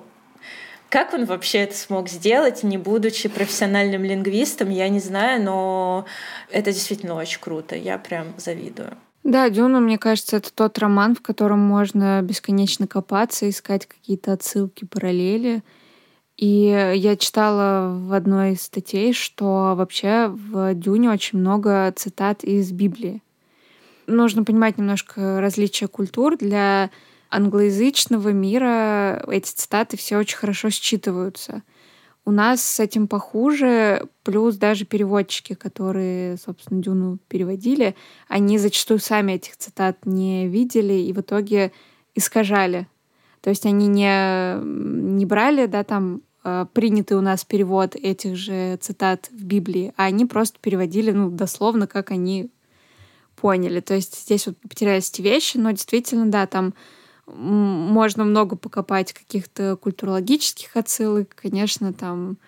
как 0.91 1.15
он 1.15 1.25
вообще 1.25 1.61
это 1.61 1.77
смог 1.77 2.09
сделать, 2.09 2.63
не 2.63 2.79
будучи 2.79 3.29
профессиональным 3.29 4.05
лингвистом, 4.05 4.71
я 4.71 4.89
не 4.89 5.01
знаю, 5.01 5.43
но 5.43 6.07
это 6.51 6.73
действительно 6.73 7.15
очень 7.15 7.41
круто. 7.41 7.75
Я 7.75 7.99
прям 7.99 8.35
завидую. 8.37 8.97
Да, 9.27 9.51
Дюна, 9.51 9.81
мне 9.81 9.99
кажется, 9.99 10.37
это 10.37 10.53
тот 10.55 10.79
роман, 10.79 11.17
в 11.17 11.21
котором 11.21 11.59
можно 11.59 12.23
бесконечно 12.23 12.87
копаться, 12.87 13.51
искать 13.51 13.85
какие-то 13.85 14.33
отсылки, 14.33 14.85
параллели. 14.85 15.65
И 16.37 16.93
я 16.95 17.17
читала 17.17 17.93
в 17.99 18.13
одной 18.13 18.53
из 18.53 18.63
статей, 18.63 19.13
что 19.13 19.75
вообще 19.77 20.29
в 20.29 20.75
Дюне 20.75 21.11
очень 21.11 21.41
много 21.41 21.93
цитат 21.97 22.45
из 22.45 22.71
Библии. 22.71 23.21
Нужно 24.07 24.45
понимать 24.45 24.79
немножко 24.79 25.41
различия 25.41 25.89
культур. 25.89 26.37
Для 26.37 26.91
англоязычного 27.29 28.29
мира 28.29 29.25
эти 29.29 29.51
цитаты 29.51 29.97
все 29.97 30.19
очень 30.19 30.37
хорошо 30.37 30.69
считываются— 30.69 31.63
у 32.27 32.33
нас 32.33 32.61
с 32.61 32.81
этим 32.81 33.07
похуже, 33.07 34.09
плюс 34.25 34.57
даже 34.57 34.85
переводчики, 34.85 35.55
которые, 35.55 36.37
собственно, 36.37 36.83
Дюну 36.83 37.19
переводили, 37.29 37.95
они 38.27 38.59
зачастую 38.59 38.99
сами 38.99 39.33
этих 39.33 39.57
цитат 39.57 40.05
не 40.05 40.49
видели 40.49 40.95
и 40.95 41.13
в 41.13 41.21
итоге 41.21 41.71
искажали. 42.17 42.89
То 43.43 43.51
есть 43.51 43.65
они 43.65 43.87
не, 43.87 44.61
не 44.61 45.25
брали, 45.25 45.67
да, 45.67 45.85
там 45.85 46.21
э, 46.43 46.67
принятый 46.73 47.17
у 47.17 47.21
нас 47.21 47.45
перевод 47.45 47.95
этих 47.95 48.35
же 48.35 48.77
цитат 48.81 49.29
в 49.31 49.45
Библии, 49.45 49.95
а 49.97 50.07
они 50.07 50.27
просто 50.27 50.59
переводили, 50.61 51.13
ну, 51.13 51.31
дословно, 51.31 51.87
как 51.87 52.11
они 52.11 52.51
поняли. 53.37 53.79
То 53.79 53.95
есть 53.95 54.25
здесь 54.25 54.49
вот 54.49 54.57
потерялись 54.69 55.11
эти 55.11 55.23
вещи, 55.23 55.59
но 55.59 55.71
действительно, 55.71 56.29
да, 56.29 56.49
там 56.49 56.75
можно 57.27 58.25
много 58.25 58.57
покопать 58.57 59.13
каких-то 59.13 59.77
культурологических 59.77 60.77
отсылок. 60.77 61.35
Конечно, 61.35 61.93
там 61.93 62.39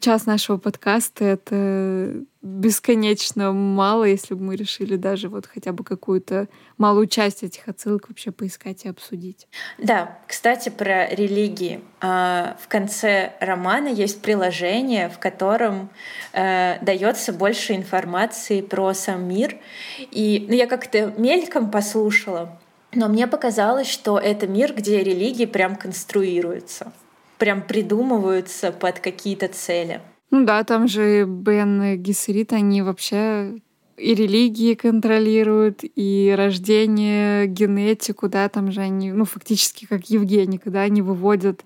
час 0.00 0.26
нашего 0.26 0.56
подкаста— 0.56 1.24
это 1.26 2.24
бесконечно 2.40 3.52
мало, 3.52 4.04
если 4.04 4.34
бы 4.34 4.44
мы 4.44 4.56
решили 4.56 4.96
даже 4.96 5.28
вот 5.28 5.46
хотя 5.46 5.72
бы 5.72 5.82
какую-то 5.82 6.48
малую 6.76 7.06
часть 7.06 7.42
этих 7.42 7.66
отсылок 7.68 8.08
вообще 8.08 8.30
поискать 8.30 8.84
и 8.84 8.88
обсудить. 8.88 9.48
Да, 9.78 10.18
кстати, 10.26 10.68
про 10.68 11.08
религии. 11.08 11.80
А, 12.00 12.56
в 12.60 12.68
конце 12.68 13.32
романа 13.40 13.88
есть 13.88 14.22
приложение, 14.22 15.08
в 15.08 15.18
котором 15.18 15.90
э, 16.32 16.78
дается 16.82 17.32
больше 17.32 17.74
информации 17.74 18.60
про 18.60 18.94
сам 18.94 19.24
мир. 19.24 19.56
И 19.98 20.46
ну, 20.48 20.54
я 20.54 20.66
как-то 20.66 21.12
мельком 21.16 21.70
послушала, 21.70 22.57
но 22.92 23.08
мне 23.08 23.26
показалось, 23.26 23.88
что 23.88 24.18
это 24.18 24.46
мир, 24.46 24.74
где 24.74 25.02
религии 25.02 25.46
прям 25.46 25.76
конструируются, 25.76 26.92
прям 27.38 27.62
придумываются 27.62 28.72
под 28.72 29.00
какие-то 29.00 29.48
цели. 29.48 30.00
Ну 30.30 30.44
да, 30.44 30.64
там 30.64 30.88
же 30.88 31.24
Бен 31.24 31.82
и 31.82 31.96
Гессерит, 31.96 32.52
они 32.52 32.82
вообще 32.82 33.54
и 33.96 34.14
религии 34.14 34.74
контролируют, 34.74 35.80
и 35.82 36.34
рождение, 36.36 37.46
генетику, 37.46 38.28
да, 38.28 38.48
там 38.48 38.70
же 38.70 38.80
они, 38.80 39.12
ну, 39.12 39.24
фактически 39.24 39.86
как 39.86 40.08
Евгеника, 40.08 40.70
да, 40.70 40.82
они 40.82 41.02
выводят 41.02 41.64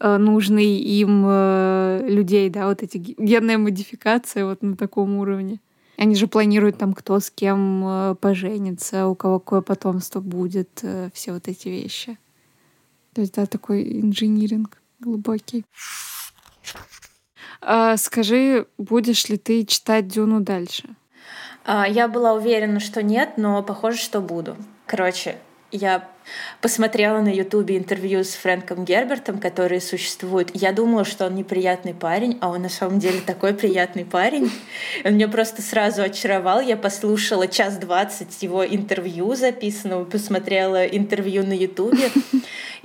э, 0.00 0.16
нужные 0.16 0.78
им 0.78 1.24
э, 1.26 2.04
людей, 2.08 2.48
да, 2.48 2.68
вот 2.68 2.82
эти 2.82 2.96
генная 2.96 3.58
модификация 3.58 4.46
вот 4.46 4.62
на 4.62 4.76
таком 4.76 5.18
уровне. 5.18 5.60
Они 5.98 6.14
же 6.14 6.28
планируют 6.28 6.78
там, 6.78 6.94
кто 6.94 7.18
с 7.18 7.28
кем 7.28 7.84
э, 7.84 8.14
поженится, 8.14 9.08
у 9.08 9.16
кого 9.16 9.40
какое 9.40 9.62
потомство 9.62 10.20
будет, 10.20 10.78
э, 10.82 11.10
все 11.12 11.32
вот 11.32 11.48
эти 11.48 11.68
вещи. 11.68 12.16
То 13.14 13.20
есть, 13.20 13.34
да, 13.34 13.46
такой 13.46 14.00
инжиниринг 14.00 14.80
глубокий. 15.00 15.64
А, 17.60 17.96
скажи, 17.96 18.68
будешь 18.78 19.28
ли 19.28 19.36
ты 19.36 19.64
читать 19.64 20.06
Дюну 20.06 20.38
дальше? 20.38 20.88
А, 21.64 21.88
я 21.88 22.06
была 22.06 22.34
уверена, 22.34 22.78
что 22.78 23.02
нет, 23.02 23.32
но 23.36 23.60
похоже, 23.64 23.98
что 23.98 24.20
буду. 24.20 24.56
Короче, 24.86 25.36
я 25.70 26.08
посмотрела 26.60 27.20
на 27.20 27.28
Ютубе 27.28 27.76
интервью 27.76 28.24
с 28.24 28.34
Фрэнком 28.34 28.84
Гербертом, 28.84 29.38
которые 29.38 29.80
существуют. 29.80 30.50
Я 30.54 30.72
думала, 30.72 31.04
что 31.04 31.26
он 31.26 31.34
неприятный 31.34 31.94
парень, 31.94 32.38
а 32.40 32.50
он 32.50 32.62
на 32.62 32.68
самом 32.68 32.98
деле 32.98 33.20
такой 33.20 33.54
приятный 33.54 34.04
парень. 34.04 34.50
Он 35.04 35.14
меня 35.14 35.28
просто 35.28 35.62
сразу 35.62 36.02
очаровал. 36.02 36.60
Я 36.60 36.76
послушала 36.76 37.48
час 37.48 37.76
двадцать 37.76 38.42
его 38.42 38.66
интервью 38.66 39.34
записанного, 39.34 40.04
посмотрела 40.04 40.84
интервью 40.84 41.44
на 41.46 41.54
Ютубе. 41.54 42.10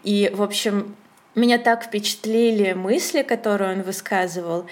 И, 0.03 0.31
в 0.33 0.41
общем, 0.41 0.95
меня 1.35 1.57
так 1.57 1.85
впечатлили 1.85 2.73
мысли, 2.73 3.23
которые 3.23 3.73
он 3.73 3.81
высказывал. 3.81 4.67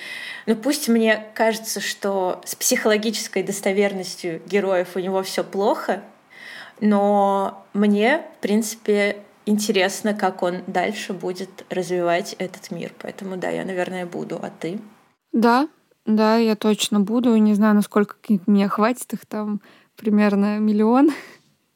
Ну 0.45 0.55
пусть 0.55 0.87
мне 0.89 1.25
кажется, 1.33 1.79
что 1.79 2.41
с 2.45 2.55
психологической 2.55 3.41
достоверностью 3.41 4.41
героев 4.45 4.89
у 4.95 4.99
него 4.99 5.23
все 5.23 5.43
плохо, 5.43 6.03
но 6.81 7.63
мне, 7.73 8.25
в 8.37 8.41
принципе, 8.41 9.23
интересно, 9.45 10.13
как 10.13 10.43
он 10.43 10.63
дальше 10.67 11.13
будет 11.13 11.65
развивать 11.69 12.35
этот 12.39 12.71
мир. 12.71 12.91
Поэтому 12.99 13.37
да, 13.37 13.49
я, 13.49 13.63
наверное, 13.63 14.05
буду. 14.05 14.39
А 14.41 14.49
ты? 14.49 14.79
Да, 15.31 15.69
да, 16.05 16.37
я 16.37 16.55
точно 16.55 16.99
буду. 16.99 17.35
Не 17.35 17.53
знаю, 17.53 17.75
насколько 17.75 18.15
мне 18.47 18.67
хватит 18.67 19.13
их 19.13 19.25
там 19.25 19.61
примерно 19.95 20.57
миллион 20.57 21.11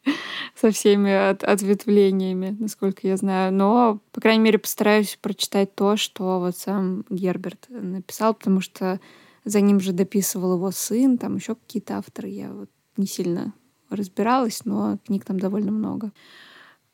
со 0.55 0.71
всеми 0.71 1.11
от, 1.11 1.43
ответвлениями, 1.43 2.55
насколько 2.59 3.07
я 3.07 3.15
знаю. 3.17 3.53
Но, 3.53 3.99
по 4.11 4.21
крайней 4.21 4.41
мере, 4.41 4.57
постараюсь 4.57 5.17
прочитать 5.21 5.75
то, 5.75 5.97
что 5.97 6.39
вот 6.39 6.57
сам 6.57 7.05
Герберт 7.09 7.67
написал, 7.69 8.33
потому 8.33 8.61
что 8.61 8.99
за 9.43 9.61
ним 9.61 9.79
же 9.79 9.93
дописывал 9.93 10.55
его 10.55 10.71
сын, 10.71 11.19
там 11.19 11.35
еще 11.35 11.53
какие-то 11.53 11.97
авторы. 11.97 12.29
Я 12.29 12.51
вот 12.51 12.69
не 12.97 13.05
сильно 13.05 13.53
разбиралась, 13.89 14.65
но 14.65 14.97
книг 15.05 15.25
там 15.25 15.39
довольно 15.39 15.71
много. 15.71 16.11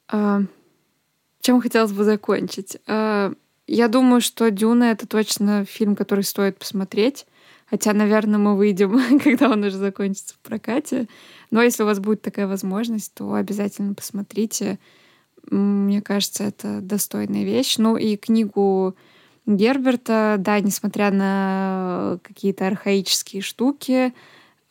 А, 0.07 0.41
чем 1.41 1.61
хотелось 1.61 1.91
бы 1.91 2.03
закончить? 2.03 2.77
А, 2.87 3.33
я 3.67 3.87
думаю, 3.87 4.21
что 4.21 4.51
«Дюна»— 4.51 4.83
это 4.91 5.07
точно 5.07 5.65
фильм, 5.65 5.95
который 5.95 6.23
стоит 6.23 6.57
посмотреть. 6.57 7.25
Хотя, 7.69 7.93
наверное, 7.93 8.37
мы 8.37 8.57
выйдем, 8.57 9.19
когда 9.23 9.49
он 9.49 9.63
уже 9.63 9.77
закончится 9.77 10.35
в 10.35 10.39
прокате. 10.39 11.07
Но 11.51 11.61
если 11.61 11.83
у 11.83 11.85
вас 11.85 11.99
будет 11.99 12.21
такая 12.21 12.47
возможность, 12.47 13.13
то 13.13 13.33
обязательно 13.33 13.93
посмотрите. 13.93 14.77
Мне 15.49 16.01
кажется, 16.01 16.43
это 16.43 16.81
достойная 16.81 17.45
вещь. 17.45 17.77
Ну 17.77 17.95
и 17.95 18.17
книгу 18.17 18.95
Герберта, 19.45 20.35
да, 20.37 20.59
несмотря 20.59 21.11
на 21.11 22.19
какие-то 22.23 22.67
архаические 22.67 23.41
штуки, 23.41 24.13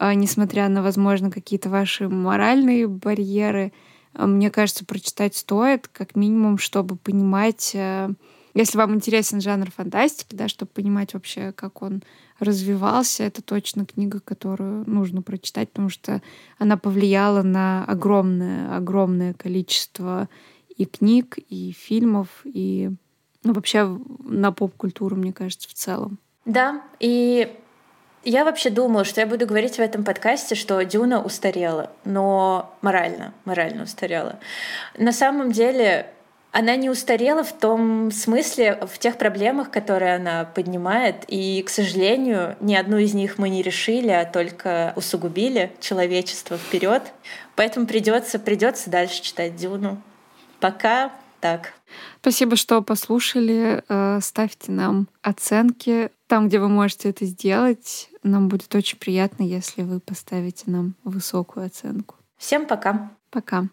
несмотря 0.01 0.68
на, 0.68 0.82
возможно, 0.82 1.30
какие-то 1.30 1.68
ваши 1.68 2.09
моральные 2.09 2.88
барьеры, 2.88 3.72
а, 4.14 4.26
мне 4.26 4.51
кажется, 4.51 4.84
прочитать 4.84 5.36
стоит, 5.36 5.88
как 5.88 6.16
минимум, 6.16 6.59
чтобы 6.59 6.96
понимать, 6.96 7.72
э, 7.74 8.09
если 8.55 8.78
вам 8.78 8.94
интересен 8.94 9.40
жанр 9.40 9.70
фантастики, 9.70 10.34
да, 10.34 10.48
чтобы 10.48 10.72
понимать 10.72 11.14
вообще, 11.14 11.53
как 11.53 11.82
он 11.82 12.03
развивался, 12.38 13.24
это 13.24 13.42
точно 13.42 13.84
книга, 13.84 14.20
которую 14.20 14.88
нужно 14.88 15.22
прочитать, 15.22 15.70
потому 15.70 15.90
что 15.90 16.22
она 16.59 16.76
повлияла 16.76 17.42
на 17.42 17.84
огромное, 17.84 18.74
огромное 18.74 19.34
количество 19.34 20.28
и 20.76 20.86
книг, 20.86 21.38
и 21.51 21.72
фильмов, 21.72 22.28
и 22.44 22.90
ну, 23.44 23.53
вообще 23.53 23.98
на 24.24 24.51
поп-культуру, 24.51 25.16
мне 25.16 25.32
кажется, 25.32 25.68
в 25.68 25.74
целом. 25.74 26.18
Да, 26.46 26.82
и 26.98 27.57
я 28.24 28.44
вообще 28.44 28.70
думала, 28.70 29.04
что 29.04 29.20
я 29.20 29.26
буду 29.26 29.46
говорить 29.46 29.76
в 29.76 29.80
этом 29.80 30.04
подкасте, 30.04 30.54
что 30.54 30.82
Дюна 30.84 31.22
устарела, 31.22 31.90
но 32.04 32.74
морально, 32.82 33.32
морально 33.44 33.84
устарела. 33.84 34.38
На 34.98 35.12
самом 35.12 35.52
деле 35.52 36.12
она 36.52 36.76
не 36.76 36.90
устарела 36.90 37.44
в 37.44 37.52
том 37.52 38.10
смысле, 38.10 38.78
в 38.82 38.98
тех 38.98 39.16
проблемах, 39.16 39.70
которые 39.70 40.16
она 40.16 40.44
поднимает. 40.44 41.24
И, 41.28 41.62
к 41.62 41.70
сожалению, 41.70 42.56
ни 42.60 42.74
одну 42.74 42.98
из 42.98 43.14
них 43.14 43.38
мы 43.38 43.48
не 43.48 43.62
решили, 43.62 44.10
а 44.10 44.24
только 44.24 44.92
усугубили 44.96 45.72
человечество 45.80 46.58
вперед. 46.58 47.02
Поэтому 47.54 47.86
придется, 47.86 48.38
придется 48.38 48.90
дальше 48.90 49.22
читать 49.22 49.54
Дюну. 49.56 50.02
Пока 50.58 51.12
так. 51.40 51.72
Спасибо, 52.20 52.56
что 52.56 52.82
послушали. 52.82 53.82
Э, 53.88 54.18
ставьте 54.20 54.72
нам 54.72 55.08
оценки 55.22 56.10
там, 56.31 56.47
где 56.47 56.61
вы 56.61 56.68
можете 56.68 57.11
это 57.11 57.26
сделать. 57.26 58.09
Нам 58.22 58.49
будет 58.49 58.72
очень 58.76 58.99
приятно, 58.99 59.43
если 59.43 59.83
вы 59.83 59.99
поставите 59.99 60.70
нам 60.70 60.95
высокую 61.03 61.66
оценку. 61.66 62.14
Всем 62.39 62.66
пока. 62.66 63.11
Пока. 63.31 63.68